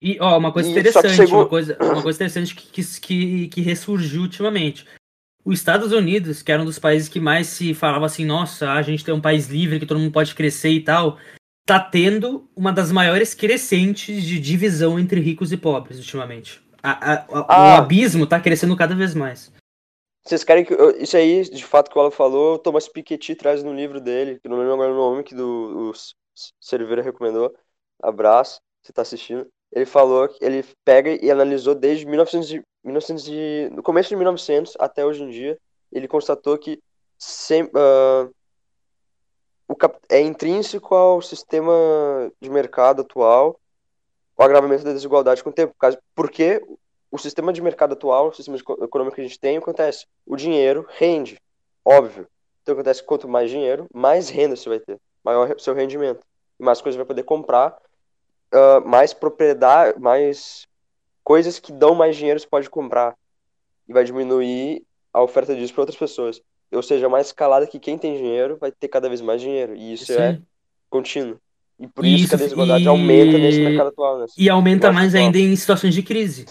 E, 0.00 0.18
ó, 0.20 0.38
uma 0.38 0.52
coisa 0.52 0.68
E- 0.68 0.72
interessante, 0.72 1.08
chegou- 1.16 1.40
uma 1.40 1.48
coisa, 1.48 1.76
uma 1.80 2.02
coisa 2.02 2.18
interessante 2.18 2.54
que, 2.54 2.82
que, 3.00 3.48
que 3.48 3.60
ressurgiu 3.62 4.22
ultimamente. 4.22 4.86
Os 5.46 5.58
Estados 5.58 5.92
Unidos, 5.92 6.42
que 6.42 6.50
era 6.50 6.60
um 6.60 6.64
dos 6.64 6.78
países 6.78 7.08
que 7.08 7.20
mais 7.20 7.46
se 7.46 7.72
falava 7.72 8.04
assim, 8.06 8.24
nossa, 8.24 8.72
a 8.72 8.82
gente 8.82 9.04
tem 9.04 9.14
um 9.14 9.20
país 9.20 9.46
livre 9.46 9.78
que 9.78 9.86
todo 9.86 10.00
mundo 10.00 10.10
pode 10.12 10.34
crescer 10.34 10.70
e 10.70 10.82
tal, 10.82 11.18
tá 11.64 11.78
tendo 11.78 12.50
uma 12.56 12.72
das 12.72 12.90
maiores 12.90 13.32
crescentes 13.32 14.24
de 14.24 14.40
divisão 14.40 14.98
entre 14.98 15.20
ricos 15.20 15.52
e 15.52 15.56
pobres 15.56 15.98
ultimamente. 15.98 16.60
A- 16.82 17.12
a- 17.12 17.14
a- 17.14 17.46
Ah. 17.48 17.74
O 17.76 17.82
abismo 17.82 18.26
tá 18.26 18.40
crescendo 18.40 18.76
cada 18.76 18.94
vez 18.94 19.14
mais. 19.14 19.52
Vocês 20.24 20.42
querem 20.42 20.64
que. 20.64 20.72
eu- 20.74 20.96
Isso 21.00 21.16
aí, 21.16 21.42
de 21.48 21.64
fato, 21.64 21.90
que 21.90 21.96
o 21.96 22.00
Alan 22.00 22.10
falou, 22.10 22.56
o 22.56 22.58
Thomas 22.58 22.88
Piketty 22.88 23.36
traz 23.36 23.62
no 23.62 23.72
livro 23.72 24.00
dele, 24.00 24.40
que 24.42 24.48
não 24.48 24.58
lembro 24.58 24.74
agora 24.74 24.92
o 24.92 24.96
nome, 24.96 25.22
que 25.22 25.34
do, 25.34 25.90
o 25.90 25.92
Cerveira 26.60 27.02
recomendou. 27.02 27.54
Abraço, 28.02 28.58
você 28.82 28.92
tá 28.92 29.02
assistindo. 29.02 29.46
Ele 29.72 29.86
falou 29.86 30.28
que 30.28 30.44
ele 30.44 30.64
pega 30.84 31.10
e 31.24 31.30
analisou 31.30 31.74
desde 31.74 32.04
1900, 32.06 32.60
e- 32.86 32.88
1900 32.88 33.76
no 33.76 33.82
começo 33.82 34.08
de 34.08 34.16
1900 34.16 34.76
até 34.78 35.04
hoje 35.04 35.22
em 35.22 35.30
dia. 35.30 35.58
Ele 35.92 36.08
constatou 36.08 36.56
que 36.58 36.80
sem, 37.18 37.68
ah, 37.74 38.28
o 39.68 39.74
cap- 39.74 39.98
é 40.08 40.20
intrínseco 40.20 40.94
ao 40.94 41.20
sistema 41.20 41.72
de 42.40 42.48
mercado 42.48 43.02
atual 43.02 43.58
o 44.36 44.42
agravamento 44.42 44.84
da 44.84 44.92
desigualdade 44.92 45.42
com 45.42 45.50
o 45.50 45.52
tempo. 45.52 45.74
Porque 46.14 46.62
o 47.10 47.18
sistema 47.18 47.52
de 47.52 47.62
mercado 47.62 47.94
atual, 47.94 48.28
o 48.28 48.34
sistema 48.34 48.58
eco- 48.58 48.84
econômico 48.84 49.14
que 49.14 49.22
a 49.22 49.24
gente 49.24 49.40
tem, 49.40 49.56
acontece. 49.56 50.06
O 50.26 50.36
dinheiro 50.36 50.86
rende, 50.90 51.40
óbvio. 51.84 52.28
Então 52.62 52.74
acontece 52.74 53.00
que 53.00 53.06
quanto 53.06 53.28
mais 53.28 53.50
dinheiro, 53.50 53.86
mais 53.94 54.28
renda 54.28 54.56
você 54.56 54.68
vai 54.68 54.80
ter, 54.80 54.98
maior 55.24 55.58
seu 55.58 55.72
rendimento. 55.72 56.20
Mais 56.58 56.80
coisas 56.80 56.96
vai 56.96 57.06
poder 57.06 57.22
comprar, 57.22 57.76
ah, 58.52 58.80
mais 58.84 59.14
propriedade, 59.14 59.98
mais 59.98 60.66
coisas 61.26 61.58
que 61.58 61.72
dão 61.72 61.92
mais 61.92 62.14
dinheiro 62.16 62.38
você 62.38 62.46
pode 62.46 62.70
comprar. 62.70 63.16
E 63.88 63.92
vai 63.92 64.04
diminuir 64.04 64.84
a 65.12 65.20
oferta 65.20 65.56
disso 65.56 65.72
para 65.74 65.82
outras 65.82 65.98
pessoas. 65.98 66.40
Ou 66.72 66.82
seja, 66.82 67.08
mais 67.08 67.26
escalada 67.26 67.66
que 67.66 67.80
quem 67.80 67.98
tem 67.98 68.16
dinheiro 68.16 68.56
vai 68.60 68.70
ter 68.70 68.86
cada 68.86 69.08
vez 69.08 69.20
mais 69.20 69.40
dinheiro. 69.40 69.74
E 69.74 69.92
isso 69.92 70.04
Isso 70.04 70.20
é 70.20 70.28
aí. 70.28 70.42
contínuo. 70.88 71.36
E 71.80 71.88
por 71.88 72.04
E 72.04 72.14
isso, 72.14 72.28
que 72.28 72.34
a 72.34 72.36
isso- 72.36 72.44
desigualdade 72.44 72.84
e- 72.84 72.88
aumenta 72.88 73.38
nesse 73.38 73.58
mercado 73.60 73.88
atual. 73.88 74.18
Né? 74.20 74.26
E 74.38 74.48
aumenta 74.48 74.92
mais 74.92 75.14
atual. 75.14 75.24
ainda 75.26 75.38
em 75.38 75.56
situações 75.56 75.94
de 75.94 76.02
crise. 76.02 76.46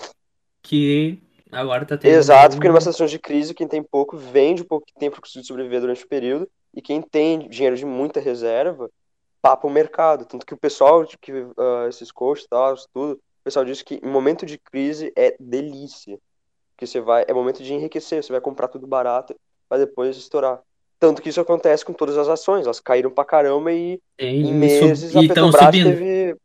Que 0.61 1.19
agora 1.51 1.85
tá 1.85 1.97
tendo. 1.97 2.11
Exato, 2.13 2.55
porque 2.55 2.67
numa 2.67 2.81
situação 2.81 3.05
de 3.05 3.17
crise, 3.19 3.53
quem 3.53 3.67
tem 3.67 3.81
pouco 3.81 4.17
vende 4.17 4.61
o 4.61 4.65
pouco 4.65 4.85
que 4.85 4.93
tem 4.99 5.09
para 5.09 5.21
conseguir 5.21 5.45
sobreviver 5.45 5.79
durante 5.81 6.03
o 6.03 6.07
período, 6.07 6.49
e 6.73 6.81
quem 6.81 7.01
tem 7.01 7.47
dinheiro 7.49 7.75
de 7.77 7.85
muita 7.85 8.19
reserva 8.19 8.89
papa 9.41 9.67
o 9.67 9.69
mercado. 9.69 10.25
Tanto 10.25 10.45
que 10.45 10.53
o 10.53 10.57
pessoal, 10.57 11.05
que 11.21 11.31
uh, 11.31 11.87
esses 11.87 12.11
coaches 12.11 12.45
e 12.45 12.49
tal, 12.49 12.75
tudo, 12.93 13.19
pessoal 13.45 13.63
diz 13.63 13.83
que 13.83 14.03
momento 14.03 14.45
de 14.45 14.57
crise 14.57 15.13
é 15.15 15.35
delícia. 15.39 16.17
Porque 16.71 16.87
você 16.87 16.99
vai, 16.99 17.23
é 17.27 17.33
momento 17.33 17.63
de 17.63 17.73
enriquecer, 17.73 18.21
você 18.21 18.33
vai 18.33 18.41
comprar 18.41 18.67
tudo 18.67 18.87
barato 18.87 19.35
para 19.69 19.77
depois 19.77 20.17
estourar. 20.17 20.59
Tanto 20.99 21.21
que 21.21 21.29
isso 21.29 21.39
acontece 21.39 21.85
com 21.85 21.93
todas 21.93 22.17
as 22.17 22.27
ações, 22.27 22.65
elas 22.65 22.79
caíram 22.79 23.11
pra 23.11 23.23
caramba 23.23 23.71
e 23.71 24.01
em 24.17 24.53
meses 24.53 25.13
e 25.13 25.17
a 25.17 25.21
Petrobras 25.21 25.71
teve. 25.71 26.35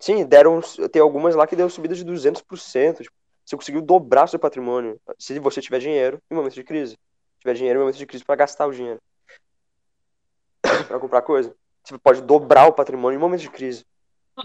Sim, 0.00 0.24
deram. 0.24 0.60
Tem 0.92 1.00
algumas 1.00 1.34
lá 1.34 1.46
que 1.46 1.56
deu 1.56 1.70
subida 1.70 1.94
de 1.94 2.04
200%. 2.04 3.02
Tipo, 3.02 3.14
você 3.44 3.56
conseguiu 3.56 3.80
dobrar 3.80 4.26
seu 4.26 4.38
patrimônio 4.38 5.00
se 5.18 5.38
você 5.38 5.60
tiver 5.60 5.78
dinheiro 5.78 6.20
em 6.30 6.34
momento 6.34 6.54
de 6.54 6.64
crise. 6.64 6.92
Se 6.92 7.40
tiver 7.40 7.54
dinheiro 7.54 7.78
em 7.78 7.82
momento 7.82 7.98
de 7.98 8.06
crise 8.06 8.24
para 8.24 8.36
gastar 8.36 8.66
o 8.66 8.72
dinheiro. 8.72 9.00
para 10.88 10.98
comprar 10.98 11.22
coisa. 11.22 11.54
Você 11.84 11.96
pode 11.98 12.20
dobrar 12.20 12.66
o 12.66 12.72
patrimônio 12.72 13.16
em 13.16 13.20
momento 13.20 13.40
de 13.40 13.50
crise. 13.50 13.84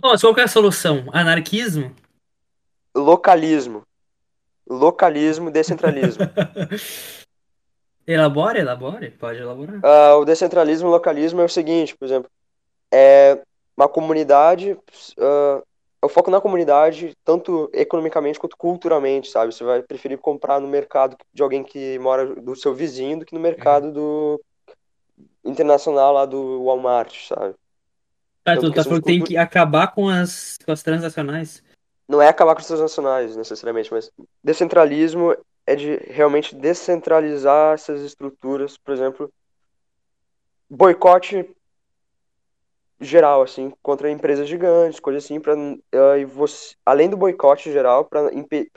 Nossa, 0.02 0.26
qual 0.26 0.38
é 0.38 0.44
a 0.44 0.48
solução? 0.48 1.06
Anarquismo? 1.12 1.94
Localismo. 2.96 3.84
Localismo, 4.68 5.52
descentralismo. 5.52 6.24
elabore, 8.08 8.60
elabore, 8.60 9.12
pode 9.12 9.40
elaborar. 9.40 9.78
Uh, 9.78 10.20
o 10.20 10.26
descentralismo 10.26 10.88
e 10.88 10.90
o 10.90 10.92
localismo 10.92 11.42
é 11.42 11.46
o 11.46 11.50
seguinte, 11.50 11.96
por 11.96 12.06
exemplo, 12.06 12.30
é 12.92 13.42
uma 13.76 13.90
comunidade, 13.90 14.72
uh, 14.72 15.64
eu 16.02 16.10
foco 16.10 16.30
na 16.30 16.42
comunidade, 16.42 17.14
tanto 17.24 17.70
economicamente 17.74 18.38
quanto 18.38 18.58
culturalmente, 18.58 19.30
sabe? 19.30 19.54
Você 19.54 19.64
vai 19.64 19.82
preferir 19.82 20.18
comprar 20.18 20.60
no 20.60 20.68
mercado 20.68 21.18
de 21.34 21.42
alguém 21.42 21.64
que 21.64 21.98
mora 22.00 22.36
do 22.36 22.56
seu 22.56 22.74
vizinho 22.74 23.20
do 23.20 23.26
que 23.26 23.34
no 23.34 23.40
mercado 23.40 23.92
do 23.92 24.42
internacional 25.46 26.14
lá 26.14 26.26
do 26.26 26.64
Walmart, 26.64 27.28
sabe? 27.28 27.56
Ah, 28.46 28.58
tu 28.58 28.72
tá 28.74 28.84
falando 28.84 29.02
que 29.02 29.08
tem 29.08 29.24
que 29.24 29.38
acabar 29.38 29.94
com 29.94 30.10
as, 30.10 30.58
com 30.66 30.72
as 30.72 30.84
transacionais? 30.84 31.64
Não 32.14 32.22
é 32.22 32.28
acabar 32.28 32.54
com 32.54 32.62
as 32.62 32.68
transacionais, 32.68 33.36
necessariamente, 33.36 33.92
mas 33.92 34.12
descentralismo 34.44 35.36
é 35.66 35.76
de 35.76 35.96
realmente 36.12 36.56
descentralizar 36.56 37.74
essas 37.74 38.02
estruturas, 38.02 38.78
por 38.78 38.94
exemplo, 38.94 39.34
boicote 40.70 41.50
geral, 43.02 43.42
assim, 43.42 43.74
contra 43.82 44.12
empresas 44.12 44.48
gigantes, 44.48 45.00
coisa 45.00 45.18
assim, 45.18 45.40
para 45.40 45.56
uh, 45.56 45.82
eh, 45.92 46.24
você, 46.26 46.76
além 46.86 47.10
do 47.10 47.18
boicote 47.18 47.72
geral, 47.72 48.06
para 48.06 48.30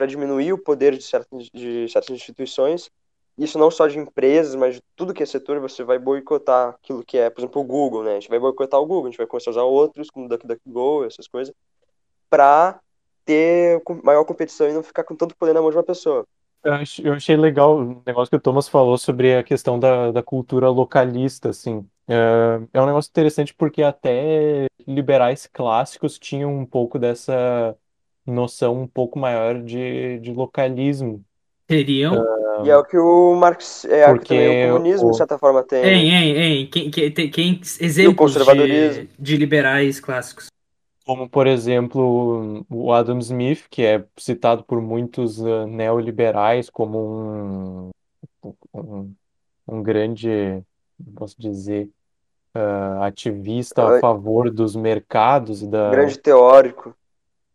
diminuir 0.07 0.51
o 0.53 0.57
poder 0.57 0.97
de 0.97 1.03
certas, 1.03 1.47
de 1.53 1.87
certas 1.89 2.15
instituições, 2.15 2.89
isso 3.37 3.59
não 3.59 3.69
só 3.69 3.85
de 3.85 3.99
empresas, 3.99 4.55
mas 4.55 4.77
de 4.77 4.81
tudo 4.95 5.13
que 5.13 5.21
é 5.21 5.27
setor, 5.27 5.59
você 5.59 5.83
vai 5.83 5.99
boicotar 5.99 6.69
aquilo 6.69 7.03
que 7.05 7.19
é, 7.19 7.29
por 7.29 7.41
exemplo, 7.41 7.61
o 7.61 7.65
Google, 7.65 8.03
né? 8.03 8.13
A 8.13 8.19
gente 8.19 8.29
vai 8.29 8.39
boicotar 8.39 8.79
o 8.79 8.85
Google, 8.87 9.05
a 9.05 9.09
gente 9.11 9.17
vai 9.19 9.27
começar 9.27 9.51
a 9.51 9.53
usar 9.53 9.63
outros, 9.63 10.09
como 10.09 10.27
DuckDuckGo, 10.27 11.05
essas 11.05 11.27
coisas, 11.27 11.53
para 12.31 12.81
ter 13.27 13.81
maior 14.03 14.23
competição 14.23 14.67
e 14.69 14.73
não 14.73 14.81
ficar 14.81 15.03
com 15.03 15.15
tanto 15.15 15.35
poder 15.35 15.53
na 15.53 15.61
mão 15.61 15.69
de 15.69 15.77
uma 15.77 15.83
pessoa. 15.83 16.25
Eu 17.03 17.13
achei 17.13 17.37
legal 17.37 17.77
o 17.77 18.01
negócio 18.05 18.29
que 18.29 18.35
o 18.35 18.39
Thomas 18.41 18.67
falou 18.67 18.97
sobre 18.97 19.35
a 19.35 19.43
questão 19.43 19.79
da, 19.79 20.11
da 20.11 20.23
cultura 20.23 20.69
localista, 20.69 21.49
assim. 21.49 21.85
É, 22.07 22.59
é 22.73 22.81
um 22.81 22.85
negócio 22.85 23.09
interessante 23.09 23.53
porque 23.53 23.83
até 23.83 24.65
liberais 24.87 25.47
clássicos 25.47 26.17
tinham 26.17 26.53
um 26.57 26.65
pouco 26.65 26.97
dessa 26.97 27.75
noção 28.25 28.81
um 28.81 28.87
pouco 28.87 29.19
maior 29.19 29.61
de, 29.61 30.19
de 30.19 30.33
localismo. 30.33 31.23
Teriam? 31.67 32.25
E 32.63 32.69
é 32.69 32.77
o 32.77 32.83
que 32.83 32.97
o 32.97 33.35
Marx, 33.35 33.85
é 33.85 34.09
o 34.09 34.17
que 34.17 34.27
também 34.27 34.47
o 34.49 34.73
comunismo, 34.73 35.07
o- 35.07 35.11
de 35.11 35.17
certa 35.17 35.37
forma, 35.37 35.63
tem. 35.63 35.83
Hein, 35.85 36.11
hein, 36.11 36.37
hein. 36.37 36.69
Quem, 36.69 36.89
quem, 36.89 37.11
tem- 37.13 37.29
quem, 37.29 37.61
exemplos 37.79 38.33
de, 38.33 39.07
de 39.19 39.37
liberais 39.37 39.99
clássicos. 39.99 40.47
Como, 41.07 41.29
por 41.29 41.47
exemplo, 41.47 42.65
o 42.69 42.91
Adam 42.91 43.17
Smith, 43.19 43.65
que 43.69 43.81
é 43.81 44.03
citado 44.17 44.61
por 44.65 44.81
muitos 44.81 45.39
uh, 45.39 45.65
neoliberais 45.65 46.69
como 46.69 47.91
um, 48.43 48.49
um, 48.73 49.13
um 49.65 49.81
grande, 49.81 50.61
posso 51.15 51.39
dizer, 51.39 51.89
uh, 52.53 53.03
ativista 53.03 53.87
a 53.87 53.99
favor 54.01 54.51
dos 54.51 54.75
mercados 54.75 55.65
da... 55.65 55.91
Grande 55.91 56.19
teórico, 56.19 56.93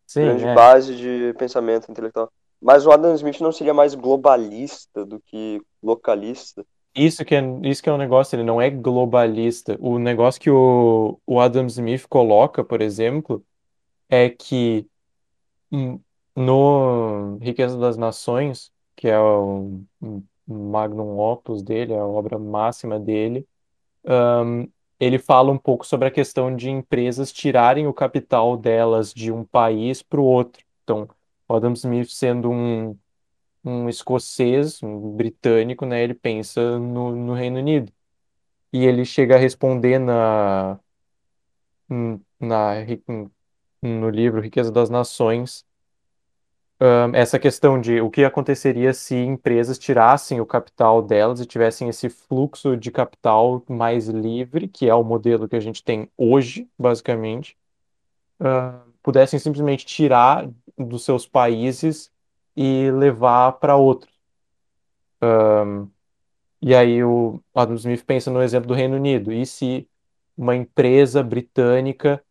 Sim, 0.06 0.22
grande 0.22 0.46
é. 0.46 0.54
base 0.54 0.96
de 0.96 1.34
pensamento 1.34 1.90
intelectual. 1.90 2.32
Mas 2.58 2.86
o 2.86 2.90
Adam 2.90 3.14
Smith 3.16 3.40
não 3.40 3.52
seria 3.52 3.74
mais 3.74 3.94
globalista 3.94 5.04
do 5.04 5.20
que 5.20 5.60
localista. 5.82 6.64
Isso 6.94 7.24
que 7.24 7.34
é, 7.34 7.42
isso 7.64 7.82
que 7.82 7.88
é 7.88 7.92
um 7.92 7.96
negócio, 7.98 8.36
ele 8.36 8.44
não 8.44 8.60
é 8.60 8.68
globalista. 8.68 9.78
O 9.80 9.98
negócio 9.98 10.40
que 10.40 10.50
o, 10.50 11.18
o 11.26 11.40
Adam 11.40 11.66
Smith 11.66 12.06
coloca, 12.06 12.62
por 12.62 12.82
exemplo, 12.82 13.44
é 14.08 14.28
que 14.28 14.86
no 16.36 17.38
Riqueza 17.40 17.78
das 17.78 17.96
Nações, 17.96 18.70
que 18.94 19.08
é 19.08 19.18
o 19.18 19.82
magnum 20.46 21.18
opus 21.18 21.62
dele, 21.62 21.94
a 21.94 22.04
obra 22.04 22.38
máxima 22.38 22.98
dele, 23.00 23.46
hum, 24.04 24.68
ele 25.00 25.18
fala 25.18 25.50
um 25.50 25.58
pouco 25.58 25.86
sobre 25.86 26.08
a 26.08 26.10
questão 26.10 26.54
de 26.54 26.70
empresas 26.70 27.32
tirarem 27.32 27.86
o 27.86 27.94
capital 27.94 28.56
delas 28.56 29.12
de 29.12 29.32
um 29.32 29.44
país 29.44 30.02
para 30.02 30.20
o 30.20 30.24
outro. 30.24 30.62
Então, 30.84 31.08
Adam 31.48 31.72
Smith 31.72 32.08
sendo 32.10 32.50
um 32.50 32.96
um 33.64 33.88
escocês, 33.88 34.82
um 34.82 35.16
britânico, 35.16 35.86
né? 35.86 36.02
Ele 36.02 36.14
pensa 36.14 36.78
no, 36.78 37.14
no 37.16 37.34
Reino 37.34 37.58
Unido. 37.58 37.92
E 38.72 38.84
ele 38.86 39.04
chega 39.04 39.36
a 39.36 39.38
responder 39.38 39.98
na, 39.98 40.80
na, 42.40 42.74
no 43.82 44.10
livro 44.10 44.40
Riqueza 44.40 44.72
das 44.72 44.90
Nações 44.90 45.66
um, 46.82 47.14
essa 47.14 47.38
questão 47.38 47.80
de 47.80 48.00
o 48.00 48.10
que 48.10 48.24
aconteceria 48.24 48.92
se 48.92 49.14
empresas 49.14 49.78
tirassem 49.78 50.40
o 50.40 50.46
capital 50.46 51.00
delas 51.00 51.40
e 51.40 51.46
tivessem 51.46 51.88
esse 51.88 52.08
fluxo 52.08 52.76
de 52.76 52.90
capital 52.90 53.62
mais 53.68 54.08
livre, 54.08 54.66
que 54.66 54.88
é 54.88 54.94
o 54.94 55.04
modelo 55.04 55.48
que 55.48 55.54
a 55.54 55.60
gente 55.60 55.84
tem 55.84 56.10
hoje, 56.16 56.68
basicamente, 56.76 57.56
uh, 58.40 58.92
pudessem 59.00 59.38
simplesmente 59.38 59.86
tirar 59.86 60.50
dos 60.76 61.04
seus 61.04 61.24
países 61.24 62.11
e 62.56 62.90
levar 62.90 63.52
para 63.52 63.76
outros. 63.76 64.12
Um, 65.22 65.88
e 66.60 66.74
aí 66.74 67.02
o 67.02 67.40
Adam 67.54 67.74
Smith 67.76 68.04
pensa 68.04 68.30
no 68.30 68.42
exemplo 68.42 68.68
do 68.68 68.74
Reino 68.74 68.96
Unido. 68.96 69.32
E 69.32 69.44
se 69.46 69.88
uma 70.36 70.54
empresa 70.56 71.22
britânica 71.22 72.22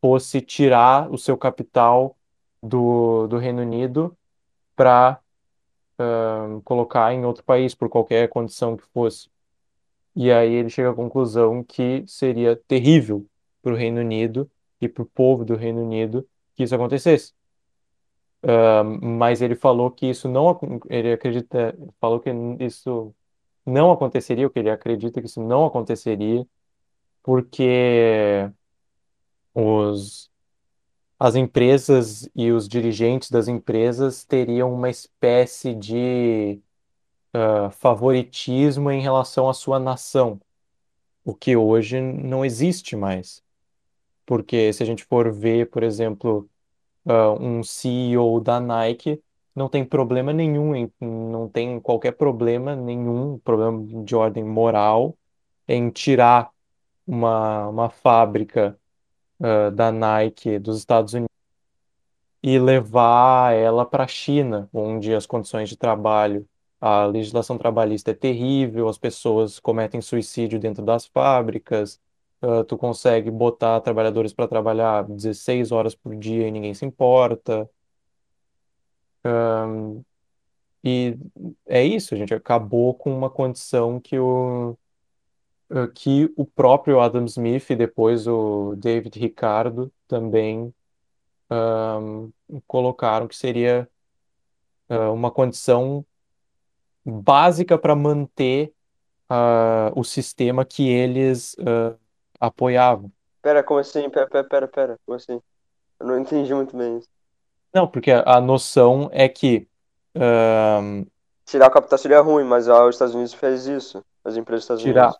fosse 0.00 0.40
tirar 0.40 1.10
o 1.10 1.18
seu 1.18 1.36
capital 1.36 2.16
do, 2.62 3.26
do 3.28 3.38
Reino 3.38 3.62
Unido 3.62 4.16
para 4.74 5.20
um, 5.98 6.60
colocar 6.62 7.12
em 7.12 7.24
outro 7.24 7.44
país, 7.44 7.74
por 7.74 7.88
qualquer 7.88 8.28
condição 8.28 8.76
que 8.76 8.84
fosse. 8.92 9.28
E 10.14 10.32
aí 10.32 10.52
ele 10.52 10.70
chega 10.70 10.90
à 10.90 10.94
conclusão 10.94 11.62
que 11.62 12.04
seria 12.06 12.56
terrível 12.56 13.26
para 13.62 13.72
o 13.72 13.76
Reino 13.76 14.00
Unido 14.00 14.50
e 14.80 14.88
para 14.88 15.02
o 15.02 15.06
povo 15.06 15.44
do 15.44 15.54
Reino 15.56 15.82
Unido 15.82 16.26
que 16.54 16.62
isso 16.62 16.74
acontecesse. 16.74 17.35
Mas 19.02 19.42
ele 19.42 19.56
falou 19.56 19.90
que 19.90 20.06
isso 20.06 20.28
não 20.28 20.58
ele 20.88 21.12
acredita 21.12 21.76
falou 22.00 22.20
que 22.20 22.30
isso 22.60 23.14
não 23.64 23.90
aconteceria, 23.90 24.46
o 24.46 24.50
que 24.50 24.60
ele 24.60 24.70
acredita 24.70 25.20
que 25.20 25.26
isso 25.26 25.42
não 25.42 25.66
aconteceria, 25.66 26.46
porque 27.22 28.50
os 29.54 30.30
as 31.18 31.34
empresas 31.34 32.28
e 32.34 32.52
os 32.52 32.68
dirigentes 32.68 33.30
das 33.30 33.48
empresas 33.48 34.24
teriam 34.24 34.72
uma 34.72 34.90
espécie 34.90 35.74
de 35.74 36.60
uh, 37.34 37.70
favoritismo 37.72 38.90
em 38.90 39.00
relação 39.00 39.48
à 39.48 39.54
sua 39.54 39.78
nação, 39.78 40.40
o 41.24 41.34
que 41.34 41.56
hoje 41.56 42.00
não 42.00 42.44
existe 42.44 42.96
mais. 42.96 43.42
Porque 44.26 44.72
se 44.72 44.82
a 44.82 44.86
gente 44.86 45.04
for 45.04 45.32
ver, 45.32 45.70
por 45.70 45.82
exemplo, 45.82 46.48
uh, 47.06 47.40
um 47.40 47.62
CEO 47.62 48.40
da 48.40 48.60
Nike 48.60 49.22
não 49.54 49.68
tem 49.68 49.84
problema 49.84 50.32
nenhum, 50.32 50.74
em, 50.74 50.92
não 51.00 51.48
tem 51.48 51.80
qualquer 51.80 52.12
problema 52.12 52.76
nenhum, 52.76 53.38
problema 53.38 54.04
de 54.04 54.14
ordem 54.14 54.44
moral, 54.44 55.16
em 55.66 55.88
tirar 55.90 56.50
uma, 57.06 57.68
uma 57.68 57.88
fábrica 57.90 58.78
uh, 59.40 59.70
da 59.70 59.90
Nike 59.90 60.58
dos 60.58 60.78
Estados 60.78 61.14
Unidos 61.14 61.36
e 62.42 62.58
levar 62.58 63.54
ela 63.54 63.84
para 63.84 64.04
a 64.04 64.08
China, 64.08 64.68
onde 64.72 65.14
as 65.14 65.26
condições 65.26 65.68
de 65.68 65.76
trabalho, 65.76 66.46
a 66.80 67.04
legislação 67.06 67.58
trabalhista 67.58 68.10
é 68.12 68.14
terrível, 68.14 68.88
as 68.88 68.98
pessoas 68.98 69.58
cometem 69.58 70.00
suicídio 70.00 70.60
dentro 70.60 70.84
das 70.84 71.06
fábricas, 71.06 72.00
Uh, 72.42 72.62
tu 72.64 72.76
consegue 72.76 73.30
botar 73.30 73.80
trabalhadores 73.80 74.32
para 74.32 74.46
trabalhar 74.46 75.04
16 75.04 75.72
horas 75.72 75.94
por 75.94 76.14
dia 76.14 76.46
e 76.46 76.50
ninguém 76.50 76.74
se 76.74 76.84
importa. 76.84 77.68
Um, 79.24 80.04
e 80.84 81.16
é 81.66 81.82
isso, 81.82 82.14
a 82.14 82.16
gente 82.16 82.34
acabou 82.34 82.92
com 82.94 83.16
uma 83.16 83.30
condição 83.30 83.98
que 83.98 84.18
o, 84.18 84.76
uh, 85.70 85.88
que 85.94 86.30
o 86.36 86.44
próprio 86.44 87.00
Adam 87.00 87.24
Smith 87.24 87.70
e 87.70 87.76
depois 87.76 88.26
o 88.26 88.76
David 88.76 89.18
Ricardo 89.18 89.92
também 90.06 90.72
colocaram 92.66 93.28
que 93.28 93.36
seria 93.36 93.88
uma 95.12 95.30
condição 95.30 96.04
básica 97.04 97.78
para 97.78 97.94
manter 97.94 98.72
o 99.94 100.02
sistema 100.02 100.64
que 100.64 100.88
eles 100.88 101.54
apoiavam. 102.40 103.10
Pera, 103.42 103.62
como 103.62 103.80
assim? 103.80 104.08
Pera, 104.10 104.28
pera, 104.28 104.44
pera, 104.48 104.68
pera, 104.68 104.96
como 105.06 105.16
assim? 105.16 105.40
Eu 106.00 106.06
não 106.06 106.18
entendi 106.18 106.54
muito 106.54 106.76
bem 106.76 106.98
isso. 106.98 107.08
Não, 107.74 107.86
porque 107.86 108.10
a, 108.10 108.22
a 108.36 108.40
noção 108.40 109.08
é 109.12 109.28
que 109.28 109.68
um, 110.14 111.06
Tirar 111.44 111.68
o 111.68 111.70
capital 111.70 111.98
seria 111.98 112.20
ruim, 112.20 112.44
mas 112.44 112.68
ah, 112.68 112.84
os 112.86 112.94
Estados 112.96 113.14
Unidos 113.14 113.32
fez 113.34 113.66
isso. 113.66 114.02
As 114.24 114.36
empresas 114.36 114.62
dos 114.62 114.64
Estados 114.64 114.82
tirar 114.82 115.12
Unidos. 115.12 115.18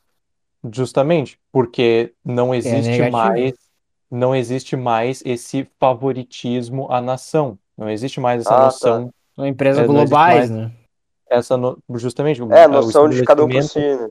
justamente 0.74 1.38
porque 1.52 2.14
não 2.24 2.54
existe 2.54 3.00
negativo. 3.00 3.12
mais 3.12 3.54
não 4.10 4.34
existe 4.34 4.76
mais 4.76 5.22
esse 5.24 5.68
favoritismo 5.80 6.90
à 6.92 7.00
nação. 7.00 7.58
Não 7.76 7.90
existe 7.90 8.20
mais 8.20 8.40
essa 8.42 8.50
Ah, 8.50 8.58
tá. 8.58 8.64
noção, 8.64 9.12
São 9.34 9.46
empresas 9.46 9.82
É, 9.82 9.86
globais, 9.86 10.48
mais- 10.48 10.50
né? 10.50 10.72
essa 11.28 11.56
no- 11.56 11.78
justamente 11.96 12.40
É, 12.50 12.64
a 12.64 12.68
o 12.68 12.72
noção 12.72 13.08
de 13.08 13.24
cada 13.24 13.44
um 13.44 13.48
por 13.48 13.62
si, 13.62 13.78
né? 13.80 14.08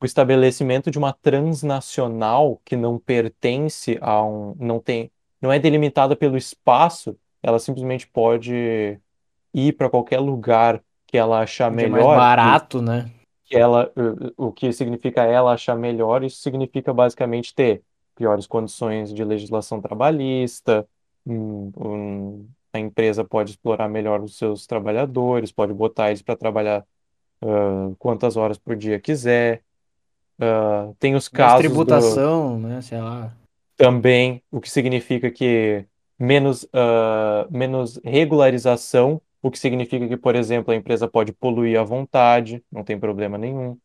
O 0.00 0.04
estabelecimento 0.06 0.90
de 0.90 0.98
uma 0.98 1.12
transnacional 1.12 2.60
que 2.64 2.76
não 2.76 2.98
pertence 2.98 3.98
a 4.00 4.22
um, 4.24 4.54
não 4.58 4.80
tem, 4.80 5.10
não 5.40 5.52
é 5.52 5.58
delimitada 5.58 6.14
pelo 6.16 6.36
espaço, 6.36 7.16
ela 7.42 7.58
simplesmente 7.58 8.06
pode 8.06 9.00
ir 9.54 9.72
para 9.74 9.90
qualquer 9.90 10.20
lugar 10.20 10.82
que 11.06 11.16
ela 11.16 11.40
achar 11.40 11.70
Que 11.74 11.84
é 11.86 11.88
mais 11.88 12.04
melhor, 12.04 12.16
barato, 12.16 12.82
né? 12.82 13.10
que 13.44 13.56
ela, 13.56 13.92
o 14.36 14.52
que 14.52 14.72
significa 14.72 15.24
ela 15.24 15.52
achar 15.54 15.76
melhor, 15.76 16.22
isso 16.22 16.40
significa 16.40 16.92
basicamente 16.92 17.54
ter 17.54 17.82
piores 18.14 18.46
condições 18.46 19.12
de 19.12 19.24
legislação 19.24 19.80
trabalhista, 19.80 20.86
um- 21.26 21.72
um- 21.76 22.48
a 22.72 22.78
empresa 22.78 23.24
pode 23.24 23.52
explorar 23.52 23.88
melhor 23.88 24.20
os 24.22 24.36
seus 24.36 24.66
trabalhadores, 24.66 25.50
pode 25.52 25.72
botar 25.72 26.08
eles 26.10 26.22
para 26.22 26.36
trabalhar 26.36 26.84
ah, 27.42 27.92
quantas 27.98 28.36
horas 28.36 28.58
por 28.58 28.76
dia 28.76 29.00
quiser. 29.00 29.62
Ah, 30.40 30.92
tem 30.98 31.14
os 31.14 31.28
Mais 31.32 31.52
casos 31.52 31.64
do- 31.64 31.68
tributação, 31.68 32.58
né? 32.58 32.80
Sei 32.82 33.00
lá. 33.00 33.32
também, 33.76 34.42
o 34.50 34.60
que 34.60 34.70
significa 34.70 35.30
que 35.30 35.86
menos, 36.18 36.66
ah, 36.72 37.46
menos 37.50 38.00
regularização, 38.04 39.20
o 39.42 39.50
que 39.50 39.58
significa 39.58 40.08
que, 40.08 40.16
por 40.16 40.34
exemplo, 40.36 40.72
a 40.72 40.76
empresa 40.76 41.08
pode 41.08 41.32
poluir 41.32 41.78
à 41.78 41.84
vontade, 41.84 42.62
não 42.70 42.82
tem 42.84 42.98
problema 42.98 43.38
nenhum. 43.38 43.78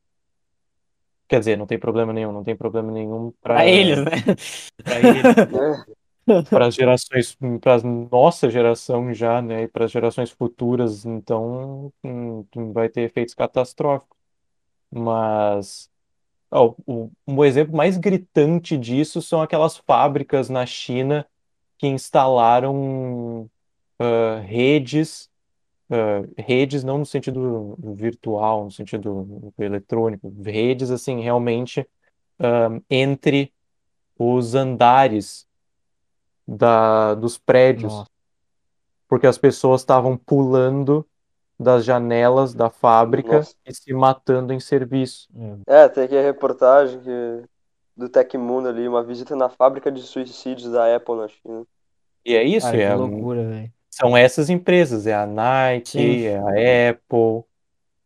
Quer 1.28 1.40
dizer, 1.40 1.58
não 1.58 1.66
tem 1.66 1.80
problema 1.80 2.14
nenhum, 2.14 2.32
não 2.32 2.44
tem 2.44 2.56
problema 2.56 2.92
nenhum 2.92 3.32
para 3.42 3.66
eles, 3.66 3.98
né? 4.04 4.12
para 4.84 5.02
eles, 5.02 5.36
É, 6.28 6.42
para 6.44 6.68
as 6.68 6.76
gerações, 6.76 7.38
para 7.62 7.82
nossa 8.12 8.50
geração 8.50 9.14
já, 9.14 9.42
né, 9.42 9.64
e 9.64 9.68
para 9.68 9.86
as 9.86 9.92
gerações 9.92 10.32
futuras, 10.32 11.06
então 11.06 11.92
hum, 12.04 12.46
vai 12.74 12.90
ter 12.90 13.02
efeitos 13.02 13.34
catastróficos. 13.36 14.18
Mas 14.92 15.90
o, 16.62 17.10
um 17.28 17.44
exemplo 17.44 17.76
mais 17.76 17.98
gritante 17.98 18.78
disso 18.78 19.22
são 19.22 19.42
aquelas 19.42 19.78
fábricas 19.78 20.50
na 20.50 20.66
China 20.66 21.26
que 21.78 21.88
instalaram 21.88 23.50
ah, 24.00 24.40
redes, 24.46 25.30
ah, 25.90 26.22
redes 26.38 26.84
não 26.84 26.98
no 27.00 27.06
sentido 27.06 27.76
virtual, 27.96 28.66
no 28.66 28.72
sentido 28.72 29.54
eletrônico, 29.58 30.34
redes 30.44 30.92
assim 30.92 31.22
realmente 31.22 31.88
ah, 32.40 32.70
entre 32.90 33.52
os 34.18 34.56
andares 34.56 35.48
da, 36.48 37.16
dos 37.16 37.38
prédios, 37.38 37.94
Nossa. 37.94 38.12
porque 39.08 39.26
as 39.26 39.38
pessoas 39.38 39.82
estavam 39.82 40.18
pulando 40.18 41.08
das 41.64 41.86
janelas 41.86 42.54
da 42.54 42.70
fábrica 42.70 43.38
Nossa. 43.38 43.56
e 43.66 43.74
se 43.74 43.94
matando 43.94 44.54
em 44.54 44.60
serviço. 44.60 45.28
É, 45.66 45.88
tem 45.88 46.04
aqui 46.04 46.18
a 46.18 46.22
reportagem 46.22 47.00
que, 47.00 47.44
do 47.96 48.10
Tecmundo 48.10 48.68
ali, 48.68 48.88
uma 48.88 49.04
visita 49.04 49.36
na 49.36 49.50
fábrica 49.50 49.92
de 49.92 50.02
suicídios 50.02 50.72
da 50.72 50.96
Apple 50.96 51.16
na 51.16 51.28
China. 51.28 51.64
E 52.26 52.36
é 52.36 52.44
isso, 52.44 52.70
que 52.70 52.78
é, 52.78 52.94
loucura, 52.94 53.44
velho. 53.44 53.72
são 53.90 54.16
essas 54.16 54.50
empresas, 54.50 55.08
é 55.08 55.14
a 55.14 55.26
Nike, 55.26 55.90
Sim. 55.90 56.24
é 56.26 56.38
a 56.38 56.92
Apple. 56.92 57.44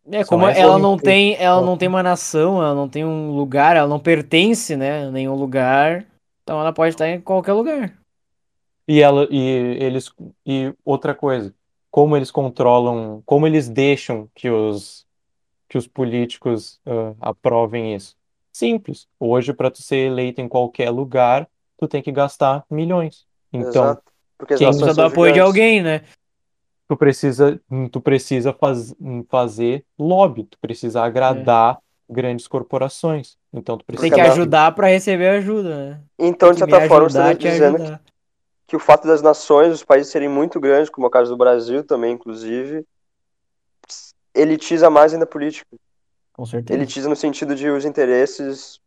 É, 0.10 0.24
como 0.24 0.48
ela 0.48 0.80
não 0.80 0.98
tem, 0.98 1.36
ela 1.36 1.62
não 1.62 1.78
tem 1.78 1.88
uma 1.88 2.02
nação, 2.02 2.62
ela 2.64 2.74
não 2.74 2.88
tem 2.88 3.04
um 3.04 3.32
lugar, 3.32 3.76
ela 3.76 3.88
não 3.88 4.00
pertence, 4.00 4.76
né, 4.76 5.06
a 5.06 5.12
nenhum 5.12 5.36
lugar. 5.36 6.06
Então 6.44 6.60
ela 6.60 6.72
pode 6.72 6.96
estar 6.96 7.10
em 7.10 7.20
qualquer 7.20 7.54
lugar. 7.54 7.94
E 8.88 9.02
ela 9.02 9.28
e 9.30 9.78
eles 9.82 10.10
e 10.46 10.74
outra 10.86 11.14
coisa, 11.14 11.54
como 11.98 12.16
eles 12.16 12.30
controlam, 12.30 13.24
como 13.26 13.48
eles 13.48 13.68
deixam 13.68 14.30
que 14.36 14.52
os 14.52 15.04
que 15.68 15.80
os 15.80 15.88
políticos 15.88 16.80
ah, 16.86 17.16
aprovem 17.20 17.96
isso? 17.96 18.16
Simples. 18.54 19.08
Hoje, 19.20 19.52
para 19.52 19.72
tu 19.72 19.82
ser 19.82 20.06
eleito 20.12 20.40
em 20.40 20.48
qualquer 20.48 20.92
lugar, 20.92 21.50
tu 21.76 21.88
tem 21.88 22.04
que 22.04 22.12
gastar 22.12 22.64
milhões. 22.70 23.26
Então, 23.52 23.86
Exato. 23.86 24.04
Porque 24.38 24.54
quem 24.54 24.68
Precisa 24.68 24.94
do 24.94 25.02
apoio 25.02 25.34
de 25.34 25.40
gigantes. 25.40 25.48
alguém, 25.48 25.82
né? 25.82 26.02
tu 26.88 26.96
precisa 26.96 27.60
tu 27.92 28.00
precisa 28.00 28.54
faz, 28.54 28.94
fazer 29.28 29.84
lobby, 29.98 30.44
tu 30.44 30.60
precisa 30.62 31.02
agradar 31.02 31.80
grandes 32.08 32.48
corporações. 32.48 33.38
Então, 33.52 33.76
tu 33.76 33.84
Tem 33.84 33.96
precisa 33.96 34.14
que 34.16 34.22
Cada- 34.22 34.34
ajudar 34.34 34.72
pra 34.76 34.88
receber 34.90 35.30
ajuda, 35.30 35.76
né? 35.76 36.02
Então, 36.20 36.52
de 36.52 36.60
Tem 36.60 36.68
que 36.68 36.72
certa 36.76 36.88
forma, 36.88 37.10
você 37.10 37.18
está 37.18 37.34
te 37.34 37.50
dizendo 37.50 37.78
que. 37.80 38.00
Que 38.68 38.76
o 38.76 38.80
fato 38.80 39.08
das 39.08 39.22
nações, 39.22 39.74
os 39.74 39.84
países 39.84 40.12
serem 40.12 40.28
muito 40.28 40.60
grandes, 40.60 40.90
como 40.90 41.06
é 41.06 41.10
o 41.10 41.12
caso 41.12 41.32
do 41.32 41.38
Brasil 41.38 41.84
também, 41.84 42.14
inclusive, 42.14 42.86
elitiza 44.36 44.90
mais 44.90 45.14
ainda 45.14 45.24
a 45.24 45.28
política. 45.28 45.66
Com 46.34 46.46
certeza. 46.46 46.78
Elitiza 46.78 47.10
no 47.10 47.16
sentido 47.16 47.56
de 47.56 47.70
os 47.70 47.86
interesses 47.86 48.80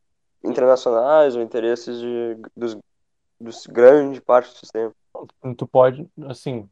internacionais 0.44 1.34
ou 1.34 1.42
interesses 1.42 1.98
de, 1.98 2.36
dos, 2.56 2.76
dos 3.40 3.66
grande 3.66 4.20
parte 4.20 4.52
do 4.52 4.58
sistema. 4.58 4.92
tu 5.56 5.66
pode, 5.66 6.06
assim, 6.28 6.68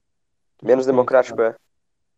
Menos 0.62 0.84
deixa 0.84 0.90
eu 0.90 0.92
democrático 0.92 1.40
é. 1.40 1.54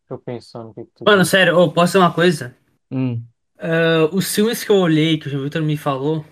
Eu 0.08 0.18
pensar 0.18 0.64
no 0.64 0.74
que 0.74 0.84
tu 0.84 1.04
Mano, 1.04 1.24
sério, 1.24 1.54
posso 1.72 1.92
dizer 1.92 1.98
uma 1.98 2.12
coisa? 2.12 2.56
Hum. 2.90 3.22
Ah, 3.58 4.08
os 4.12 4.34
filmes 4.34 4.64
que 4.64 4.70
eu 4.70 4.76
olhei, 4.76 5.18
que 5.18 5.28
o 5.28 5.30
João 5.30 5.44
Vitor 5.44 5.62
me 5.62 5.76
falou, 5.76 6.24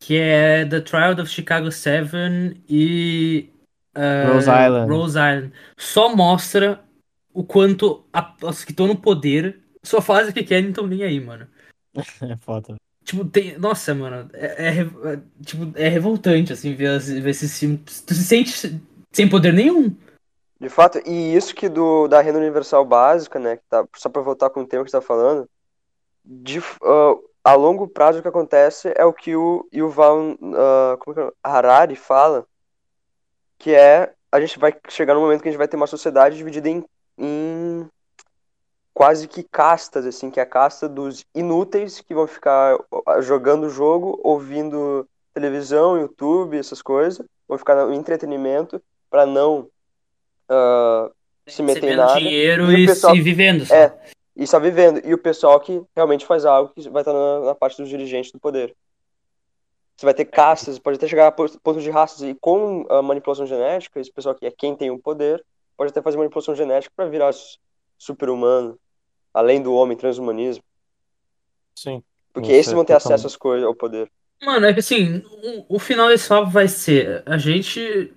que 0.00 0.16
é 0.16 0.64
The 0.64 0.80
Trial 0.80 1.12
of 1.12 1.26
Chicago 1.26 1.70
7 1.70 2.60
e 2.68 3.50
ah, 3.94 4.32
Rose 4.32 4.48
Island. 4.48 4.92
Rose 4.92 5.18
Island, 5.18 5.52
só 5.76 6.16
mostra 6.16 6.82
o 7.32 7.44
quanto 7.44 8.04
a- 8.12 8.34
os 8.42 8.64
que 8.64 8.72
estão 8.72 8.86
no 8.86 8.96
poder 8.96 9.60
só 9.82 10.00
fazem 10.00 10.30
o 10.30 10.34
que 10.34 10.42
querem 10.42 10.64
e 10.64 10.66
não 10.66 10.70
estão 10.70 10.86
nem 10.86 11.02
aí, 11.04 11.20
mano. 11.20 11.46
É 12.22 12.36
foda. 12.36 12.76
Tipo, 13.04 13.24
tem. 13.24 13.58
Nossa, 13.58 13.94
mano, 13.94 14.30
é, 14.34 14.68
é 14.68 14.80
é, 14.80 15.20
tipo, 15.44 15.72
é 15.74 15.88
revoltante, 15.88 16.52
assim, 16.52 16.74
ver, 16.74 16.98
ver 17.00 17.30
esses 17.30 17.58
filmes. 17.58 18.00
Tu 18.02 18.14
se 18.14 18.24
sente 18.24 18.80
sem 19.12 19.28
poder 19.28 19.52
nenhum. 19.52 19.96
De 20.60 20.68
fato, 20.68 20.98
e 21.06 21.34
isso 21.34 21.54
que 21.54 21.68
do, 21.68 22.06
da 22.06 22.20
renda 22.20 22.38
universal 22.38 22.84
básica, 22.84 23.38
né, 23.38 23.56
que 23.56 23.62
tá, 23.68 23.84
só 23.96 24.08
para 24.10 24.20
voltar 24.20 24.50
com 24.50 24.60
o 24.60 24.66
tema 24.66 24.84
que 24.84 24.90
você 24.90 24.98
tá 24.98 25.00
falando, 25.00 25.48
de, 26.24 26.58
ah, 26.82 27.14
a 27.50 27.54
longo 27.54 27.88
prazo 27.88 28.18
o 28.18 28.22
que 28.22 28.28
acontece 28.28 28.92
é 28.96 29.04
o 29.04 29.12
que 29.12 29.34
o 29.34 29.66
Yuval 29.74 30.36
como 31.00 31.20
é 31.20 31.22
é? 31.24 31.30
Harari 31.42 31.96
fala, 31.96 32.46
que 33.58 33.74
é 33.74 34.12
a 34.32 34.40
gente 34.40 34.58
vai 34.58 34.74
chegar 34.88 35.14
num 35.14 35.20
momento 35.20 35.42
que 35.42 35.48
a 35.48 35.50
gente 35.50 35.58
vai 35.58 35.66
ter 35.68 35.76
uma 35.76 35.86
sociedade 35.88 36.36
dividida 36.36 36.68
em, 36.68 36.84
em 37.18 37.88
quase 38.94 39.26
que 39.26 39.42
castas, 39.42 40.06
assim, 40.06 40.30
que 40.30 40.38
é 40.38 40.42
a 40.42 40.46
casta 40.46 40.88
dos 40.88 41.24
inúteis 41.34 42.00
que 42.00 42.14
vão 42.14 42.26
ficar 42.26 42.78
ah, 43.06 43.20
jogando 43.20 43.64
o 43.66 43.70
jogo, 43.70 44.20
ouvindo 44.22 45.08
televisão, 45.34 45.98
YouTube, 45.98 46.58
essas 46.58 46.80
coisas, 46.82 47.24
vão 47.48 47.58
ficar 47.58 47.74
no 47.74 47.92
entretenimento 47.92 48.80
para 49.10 49.26
não 49.26 49.68
ah, 50.48 51.10
se 51.46 51.62
meter 51.62 51.92
em 51.92 51.96
nada. 51.96 52.18
dinheiro 52.18 52.70
E 52.70 52.84
e, 52.84 52.86
pessoal- 52.86 53.14
se 53.14 53.20
vivendo. 53.20 53.66
só. 53.66 53.74
É. 53.74 53.92
E 54.40 54.46
só 54.46 54.58
vivendo. 54.58 55.06
E 55.06 55.12
o 55.12 55.18
pessoal 55.18 55.60
que 55.60 55.82
realmente 55.94 56.24
faz 56.24 56.46
algo 56.46 56.72
que 56.74 56.88
vai 56.88 57.02
estar 57.02 57.12
na, 57.12 57.40
na 57.40 57.54
parte 57.54 57.76
dos 57.76 57.90
dirigentes 57.90 58.32
do 58.32 58.40
poder. 58.40 58.74
Você 59.94 60.06
vai 60.06 60.14
ter 60.14 60.24
castas, 60.24 60.78
pode 60.78 60.96
até 60.96 61.06
chegar 61.06 61.26
a 61.26 61.30
po- 61.30 61.60
ponto 61.60 61.78
de 61.78 61.90
raças. 61.90 62.22
E 62.22 62.34
com 62.34 62.86
a 62.88 63.02
manipulação 63.02 63.44
genética, 63.46 64.00
esse 64.00 64.10
pessoal 64.10 64.34
que 64.34 64.46
é 64.46 64.50
quem 64.50 64.74
tem 64.74 64.90
o 64.90 64.98
poder, 64.98 65.44
pode 65.76 65.90
até 65.90 66.00
fazer 66.00 66.16
manipulação 66.16 66.54
genética 66.54 66.90
para 66.96 67.04
virar 67.06 67.34
su- 67.34 67.58
super-humano, 67.98 68.78
além 69.34 69.62
do 69.62 69.74
homem, 69.74 69.94
transhumanismo. 69.94 70.64
Sim. 71.76 72.02
Porque 72.32 72.50
esses 72.50 72.72
vão 72.72 72.82
ter 72.84 72.94
acesso 72.94 73.26
às 73.26 73.36
coisas, 73.36 73.66
ao 73.66 73.74
poder. 73.74 74.10
Mano, 74.42 74.64
é 74.64 74.72
que 74.72 74.80
assim, 74.80 75.22
o, 75.68 75.76
o 75.76 75.78
final 75.78 76.08
desse 76.08 76.26
papo 76.26 76.50
vai 76.50 76.66
ser: 76.66 77.22
a 77.26 77.36
gente 77.36 78.10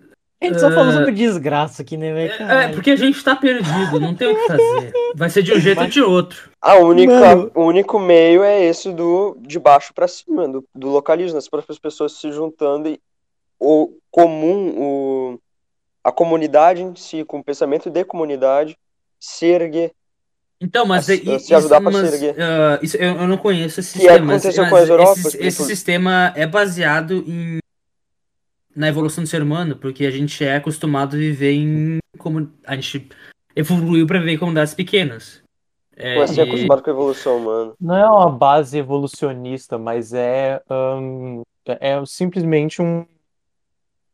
A 0.44 0.50
gente 0.50 0.60
só 0.60 0.72
falou 0.72 0.92
sobre 0.92 1.12
desgraça 1.12 1.82
aqui, 1.82 1.96
né, 1.98 2.14
velho? 2.14 2.34
É, 2.34 2.38
Caralho. 2.38 2.74
porque 2.76 2.92
a 2.92 2.96
gente 2.96 3.24
tá 3.24 3.36
perdido, 3.36 4.00
não 4.00 4.14
tem 4.14 4.28
o 4.28 4.36
que 4.36 4.48
fazer. 4.48 4.92
Vai 5.16 5.30
ser 5.30 5.42
de 5.44 5.54
um 5.54 5.60
jeito 5.60 5.82
ou 5.82 5.88
de 5.88 6.02
outro. 6.02 6.50
A 6.62 6.76
única, 6.76 7.14
Mano. 7.14 7.52
o 7.56 7.62
único 7.64 7.98
meio 8.00 8.44
é 8.44 8.64
esse 8.66 8.92
do 8.92 9.38
de 9.42 9.58
baixo 9.60 9.94
pra 9.94 10.08
cima, 10.08 10.48
do, 10.48 10.64
do 10.76 10.90
localismo, 10.90 11.38
as 11.38 11.48
próprias 11.48 11.80
pessoas 11.80 12.14
se 12.14 12.32
juntando 12.32 12.90
e 12.90 13.00
o 13.60 13.94
comum, 14.12 14.74
o, 14.78 15.40
a 16.04 16.12
comunidade 16.12 16.82
em 16.84 16.94
si, 16.96 17.24
com 17.24 17.40
o 17.40 17.44
pensamento 17.44 17.90
de 17.90 18.04
comunidade, 18.04 18.78
se 19.20 19.46
erguer. 19.46 19.92
Então, 20.60 20.86
mas 20.86 21.10
é- 21.10 21.16
i- 21.16 21.40
se 21.40 21.54
ajudar 21.56 21.82
pra 21.82 21.92
mas, 21.92 22.10
se 22.10 22.16
erguer. 22.16 22.36
ah, 22.42 22.80
isso, 22.82 22.96
eu, 22.98 23.16
eu 23.18 23.28
não 23.28 23.38
conheço 23.38 23.80
esse 23.82 24.00
Que 24.00 24.08
é 24.08 24.12
o 24.12 24.14
sistema. 24.14 24.20
que 24.20 24.26
mas, 24.34 24.42
aconteceu 24.46 24.64
mas 24.64 24.70
com 24.72 24.76
as 24.78 24.90
Europas, 24.90 25.18
esse, 25.20 25.28
esse 25.38 25.48
exemplo. 25.48 25.66
sistema 25.66 26.34
é 26.36 26.46
baseado 26.48 27.24
em 27.28 27.60
na 28.76 28.88
evolução 28.88 29.24
do 29.24 29.30
ser 29.30 29.42
humano, 29.42 29.76
porque 29.76 30.06
a 30.06 30.12
gente 30.12 30.44
é 30.44 30.56
acostumado 30.56 31.16
a 31.16 31.20
viver 31.20 31.54
em 31.54 31.98
como 32.18 32.50
a 32.66 32.76
gente 32.76 33.08
evoluiu 33.56 34.06
para 34.08 34.20
viver 34.20 34.34
em 34.34 34.38
comunidades 34.38 34.74
pequenas. 34.74 35.42
É, 35.96 36.18
Mas 36.18 36.32
assim, 36.32 36.42
e- 36.42 36.44
acostumado 36.44 36.82
com 36.82 36.90
a 36.90 36.94
evolução 36.94 37.38
humana. 37.38 37.74
Não 37.80 37.96
é 37.96 38.10
uma 38.10 38.30
base 38.32 38.78
evolucionista, 38.78 39.78
mas 39.78 40.12
é, 40.14 40.62
hum, 40.70 41.44
é 41.66 42.04
simplesmente 42.06 42.82
um. 42.82 43.06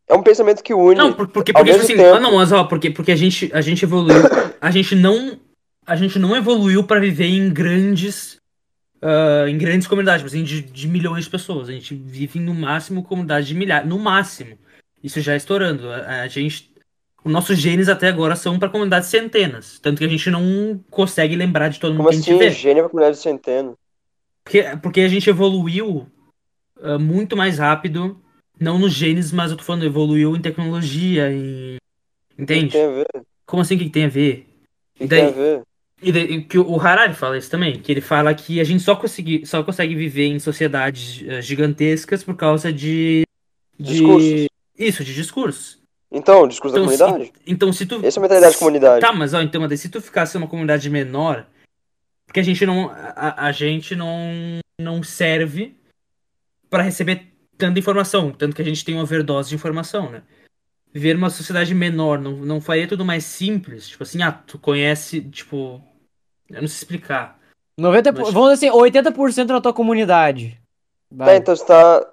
É 0.08 0.14
um 0.14 0.24
pensamento 0.24 0.64
que 0.64 0.74
une. 0.74 0.96
Não, 0.96 1.14
por- 1.14 1.28
porque, 1.28 1.52
ao 1.52 1.62
porque 1.64 1.72
tipo 1.72 1.78
mesmo 1.80 1.84
assim, 1.84 1.96
tempo- 1.96 2.18
ah, 2.18 2.20
não, 2.20 2.36
mas 2.36 2.52
ó, 2.52 2.64
porque, 2.66 2.90
porque 2.90 3.12
a 3.12 3.16
gente, 3.16 3.50
a 3.54 3.62
gente 3.62 3.86
evoluiu, 3.86 4.24
a 4.60 4.72
gente 4.72 4.96
não, 4.96 5.40
a 5.86 5.96
gente 5.96 6.18
não 6.20 6.36
evoluiu 6.36 6.84
para 6.84 7.00
viver 7.00 7.28
em 7.28 7.50
grandes, 7.54 8.39
ah, 9.02 9.46
em 9.50 9.58
grandes 9.58 9.88
comunidades, 9.88 10.22
tipo 10.24 10.28
assim, 10.36 10.44
de, 10.44 10.62
de 10.62 10.88
milhões 10.88 11.26
de 11.26 11.30
pessoas. 11.32 11.70
A 11.70 11.72
gente 11.72 11.96
vive 11.96 12.40
no 12.40 12.54
máximo 12.54 13.04
comunidades 13.04 13.48
de 13.48 13.56
milhares, 13.56 13.88
no 13.88 14.00
máximo. 14.00 14.58
Isso 15.04 15.22
já 15.22 15.36
estourando. 15.36 15.90
A, 15.92 16.22
a 16.22 16.28
gente, 16.28 16.72
os 17.24 17.32
nossos 17.32 17.58
genes 17.58 17.90
até 17.90 18.08
agora 18.08 18.36
são 18.36 18.60
para 18.60 18.70
comunidades 18.70 19.10
centenas, 19.10 19.80
tanto 19.80 20.00
que 20.00 20.06
a 20.06 20.10
gente 20.10 20.30
não 20.30 20.80
consegue 20.90 21.36
lembrar 21.36 21.70
de 21.70 21.80
todo 21.80 21.94
mundo 21.94 22.06
Como 22.06 22.10
que 22.10 22.16
a 22.16 22.18
gente 22.18 22.30
assim? 22.30 22.38
vê. 22.40 22.52
Gênio 22.52 22.84
pra 22.84 22.90
comunidade 22.90 23.18
de 23.18 23.24
centeno. 23.24 23.78
Porque, 24.44 24.64
porque 24.82 25.02
a 25.02 25.08
gente 25.08 25.30
evoluiu 25.30 26.08
ah, 26.82 26.98
muito 26.98 27.38
mais 27.38 27.60
rápido, 27.60 28.20
não 28.60 28.80
nos 28.80 28.94
genes, 28.94 29.32
mas 29.32 29.52
eu 29.52 29.58
tô 29.58 29.64
falando, 29.64 29.86
evoluiu 29.86 30.36
em 30.36 30.42
tecnologia, 30.42 31.32
em... 31.32 31.76
O 31.76 31.80
que 32.38 32.42
Entende? 32.44 32.72
tem 32.72 32.86
a 32.86 32.90
ver? 32.90 33.08
Como 33.46 33.62
assim, 33.62 33.76
o 33.76 33.78
que 33.78 33.86
que 33.86 33.92
tem 33.92 34.06
a 34.06 34.10
ver? 34.10 34.48
que 34.96 35.04
E 35.04 35.08
tem 35.08 35.26
a 35.26 35.30
daí, 35.30 35.32
ver? 35.32 35.64
E 36.02 36.12
daí- 36.12 36.32
e 36.34 36.42
que 36.44 36.58
o 36.58 36.80
Harari 36.80 37.14
fala 37.14 37.38
isso 37.38 37.50
também, 37.50 37.80
que 37.80 37.92
ele 37.92 38.02
fala 38.02 38.34
que 38.34 38.60
a 38.60 38.64
gente 38.64 38.84
só 38.84 38.96
consegue, 38.96 39.46
só 39.46 39.64
consegue 39.64 39.96
viver 39.96 40.26
em 40.28 40.40
sociedades 40.40 41.24
eh, 41.28 41.42
gigantescas 41.42 42.24
por 42.24 42.36
causa 42.36 42.72
de, 42.72 43.24
de... 43.80 43.94
Discursos. 43.94 44.48
Isso, 44.78 45.04
de 45.04 45.14
discursos. 45.14 45.80
Então, 46.12 46.48
discurso 46.48 46.76
da 46.76 46.82
Então, 46.82 46.92
se, 46.92 46.98
comunidade. 47.04 47.34
então, 47.46 47.74
se 47.74 47.86
tu... 47.86 47.96
Essa 48.04 48.18
é 48.18 48.20
a 48.20 48.24
mentalidade 48.24 48.54
de 48.54 48.60
comunidade. 48.60 49.02
Tá, 49.02 49.14
mas 49.14 49.34
ó, 49.34 49.42
então, 49.42 49.62
mas 49.62 49.80
se 49.80 49.90
tu 49.90 50.02
ficasse 50.02 50.36
numa 50.36 50.48
comunidade 50.48 50.90
menor, 50.90 51.46
porque 52.26 52.40
a 52.40 52.44
gente 52.44 52.66
não, 52.66 52.90
a, 52.90 53.48
a 53.48 53.52
gente 53.52 53.96
não, 53.96 54.60
não 54.80 55.04
serve 55.04 55.76
pra 56.70 56.82
receber 56.82 57.28
tanta 57.58 57.78
informação, 57.78 58.32
tanto 58.32 58.56
que 58.56 58.62
a 58.62 58.66
gente 58.66 58.86
tem 58.86 58.96
uma 58.96 59.04
overdose 59.04 59.50
de 59.50 59.56
informação, 59.56 60.10
né? 60.10 60.22
Viver 60.94 61.14
numa 61.14 61.30
sociedade 61.30 61.76
menor 61.76 62.18
não, 62.20 62.32
não 62.38 62.62
faria 62.62 62.88
tudo 62.88 63.06
mais 63.06 63.24
simples? 63.26 63.90
Tipo 63.90 64.04
assim, 64.04 64.24
ah, 64.24 64.32
tu 64.32 64.58
conhece, 64.58 65.22
tipo, 65.22 65.84
eu 66.50 66.62
não 66.62 66.68
sei 66.68 66.78
explicar. 66.78 67.38
90, 67.78 68.12
Mas- 68.12 68.34
Vamos 68.34 68.54
dizer 68.54 68.68
assim, 68.68 68.78
80% 68.78 69.46
da 69.48 69.62
tua 69.62 69.74
comunidade. 69.74 70.60
Tá, 71.18 71.36
então 71.36 71.56
você 71.56 71.66
tá. 71.66 72.08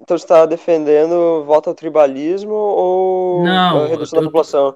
Então 0.00 0.16
você 0.16 0.26
tá 0.26 0.46
defendendo 0.46 1.44
volta 1.44 1.68
ao 1.68 1.74
tribalismo 1.74 2.52
ou 2.54 3.44
Não, 3.44 3.84
a 3.84 3.86
redução 3.86 4.18
eu- 4.18 4.22
da 4.22 4.28
população? 4.28 4.74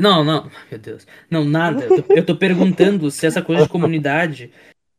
Não, 0.00 0.22
não, 0.22 0.50
meu 0.70 0.78
Deus. 0.78 1.06
Não, 1.30 1.44
nada. 1.44 1.84
Eu 1.84 2.02
tô, 2.02 2.12
eu 2.12 2.26
tô 2.26 2.36
perguntando 2.36 3.10
se 3.10 3.24
essa 3.26 3.40
coisa 3.40 3.62
de 3.62 3.68
comunidade, 3.68 4.52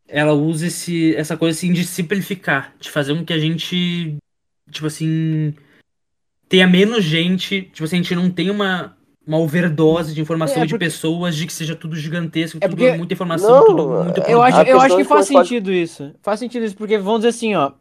ela 0.08 0.34
usa 0.34 0.68
esse, 0.68 1.16
essa 1.16 1.38
coisa 1.38 1.56
assim 1.56 1.72
de 1.72 1.86
simplificar, 1.86 2.74
de 2.80 2.90
fazer 2.90 3.14
com 3.14 3.24
que 3.24 3.34
a 3.34 3.38
gente, 3.38 4.18
tipo 4.72 4.88
assim, 4.88 5.54
tenha 6.50 6.66
menos 6.66 7.04
gente, 7.04 7.64
tipo 7.64 7.84
assim, 7.84 7.98
a 7.98 8.02
gente 8.02 8.16
não 8.16 8.32
tenha 8.32 8.52
uma, 8.52 8.97
uma 9.28 9.38
overdose 9.38 10.14
de 10.14 10.22
informação 10.22 10.64
É, 10.64 10.66
de 10.66 10.72
porque- 10.74 10.86
pessoas, 10.86 11.36
de 11.36 11.46
que 11.46 11.52
seja 11.54 11.76
tudo 11.76 11.96
gigantesco, 11.96 12.58
É 12.62 12.68
tudo 12.68 12.78
porque- 12.78 12.98
muita 12.98 13.14
informação, 13.14 13.50
Não, 13.52 13.66
tudo 13.66 13.90
muito 14.06 14.22
Eu 14.22 14.42
acho, 14.42 14.62
eu 14.62 14.80
acho 14.80 14.96
que 14.96 15.04
faz 15.04 15.30
pode- 15.30 15.48
sentido 15.50 15.72
isso. 15.74 16.12
Faz 16.22 16.40
sentido 16.40 16.64
isso, 16.66 16.76
porque 16.78 16.98
vamos 16.98 17.20
dizer 17.20 17.30
assim, 17.30 17.54
ó. 17.56 17.72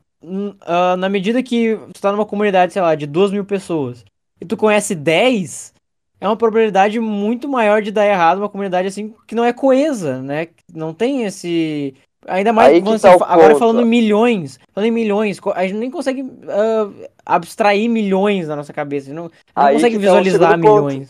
ah, 0.62 0.96
na 0.96 1.08
medida 1.08 1.42
que 1.42 1.78
tu 1.94 2.00
tá 2.00 2.10
numa 2.10 2.26
comunidade, 2.26 2.72
sei 2.72 2.82
lá, 2.82 2.94
de 2.94 3.06
duas 3.06 3.30
mil 3.30 3.44
pessoas, 3.44 4.04
e 4.40 4.44
tu 4.44 4.56
conhece 4.56 4.94
10, 4.94 5.72
é 6.20 6.26
uma 6.26 6.36
probabilidade 6.36 6.98
muito 6.98 7.48
maior 7.48 7.80
de 7.80 7.92
dar 7.92 8.06
errado 8.06 8.38
uma 8.38 8.48
comunidade 8.48 8.88
assim 8.88 9.14
que 9.26 9.34
não 9.34 9.44
é 9.44 9.52
coesa, 9.52 10.20
né? 10.22 10.46
Que 10.46 10.52
Não 10.74 10.92
tem 10.92 11.24
esse. 11.24 11.94
Ainda 12.26 12.52
mais, 12.52 12.82
tá 13.00 13.12
agora 13.12 13.50
ponto. 13.50 13.58
falando 13.60 13.82
em 13.82 13.84
milhões, 13.84 14.58
falando 14.74 14.88
em 14.88 14.92
milhões, 14.92 15.38
a 15.54 15.62
gente 15.64 15.76
nem 15.78 15.90
consegue 15.90 16.24
ah, 16.48 16.88
abstrair 17.24 17.88
milhões 17.88 18.48
na 18.48 18.56
nossa 18.56 18.72
cabeça, 18.72 19.06
a 19.06 19.08
gente 19.10 19.16
não, 19.16 19.30
não 19.54 19.72
consegue 19.74 19.94
tá 19.94 20.00
visualizar 20.00 20.50
segundo 20.50 20.66
ponto. 20.66 21.06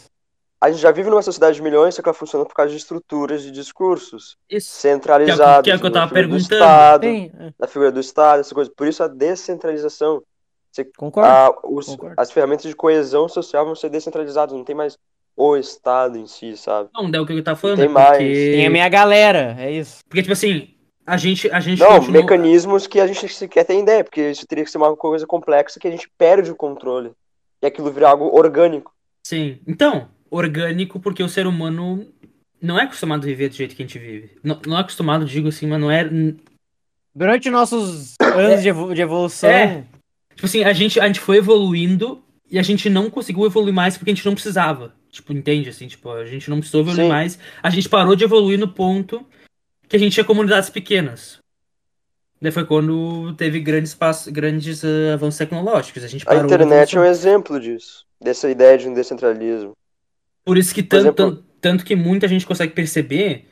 A 0.61 0.71
gente 0.71 0.81
já 0.81 0.91
vive 0.91 1.11
numa 1.11 1.21
sociedade 1.23 1.57
de 1.57 1.63
milhões, 1.63 1.95
só 1.95 2.03
que 2.03 2.09
ela 2.09 2.15
funciona 2.15 2.45
por 2.47 2.55
causa 2.55 2.71
de 2.71 2.79
estruturas 2.79 3.43
de 3.43 3.51
discursos 3.51 4.37
Isso. 4.49 4.73
centralizados 4.73 5.65
Que 5.65 5.71
é 5.71 5.77
o 5.77 5.79
que 5.81 5.87
eu 5.87 5.91
na 5.91 5.95
tava 6.01 6.09
figura 6.09 6.27
do 6.27 6.31
perguntando. 6.33 6.55
Estado, 6.55 7.01
Tem, 7.03 7.33
é, 7.39 7.53
na 7.59 7.67
figura 7.67 7.93
do 7.93 8.01
Estado, 8.01 8.41
essa 8.41 8.55
coisa. 8.55 8.71
Por 8.75 8.87
isso 8.87 9.03
a 9.03 9.09
descentralização. 9.09 10.23
concordo. 10.97 11.29
A- 11.31 11.55
os- 11.65 11.87
concordo. 11.87 12.15
as 12.19 12.31
ferramentas 12.31 12.67
de 12.67 12.75
coesão 12.75 13.29
social 13.29 13.65
vão 13.65 13.75
ser 13.75 13.91
descentralizadas, 13.91 14.55
não 14.57 14.65
tem 14.65 14.75
mais 14.75 14.97
o 15.37 15.57
Estado 15.57 16.17
em 16.19 16.27
si, 16.27 16.57
sabe? 16.57 16.89
Não, 16.95 17.11
é 17.13 17.21
o 17.21 17.27
que 17.27 17.35
eu 17.35 17.45
tava 17.45 17.59
falando, 17.59 17.77
Tem 17.77 17.87
é 17.87 17.89
mais. 17.89 18.09
porque... 18.17 18.51
Tem 18.53 18.67
a 18.67 18.71
minha 18.71 18.89
galera, 18.89 19.55
é 19.59 19.71
isso. 19.71 20.01
Porque, 20.09 20.23
tipo 20.23 20.33
assim, 20.33 20.75
a 21.07 21.17
gente, 21.19 21.51
a 21.51 21.61
gente 21.61 21.79
Não, 21.81 21.99
continua- 22.01 22.23
mecanismos 22.23 22.87
que 22.87 22.99
a 22.99 23.07
gente 23.07 23.29
sequer 23.29 23.65
tem 23.65 23.81
ideia, 23.81 24.03
porque 24.03 24.31
isso 24.31 24.47
teria 24.47 24.65
que 24.65 24.71
ser 24.71 24.79
uma 24.79 24.97
coisa 24.97 25.27
complexa 25.27 25.79
que 25.79 25.87
a 25.87 25.91
gente 25.91 26.11
perde 26.17 26.51
o 26.51 26.57
controle. 26.57 27.13
E 27.61 27.67
aquilo 27.67 27.91
virar 27.93 28.11
algo 28.11 28.35
orgânico. 28.37 28.93
Sim. 29.23 29.61
Então, 29.67 30.09
orgânico, 30.31 30.99
porque 31.01 31.23
o 31.23 31.29
ser 31.29 31.47
humano 31.47 32.07
não 32.61 32.79
é 32.79 32.85
acostumado 32.85 33.23
a 33.25 33.27
viver 33.27 33.49
do 33.49 33.55
jeito 33.55 33.75
que 33.75 33.83
a 33.83 33.87
gente 33.87 33.99
vive. 33.99 34.31
Não, 34.43 34.61
não 34.67 34.77
é 34.77 34.81
acostumado, 34.81 35.25
digo 35.25 35.49
assim, 35.49 35.67
mas 35.67 35.81
não 35.81 35.91
é. 35.91 36.09
Durante 37.15 37.49
nossos 37.51 38.15
anos 38.21 38.63
de, 38.63 38.69
evo- 38.69 38.95
de 38.95 39.03
evolução, 39.03 39.51
É. 39.51 39.85
Tipo 40.35 40.47
assim, 40.47 40.65
a 40.65 40.73
gente, 40.75 41.01
a 41.01 41.07
gente 41.07 41.19
foi 41.21 41.39
evoluindo 41.39 42.23
e 42.51 42.59
a 42.59 42.63
gente 42.63 42.91
não 42.91 43.09
conseguiu 43.09 43.47
evoluir 43.47 43.73
mais 43.73 43.97
porque 43.97 44.11
a 44.11 44.15
gente 44.15 44.27
não 44.27 44.35
precisava. 44.35 44.93
Tipo, 45.11 45.33
entende? 45.33 45.71
Assim, 45.71 45.87
tipo, 45.89 46.11
a 46.11 46.27
gente 46.27 46.51
não 46.51 46.59
precisou 46.59 46.83
evoluir 46.83 47.05
Sim. 47.05 47.09
mais. 47.09 47.39
A 47.63 47.71
gente 47.71 47.89
parou 47.89 48.15
de 48.15 48.25
evoluir 48.25 48.59
no 48.59 48.69
ponto 48.69 49.25
que 49.89 49.97
a 49.97 49.99
gente 49.99 50.13
tinha 50.13 50.25
comunidades 50.25 50.69
pequenas. 50.69 51.39
Daí 52.39 52.53
foi 52.53 52.67
quando 52.67 53.33
teve 53.35 53.61
grandes, 53.61 53.95
passos, 53.95 54.31
grandes 54.31 54.85
ah, 54.85 55.15
avanços 55.15 55.39
tecnológicos. 55.39 56.05
A 56.05 56.09
gente 56.09 56.23
A 56.25 56.27
parou 56.27 56.47
de 56.47 56.53
internet 56.55 56.95
é 56.95 57.01
um 57.01 57.05
exemplo 57.05 57.59
disso. 57.59 58.05
Dessa 58.21 58.51
ideia 58.51 58.77
de 58.77 58.87
um 58.89 58.93
descentralismo. 58.93 59.73
Por 60.47 60.57
isso 60.57 60.73
que 60.73 60.83
Por 60.83 60.89
tanto, 60.91 61.23
exemplo- 61.23 61.45
tanto, 61.61 61.85
que 61.85 61.97
muita 61.97 62.29
gente 62.29 62.47
consegue 62.47 62.73
perceber 62.73 63.49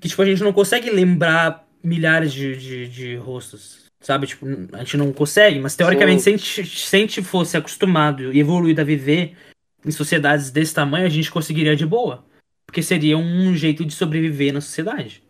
que 0.00 0.08
tipo, 0.08 0.22
a 0.22 0.24
gente 0.24 0.42
não 0.42 0.52
consegue 0.52 0.88
lembrar 0.88 1.66
milhares 1.82 2.32
de, 2.32 2.56
de, 2.56 2.88
de 2.88 3.16
rostos. 3.16 3.88
Sabe? 4.00 4.28
Tipo, 4.28 4.46
a 4.72 4.78
gente 4.78 4.96
não 4.96 5.12
consegue, 5.12 5.58
mas 5.58 5.74
teoricamente, 5.74 6.22
se 6.22 6.28
a, 6.28 6.32
gente, 6.36 6.66
se 6.66 6.94
a 6.94 6.98
gente 7.00 7.22
fosse 7.24 7.56
acostumado 7.56 8.32
e 8.32 8.38
evoluído 8.38 8.80
a 8.80 8.84
viver 8.84 9.36
em 9.84 9.90
sociedades 9.90 10.52
desse 10.52 10.72
tamanho, 10.72 11.04
a 11.04 11.10
gente 11.10 11.32
conseguiria 11.32 11.74
de 11.74 11.84
boa. 11.84 12.24
Porque 12.64 12.80
seria 12.80 13.18
um 13.18 13.56
jeito 13.56 13.84
de 13.84 13.92
sobreviver 13.92 14.52
na 14.52 14.60
sociedade. 14.60 15.24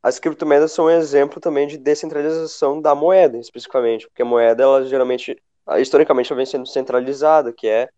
As 0.00 0.20
criptomoedas 0.20 0.70
são 0.70 0.84
um 0.84 0.90
exemplo 0.90 1.40
também 1.40 1.66
de 1.66 1.76
descentralização 1.76 2.80
da 2.80 2.94
moeda, 2.94 3.36
especificamente. 3.38 4.06
Porque 4.06 4.22
a 4.22 4.26
moeda, 4.26 4.62
ela 4.62 4.86
geralmente, 4.86 5.36
historicamente, 5.78 6.30
ela 6.30 6.36
vem 6.36 6.46
sendo 6.46 6.66
centralizada, 6.66 7.52
que 7.52 7.66
é 7.66 7.88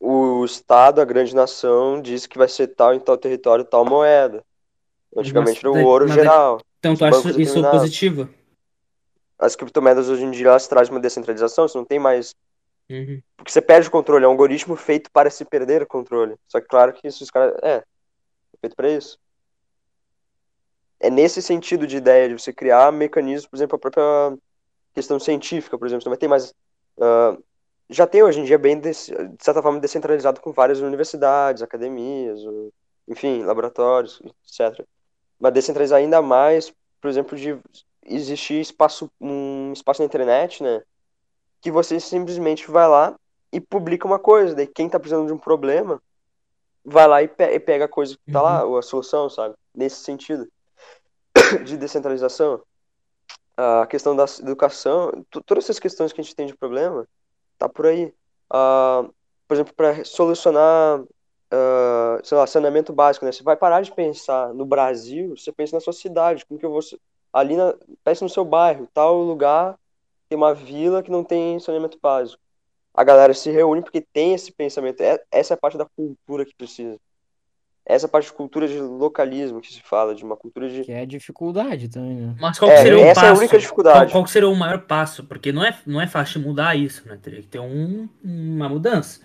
o 0.00 0.44
Estado, 0.44 1.00
a 1.00 1.04
grande 1.04 1.34
nação, 1.34 2.00
diz 2.00 2.26
que 2.26 2.38
vai 2.38 2.48
ser 2.48 2.68
tal 2.68 2.94
em 2.94 3.00
tal 3.00 3.16
território, 3.16 3.64
tal 3.64 3.84
moeda. 3.84 4.44
Antigamente 5.16 5.60
era 5.60 5.70
o 5.70 5.84
ouro 5.84 6.08
geral. 6.08 6.60
Então, 6.78 6.96
tu 6.96 7.04
acha 7.04 7.40
isso 7.40 7.62
positivo? 7.70 8.28
As 9.38 9.56
criptomoedas 9.56 10.08
hoje 10.08 10.24
em 10.24 10.30
dia 10.30 10.48
elas 10.48 10.68
trazem 10.68 10.92
uma 10.92 11.00
descentralização, 11.00 11.66
você 11.66 11.78
não 11.78 11.84
tem 11.84 11.98
mais. 11.98 12.34
Uhum. 12.90 13.22
Porque 13.36 13.50
você 13.50 13.62
perde 13.62 13.88
o 13.88 13.90
controle, 13.90 14.24
é 14.24 14.28
um 14.28 14.32
algoritmo 14.32 14.76
feito 14.76 15.10
para 15.10 15.30
se 15.30 15.44
perder 15.44 15.82
o 15.82 15.86
controle. 15.86 16.36
Só 16.48 16.60
que 16.60 16.66
claro 16.66 16.92
que 16.92 17.06
isso 17.06 17.24
os 17.24 17.30
caras. 17.30 17.54
É, 17.62 17.76
é 17.76 17.84
feito 18.60 18.76
para 18.76 18.90
isso. 18.90 19.18
É 21.00 21.10
nesse 21.10 21.42
sentido 21.42 21.86
de 21.86 21.96
ideia 21.96 22.28
de 22.28 22.34
você 22.34 22.52
criar 22.52 22.92
mecanismos, 22.92 23.46
por 23.46 23.56
exemplo, 23.56 23.76
a 23.76 23.78
própria 23.78 24.38
questão 24.94 25.18
científica, 25.18 25.78
por 25.78 25.86
exemplo, 25.86 26.02
você 26.02 26.08
não 26.08 26.12
vai 26.12 26.18
ter 26.18 26.28
mais. 26.28 26.54
ah, 27.00 27.36
já 27.94 28.06
tem 28.06 28.22
hoje 28.22 28.40
em 28.40 28.44
dia 28.44 28.58
bem, 28.58 28.78
de 28.78 28.92
certa 28.92 29.62
forma, 29.62 29.78
descentralizado 29.80 30.40
com 30.40 30.52
várias 30.52 30.80
universidades, 30.80 31.62
academias, 31.62 32.40
enfim, 33.08 33.42
laboratórios, 33.44 34.20
etc. 34.44 34.84
Mas 35.38 35.52
descentralizar 35.52 35.98
ainda 35.98 36.20
mais, 36.20 36.72
por 37.00 37.08
exemplo, 37.08 37.36
de 37.36 37.58
existir 38.04 38.60
espaço, 38.60 39.10
um 39.20 39.72
espaço 39.72 40.02
na 40.02 40.06
internet, 40.06 40.62
né? 40.62 40.82
Que 41.60 41.70
você 41.70 41.98
simplesmente 42.00 42.70
vai 42.70 42.88
lá 42.88 43.14
e 43.52 43.60
publica 43.60 44.06
uma 44.06 44.18
coisa. 44.18 44.54
Daí 44.54 44.66
quem 44.66 44.88
tá 44.88 44.98
precisando 44.98 45.26
de 45.26 45.32
um 45.32 45.38
problema 45.38 46.02
vai 46.84 47.06
lá 47.06 47.22
e, 47.22 47.28
pe- 47.28 47.54
e 47.54 47.60
pega 47.60 47.86
a 47.86 47.88
coisa 47.88 48.16
que 48.16 48.32
tá 48.32 48.42
lá, 48.42 48.64
ou 48.64 48.76
a 48.76 48.82
solução, 48.82 49.30
sabe? 49.30 49.54
Nesse 49.74 49.96
sentido 49.96 50.46
de 51.64 51.76
descentralização. 51.76 52.62
A 53.56 53.86
questão 53.86 54.16
da 54.16 54.24
educação, 54.40 55.24
to- 55.30 55.42
todas 55.42 55.64
essas 55.64 55.78
questões 55.78 56.12
que 56.12 56.20
a 56.20 56.24
gente 56.24 56.34
tem 56.34 56.46
de 56.46 56.56
problema, 56.56 57.06
tá 57.58 57.68
por 57.68 57.86
aí. 57.86 58.12
Ah, 58.50 59.08
por 59.48 59.54
exemplo, 59.54 59.74
para 59.74 60.04
solucionar, 60.04 61.02
ah, 61.50 62.18
sei 62.24 62.36
lá, 62.38 62.46
saneamento 62.46 62.92
básico, 62.92 63.24
né? 63.24 63.32
Você 63.32 63.42
vai 63.42 63.56
parar 63.56 63.82
de 63.82 63.92
pensar 63.92 64.52
no 64.54 64.64
Brasil, 64.66 65.36
você 65.36 65.52
pensa 65.52 65.76
na 65.76 65.80
sua 65.80 65.92
cidade, 65.92 66.44
como 66.46 66.58
que 66.60 66.66
eu 66.66 66.70
vou... 66.70 66.80
Ali 67.32 67.56
na... 67.56 67.74
Pensa 68.04 68.24
no 68.24 68.28
seu 68.30 68.44
bairro, 68.44 68.88
tal 68.94 69.16
lugar 69.22 69.78
tem 70.28 70.36
uma 70.38 70.54
vila 70.54 71.02
que 71.02 71.10
não 71.10 71.24
tem 71.24 71.60
saneamento 71.60 71.98
básico. 72.02 72.42
A 72.94 73.04
galera 73.04 73.34
se 73.34 73.50
reúne 73.50 73.82
porque 73.82 74.00
tem 74.02 74.34
esse 74.34 74.52
pensamento. 74.52 75.00
É- 75.02 75.22
Essa 75.32 75.54
é 75.54 75.56
a 75.56 75.58
parte 75.58 75.78
da 75.78 75.86
cultura 75.86 76.44
que 76.46 76.54
precisa. 76.56 76.98
Essa 77.86 78.06
é 78.06 78.08
parte 78.08 78.26
de 78.26 78.32
cultura 78.32 78.66
de 78.66 78.80
localismo 78.80 79.60
que 79.60 79.72
se 79.72 79.82
fala, 79.82 80.14
de 80.14 80.24
uma 80.24 80.36
cultura 80.36 80.68
de... 80.70 80.84
Que 80.84 80.92
é 80.92 81.04
dificuldade 81.04 81.88
também, 81.88 82.16
né? 82.16 82.34
Mas 82.40 82.58
qual 82.58 82.70
que 82.70 82.76
É, 82.78 82.82
seria 82.82 82.98
o 82.98 83.00
essa 83.02 83.20
é 83.20 83.24
a 83.24 83.28
passo? 83.30 83.40
única 83.40 83.58
dificuldade. 83.58 84.12
Qual, 84.12 84.22
qual 84.22 84.26
seria 84.26 84.48
o 84.48 84.56
maior 84.56 84.86
passo? 84.86 85.24
Porque 85.24 85.52
não 85.52 85.62
é, 85.64 85.78
não 85.86 86.00
é 86.00 86.06
fácil 86.06 86.40
mudar 86.40 86.74
isso, 86.74 87.06
né? 87.06 87.18
Teria 87.22 87.42
que 87.42 87.48
ter 87.48 87.58
um, 87.60 88.08
uma 88.22 88.68
mudança. 88.68 89.20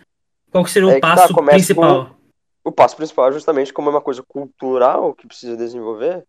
Qual 0.51 0.63
que 0.63 0.71
seria 0.71 0.89
É 0.89 0.91
o 0.91 0.95
que 0.95 1.01
tá, 1.01 1.15
passo 1.15 1.33
começa 1.33 1.57
principal? 1.57 2.15
O 2.63 2.71
passo 2.71 2.95
principal 2.97 3.29
é 3.29 3.31
justamente 3.31 3.71
como 3.73 3.89
é 3.89 3.91
uma 3.91 4.01
coisa 4.01 4.21
cultural 4.23 5.13
que 5.13 5.25
precisa 5.27 5.55
desenvolver. 5.55 6.25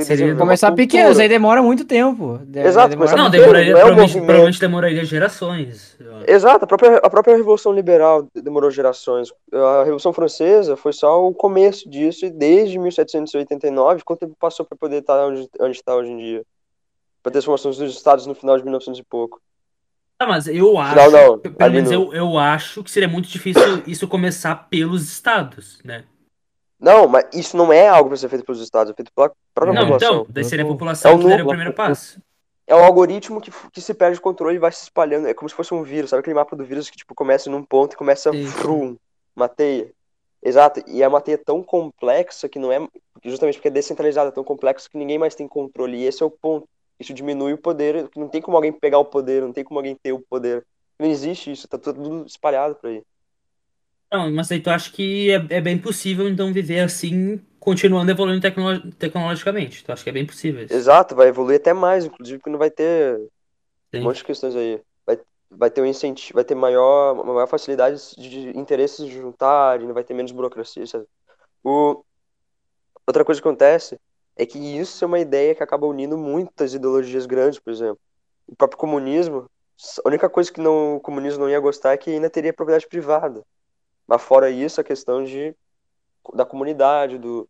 Você 0.00 0.04
Seria 0.16 0.34
Começar 0.34 0.68
cultura. 0.68 0.86
pequeno, 0.86 1.10
isso 1.12 1.20
aí 1.20 1.28
demora 1.28 1.62
muito 1.62 1.84
tempo. 1.84 2.38
De- 2.44 2.60
Exato, 2.60 2.96
começar 2.96 3.16
Não, 3.16 3.28
demoraria, 3.28 3.72
não 3.72 3.78
é 3.78 3.82
provavelmente, 3.82 4.00
movimento. 4.08 4.24
provavelmente 4.26 4.60
demoraria 4.60 5.04
gerações. 5.04 5.98
Exato, 6.26 6.64
a 6.64 6.66
própria, 6.68 6.96
a 6.96 7.10
própria 7.10 7.36
Revolução 7.36 7.72
Liberal 7.72 8.26
demorou 8.34 8.70
gerações. 8.70 9.30
A 9.52 9.80
Revolução 9.80 10.12
Francesa 10.12 10.76
foi 10.76 10.92
só 10.94 11.26
o 11.26 11.34
começo 11.34 11.88
disso, 11.90 12.24
e 12.24 12.30
desde 12.30 12.78
1789, 12.78 14.02
quanto 14.02 14.20
tempo 14.20 14.34
passou 14.38 14.64
para 14.64 14.78
poder 14.78 14.98
estar 15.00 15.26
onde, 15.26 15.48
onde 15.60 15.76
está 15.76 15.94
hoje 15.94 16.10
em 16.10 16.16
dia? 16.16 16.42
Para 17.22 17.32
ter 17.32 17.38
as 17.38 17.44
formações 17.44 17.76
dos 17.76 17.94
estados 17.94 18.26
no 18.26 18.34
final 18.34 18.56
de 18.56 18.64
1900 18.64 18.98
e 19.00 19.04
pouco. 19.04 19.40
Ah, 20.18 20.26
mas 20.26 20.46
eu 20.46 20.78
acho, 20.78 20.94
Final 20.94 21.10
não, 21.10 21.38
pelo 21.38 21.72
menos 21.72 21.90
no- 21.90 21.94
eu, 21.96 22.12
eu 22.14 22.38
acho 22.38 22.82
que 22.84 22.90
seria 22.90 23.08
muito 23.08 23.28
difícil 23.28 23.82
isso 23.86 24.06
começar 24.08 24.54
pelos 24.70 25.02
estados, 25.10 25.80
né? 25.84 26.04
Não, 26.82 27.06
mas 27.06 27.24
isso 27.32 27.56
não 27.56 27.72
é 27.72 27.86
algo 27.88 28.08
para 28.08 28.16
ser 28.16 28.28
feito 28.28 28.44
pelos 28.44 28.60
estados, 28.60 28.90
é 28.92 28.94
feito 28.94 29.12
pela 29.14 29.30
própria 29.54 29.72
Não, 29.72 29.82
população. 29.82 30.14
então, 30.22 30.26
daí 30.28 30.42
seria 30.44 30.64
a 30.64 30.68
Eu- 30.68 30.72
população 30.72 31.12
É 31.12 31.14
o 31.14 31.18
que 31.18 31.28
daria 31.28 31.44
o 31.44 31.48
primeiro 31.48 31.72
passo. 31.72 32.20
É 32.66 32.74
um 32.74 32.82
algoritmo 32.84 33.40
que, 33.40 33.52
que 33.72 33.80
se 33.80 33.94
perde 33.94 34.18
o 34.18 34.22
controle 34.22 34.56
e 34.56 34.58
vai 34.58 34.72
se 34.72 34.82
espalhando. 34.82 35.28
É 35.28 35.34
como 35.34 35.48
se 35.48 35.54
fosse 35.54 35.72
um 35.72 35.84
vírus, 35.84 36.10
sabe 36.10 36.20
aquele 36.20 36.34
mapa 36.34 36.56
do 36.56 36.64
vírus 36.64 36.90
que 36.90 36.96
tipo 36.96 37.14
começa 37.14 37.48
num 37.48 37.62
ponto 37.62 37.92
e 37.92 37.96
começa 37.96 38.32
frum, 38.58 38.96
uma 39.36 39.48
teia. 39.48 39.92
Exato, 40.42 40.82
e 40.88 41.04
é 41.04 41.06
uma 41.06 41.20
teia 41.20 41.38
tão 41.38 41.62
complexa 41.62 42.48
que 42.48 42.58
não 42.58 42.72
é, 42.72 42.84
justamente 43.24 43.58
porque 43.58 43.68
é 43.68 43.70
descentralizada, 43.70 44.30
é 44.30 44.32
tão 44.32 44.42
complexa 44.42 44.88
que 44.90 44.98
ninguém 44.98 45.18
mais 45.18 45.36
tem 45.36 45.46
controle. 45.46 45.98
E 45.98 46.04
esse 46.04 46.20
é 46.20 46.26
o 46.26 46.30
ponto. 46.30 46.66
Isso 46.98 47.14
diminui 47.14 47.52
o 47.52 47.58
poder, 47.58 48.08
não 48.16 48.26
tem 48.26 48.42
como 48.42 48.56
alguém 48.56 48.72
pegar 48.72 48.98
o 48.98 49.04
poder, 49.04 49.42
não 49.42 49.52
tem 49.52 49.62
como 49.62 49.78
alguém 49.78 49.94
ter 49.94 50.12
o 50.12 50.18
poder. 50.20 50.64
Não 50.98 51.06
existe 51.08 51.52
isso, 51.52 51.68
tá 51.68 51.78
tudo 51.78 52.24
espalhado 52.26 52.74
por 52.74 52.90
aí. 52.90 53.02
Não, 54.12 54.30
mas 54.30 54.52
aí 54.52 54.60
tu 54.60 54.68
acha 54.68 54.92
que 54.92 55.30
é, 55.30 55.56
é 55.56 55.60
bem 55.60 55.78
possível, 55.78 56.28
então, 56.28 56.52
viver 56.52 56.80
assim, 56.80 57.40
continuando 57.58 58.10
evoluindo 58.10 58.42
tecno- 58.42 58.92
tecnologicamente. 58.92 59.82
Tu 59.82 59.90
acha 59.90 60.04
que 60.04 60.10
é 60.10 60.12
bem 60.12 60.26
possível 60.26 60.62
isso? 60.64 60.74
Exato, 60.74 61.14
vai 61.16 61.28
evoluir 61.28 61.58
até 61.58 61.72
mais, 61.72 62.04
inclusive, 62.04 62.38
porque 62.38 62.50
não 62.50 62.58
vai 62.58 62.70
ter 62.70 63.16
Sim. 63.90 64.00
um 64.00 64.02
monte 64.04 64.16
de 64.16 64.24
questões 64.24 64.54
aí. 64.54 64.82
Vai, 65.06 65.18
vai 65.50 65.70
ter 65.70 65.80
um 65.80 65.86
incentivo, 65.86 66.34
vai 66.34 66.44
ter 66.44 66.54
maior, 66.54 67.14
maior 67.24 67.46
facilidade 67.46 67.98
de 68.18 68.50
interesses 68.58 69.06
de 69.06 69.12
juntarem, 69.12 69.90
vai 69.92 70.04
ter 70.04 70.12
menos 70.12 70.32
burocracia, 70.32 70.86
sabe? 70.86 71.06
O... 71.64 72.04
Outra 73.06 73.24
coisa 73.24 73.40
que 73.40 73.48
acontece 73.48 73.98
é 74.36 74.44
que 74.44 74.58
isso 74.58 75.04
é 75.04 75.06
uma 75.06 75.18
ideia 75.18 75.54
que 75.54 75.62
acaba 75.62 75.86
unindo 75.86 76.18
muitas 76.18 76.74
ideologias 76.74 77.24
grandes, 77.24 77.58
por 77.58 77.72
exemplo. 77.72 77.98
O 78.46 78.54
próprio 78.54 78.78
comunismo, 78.78 79.46
a 80.04 80.08
única 80.08 80.28
coisa 80.28 80.52
que 80.52 80.60
não, 80.60 80.96
o 80.96 81.00
comunismo 81.00 81.40
não 81.40 81.50
ia 81.50 81.60
gostar 81.60 81.92
é 81.92 81.96
que 81.96 82.10
ainda 82.10 82.28
teria 82.28 82.52
propriedade 82.52 82.86
privada. 82.86 83.42
Mas 84.06 84.22
fora 84.22 84.50
isso, 84.50 84.80
a 84.80 84.84
questão 84.84 85.24
de, 85.24 85.54
da 86.34 86.44
comunidade, 86.44 87.18
do 87.18 87.48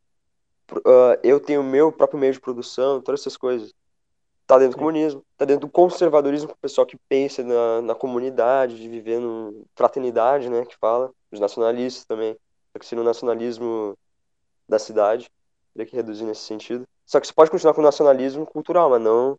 ah, 0.84 1.18
eu 1.22 1.40
tenho 1.40 1.60
o 1.60 1.64
meu 1.64 1.92
próprio 1.92 2.18
meio 2.18 2.32
de 2.32 2.40
produção, 2.40 3.00
todas 3.00 3.20
essas 3.20 3.36
coisas. 3.36 3.74
Tá 4.46 4.58
dentro 4.58 4.76
do 4.76 4.78
comunismo, 4.78 5.24
tá 5.36 5.44
dentro 5.44 5.66
do 5.66 5.72
conservadorismo, 5.72 6.50
o 6.50 6.56
pessoal 6.56 6.86
que 6.86 6.98
pensa 7.08 7.42
na, 7.42 7.80
na 7.80 7.94
comunidade, 7.94 8.76
de 8.76 8.88
viver 8.88 9.20
no 9.20 9.64
fraternidade, 9.74 10.50
né, 10.50 10.66
que 10.66 10.76
fala, 10.76 11.12
os 11.30 11.40
nacionalistas 11.40 12.04
também, 12.04 12.36
que 12.78 12.84
seria 12.84 13.02
o 13.02 13.04
nacionalismo 13.04 13.96
da 14.68 14.78
cidade, 14.78 15.30
teria 15.72 15.86
que 15.88 15.96
reduzir 15.96 16.24
nesse 16.24 16.42
sentido. 16.42 16.86
Só 17.06 17.20
que 17.20 17.26
você 17.26 17.32
pode 17.32 17.50
continuar 17.50 17.72
com 17.72 17.80
o 17.80 17.84
nacionalismo 17.84 18.44
cultural, 18.44 18.90
mas 18.90 19.00
não, 19.00 19.38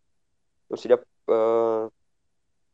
não 0.70 0.76
seria 0.76 1.00
ah, 1.28 1.88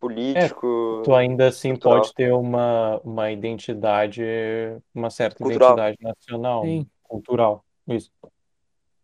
político. 0.01 1.03
Tu 1.05 1.15
ainda 1.15 1.49
assim 1.49 1.71
Cultural. 1.71 2.01
pode 2.01 2.15
ter 2.15 2.33
uma, 2.33 3.01
uma 3.05 3.31
identidade, 3.31 4.23
uma 4.95 5.11
certa 5.11 5.45
Cultural. 5.45 5.73
identidade 5.79 5.99
nacional, 6.01 6.65
Sim. 6.65 6.87
cultural. 7.05 7.65
Isso. 7.87 8.11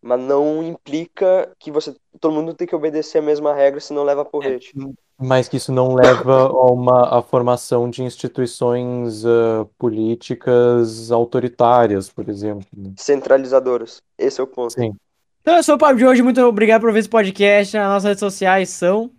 Mas 0.01 0.20
não 0.20 0.62
implica 0.62 1.51
que 1.59 1.70
você 1.70 1.94
todo 2.20 2.32
mundo 2.32 2.55
tem 2.55 2.66
que 2.66 2.74
obedecer 2.74 3.18
a 3.18 3.22
mesma 3.22 3.53
regra, 3.53 3.80
senão 3.80 4.05
leva 4.05 4.24
porrete. 4.24 4.72
Mas 5.18 5.49
que 5.49 5.57
isso 5.57 5.72
não 5.72 5.94
leva 5.94 6.47
a 6.49 6.70
uma 6.70 7.18
a 7.18 7.22
formação 7.22 7.88
de 7.90 8.03
instituições 8.03 9.24
ah, 9.24 9.66
políticas 9.78 11.11
autoritárias, 11.11 12.09
por 12.09 12.28
exemplo. 12.28 12.66
né? 12.76 12.92
Centralizadoras. 12.97 14.03
Esse 14.16 14.40
é 14.40 14.44
o 14.44 14.47
ponto. 14.47 14.74
Sim. 14.74 14.94
Então, 15.40 15.57
esse 15.59 15.66
foi 15.66 15.74
o 15.76 15.78
papo 15.78 15.97
de 15.97 16.07
hoje. 16.07 16.22
Muito 16.22 16.40
obrigado 16.42 16.80
por 16.82 16.92
ver 16.92 16.99
esse 17.01 17.09
podcast. 17.09 17.76
As 17.76 17.88
nossas 17.88 18.05
redes 18.05 18.20
sociais 18.20 18.68
são. 18.68 19.11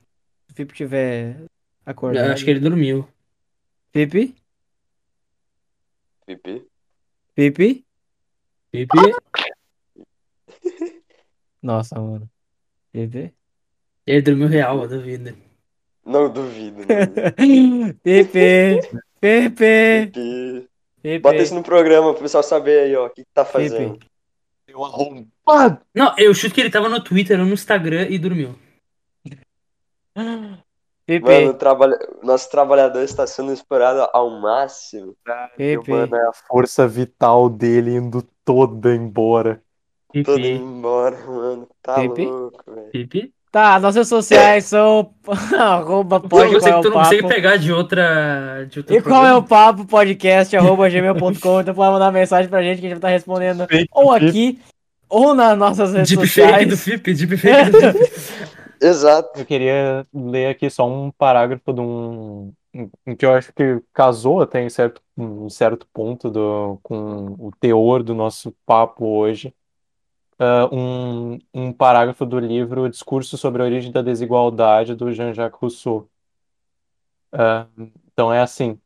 Se 0.48 0.54
o 0.54 0.56
Felipe 0.56 0.74
tiver 0.74 1.38
acordado. 1.88 2.26
Eu 2.26 2.34
acho 2.34 2.44
que 2.44 2.52
ele 2.52 2.60
dormiu. 2.60 3.08
Felipe? 3.92 4.36
Pipi. 6.26 6.68
Felipe? 7.34 7.86
Pipi. 8.72 8.98
Nossa, 11.62 12.00
mano. 12.00 12.30
Felipe? 12.92 13.34
Ele 14.06 14.22
dormiu 14.22 14.48
real, 14.48 14.82
eu 14.84 14.90
duvido. 14.90 15.38
Não 16.06 16.32
duvido. 16.32 16.78
Não 16.80 17.06
duvido. 17.06 17.94
Pepe! 18.04 18.82
Pepe! 19.20 20.12
Pipi. 20.12 20.70
Pepe! 21.02 21.20
Bota 21.20 21.38
isso 21.38 21.56
no 21.56 21.64
programa 21.64 22.14
pro 22.14 22.24
pessoal 22.24 22.44
saber 22.44 22.82
aí, 22.82 22.96
ó, 22.96 23.08
o 23.08 23.10
que, 23.10 23.24
que 23.24 23.32
tá 23.34 23.44
fazendo. 23.46 23.98
Pepe. 23.98 24.08
Eu 24.68 24.84
arrombado! 24.84 25.82
Não, 25.94 26.14
eu 26.18 26.34
chuto 26.34 26.54
que 26.54 26.62
ele 26.62 26.70
tava 26.70 26.90
no 26.90 27.02
Twitter 27.02 27.40
ou 27.40 27.46
no 27.46 27.54
Instagram 27.54 28.08
e 28.10 28.20
dormiu. 28.20 28.58
Pepe! 31.08 31.26
Mano, 31.26 31.54
trabalha... 31.54 31.98
nosso 32.22 32.52
trabalhador 32.52 33.02
está 33.02 33.26
sendo 33.26 33.54
explorado 33.54 34.08
ao 34.14 34.30
máximo. 34.42 35.16
Pepe! 35.56 35.90
Mano, 35.90 36.16
é 36.16 36.28
a 36.28 36.34
força 36.34 36.88
vital 36.88 37.50
dele 37.50 37.96
indo 37.96 38.22
toda 38.44 38.94
embora. 38.94 39.62
Todo 40.24 40.36
Pipi. 40.36 40.50
embora, 40.50 41.18
mano. 41.26 41.68
Tá 41.82 41.96
Pipi? 41.96 42.26
louco, 42.26 42.64
velho. 42.68 43.32
Tá, 43.50 43.80
nossas 43.80 44.08
sociais 44.10 44.66
são 44.66 45.14
arroba 45.58 46.20
pode 46.20 46.54
não 46.54 46.60
qual 46.60 46.72
é 46.74 46.76
consegue, 46.76 46.82
tu 46.82 46.88
o 46.88 46.92
não 46.92 46.98
consegue 46.98 47.22
papo. 47.24 47.34
pegar 47.34 47.58
de 47.58 47.72
outra. 47.72 48.66
De 48.70 48.80
outro 48.80 48.96
E 48.96 49.02
qual 49.02 49.26
é 49.26 49.32
programa. 49.32 49.38
o 49.38 49.44
papo 49.44 49.86
podcast 49.86 50.56
arroba 50.58 50.90
gmail.com. 50.90 51.62
Então 51.62 51.74
pode 51.74 51.92
mandar 51.94 52.12
mensagem 52.12 52.50
pra 52.50 52.62
gente 52.62 52.82
que 52.82 52.86
a 52.88 52.90
gente 52.90 53.00
vai 53.00 53.10
estar 53.10 53.10
respondendo 53.10 53.66
Fake 53.68 53.88
ou 53.94 54.12
aqui 54.12 54.60
ou 55.10 55.34
nas 55.34 55.58
nossas 55.58 55.94
redes 55.94 56.10
Deepfake 56.18 56.66
do 56.66 56.76
sociais. 56.76 56.84
Fip, 56.84 57.14
deepfake 57.14 57.72
do 57.72 57.80
Fip. 57.94 58.57
Exato. 58.82 59.40
Eu 59.40 59.46
queria 59.46 60.08
ler 60.14 60.48
aqui 60.48 60.70
só 60.70 60.88
um 60.88 61.12
parágrafo 61.12 61.74
de 61.74 61.82
um 61.82 62.54
que 63.18 63.26
eu 63.26 63.34
acho 63.34 63.52
que 63.54 63.82
casou 63.92 64.42
até 64.42 64.62
em 64.62 64.70
certo, 64.70 65.02
certo 65.50 65.88
ponto 65.92 66.30
do, 66.30 66.80
com 66.84 67.36
o 67.40 67.52
teor 67.60 68.04
do 68.04 68.14
nosso 68.14 68.52
papo 68.66 69.06
hoje. 69.06 69.54
Ah, 70.40 70.70
um, 70.72 71.40
um 71.54 71.74
parágrafo 71.74 72.26
do 72.26 72.40
livro 72.40 72.90
Discurso 72.90 73.38
sobre 73.38 73.62
a 73.62 73.66
Origem 73.66 73.92
da 73.92 74.02
Desigualdade, 74.02 74.96
do 74.96 75.12
Jean-Jacques 75.12 75.60
Rousseau. 75.60 76.08
Ah, 77.32 77.68
então 78.12 78.32
é 78.34 78.42
assim. 78.42 78.80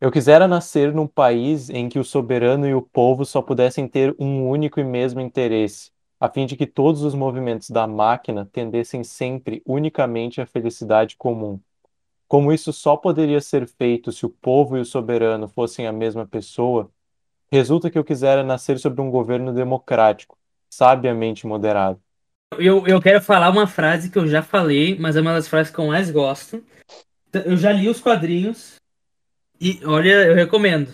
Eu 0.00 0.10
quisera 0.10 0.48
nascer 0.48 0.92
num 0.92 1.06
país 1.06 1.70
em 1.70 1.88
que 1.88 1.98
o 1.98 2.04
soberano 2.04 2.66
e 2.66 2.74
o 2.74 2.82
povo 2.82 3.24
só 3.24 3.42
pudessem 3.42 3.86
ter 3.88 4.14
um 4.18 4.48
único 4.48 4.80
e 4.80 4.84
mesmo 4.84 5.20
interesse, 5.20 5.92
a 6.22 6.28
fim 6.28 6.46
de 6.46 6.54
que 6.54 6.68
todos 6.68 7.02
os 7.02 7.16
movimentos 7.16 7.68
da 7.68 7.84
máquina 7.84 8.48
tendessem 8.52 9.02
sempre 9.02 9.60
unicamente 9.66 10.40
à 10.40 10.46
felicidade 10.46 11.16
comum. 11.16 11.58
Como 12.28 12.52
isso 12.52 12.72
só 12.72 12.96
poderia 12.96 13.40
ser 13.40 13.66
feito 13.66 14.12
se 14.12 14.24
o 14.24 14.30
povo 14.30 14.76
e 14.76 14.80
o 14.80 14.84
soberano 14.84 15.48
fossem 15.48 15.84
a 15.84 15.92
mesma 15.92 16.24
pessoa, 16.24 16.88
resulta 17.50 17.90
que 17.90 17.98
eu 17.98 18.04
quisera 18.04 18.44
nascer 18.44 18.78
sobre 18.78 19.00
um 19.00 19.10
governo 19.10 19.52
democrático, 19.52 20.38
sabiamente 20.70 21.44
moderado. 21.44 22.00
Eu, 22.56 22.86
eu 22.86 23.02
quero 23.02 23.20
falar 23.20 23.50
uma 23.50 23.66
frase 23.66 24.08
que 24.08 24.16
eu 24.16 24.28
já 24.28 24.44
falei, 24.44 24.96
mas 24.96 25.16
é 25.16 25.20
uma 25.20 25.32
das 25.32 25.48
frases 25.48 25.72
que 25.72 25.78
eu 25.80 25.88
mais 25.88 26.08
gosto. 26.08 26.62
Eu 27.32 27.56
já 27.56 27.72
li 27.72 27.88
os 27.88 28.00
quadrinhos 28.00 28.76
E 29.60 29.80
olha, 29.84 30.26
eu 30.26 30.36
recomendo. 30.36 30.88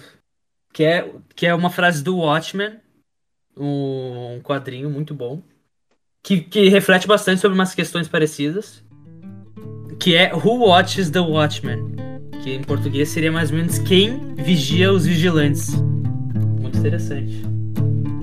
Que 0.72 0.84
é, 0.84 1.12
que 1.36 1.46
é 1.46 1.54
uma 1.54 1.68
frase 1.68 2.02
do 2.02 2.16
Watchmen, 2.16 2.80
um 3.58 4.40
quadrinho 4.42 4.90
muito 4.90 5.14
bom, 5.14 5.42
que, 6.22 6.40
que 6.40 6.68
reflete 6.68 7.06
bastante 7.06 7.40
sobre 7.40 7.56
umas 7.56 7.74
questões 7.74 8.08
parecidas. 8.08 8.82
Que 9.98 10.14
é 10.14 10.32
Who 10.32 10.66
Watches 10.66 11.10
the 11.10 11.20
Watchmen? 11.20 11.96
Que 12.42 12.54
em 12.54 12.62
português 12.62 13.08
seria 13.08 13.32
mais 13.32 13.50
ou 13.50 13.56
menos 13.56 13.78
quem 13.78 14.34
vigia 14.36 14.92
os 14.92 15.06
vigilantes. 15.06 15.74
Muito 16.60 16.78
interessante. 16.78 17.42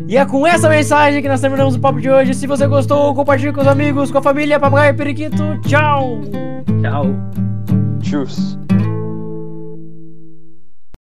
E 0.08 0.18
é 0.18 0.26
com 0.26 0.46
essa 0.46 0.70
mensagem 0.70 1.22
que 1.22 1.28
nós 1.28 1.42
terminamos 1.42 1.76
o 1.76 1.80
papo 1.80 2.00
de 2.00 2.10
hoje. 2.10 2.34
Se 2.34 2.46
você 2.46 2.68
gostou, 2.68 3.14
compartilhe 3.14 3.52
com 3.52 3.62
os 3.62 3.68
amigos, 3.68 4.12
com 4.12 4.20
a 4.20 4.22
família, 4.22 4.60
papagaio 4.60 4.94
e 4.94 4.98
periquito. 4.98 5.60
Tchau! 5.68 6.22
Tchau. 6.82 7.08
Tchus. 8.02 8.64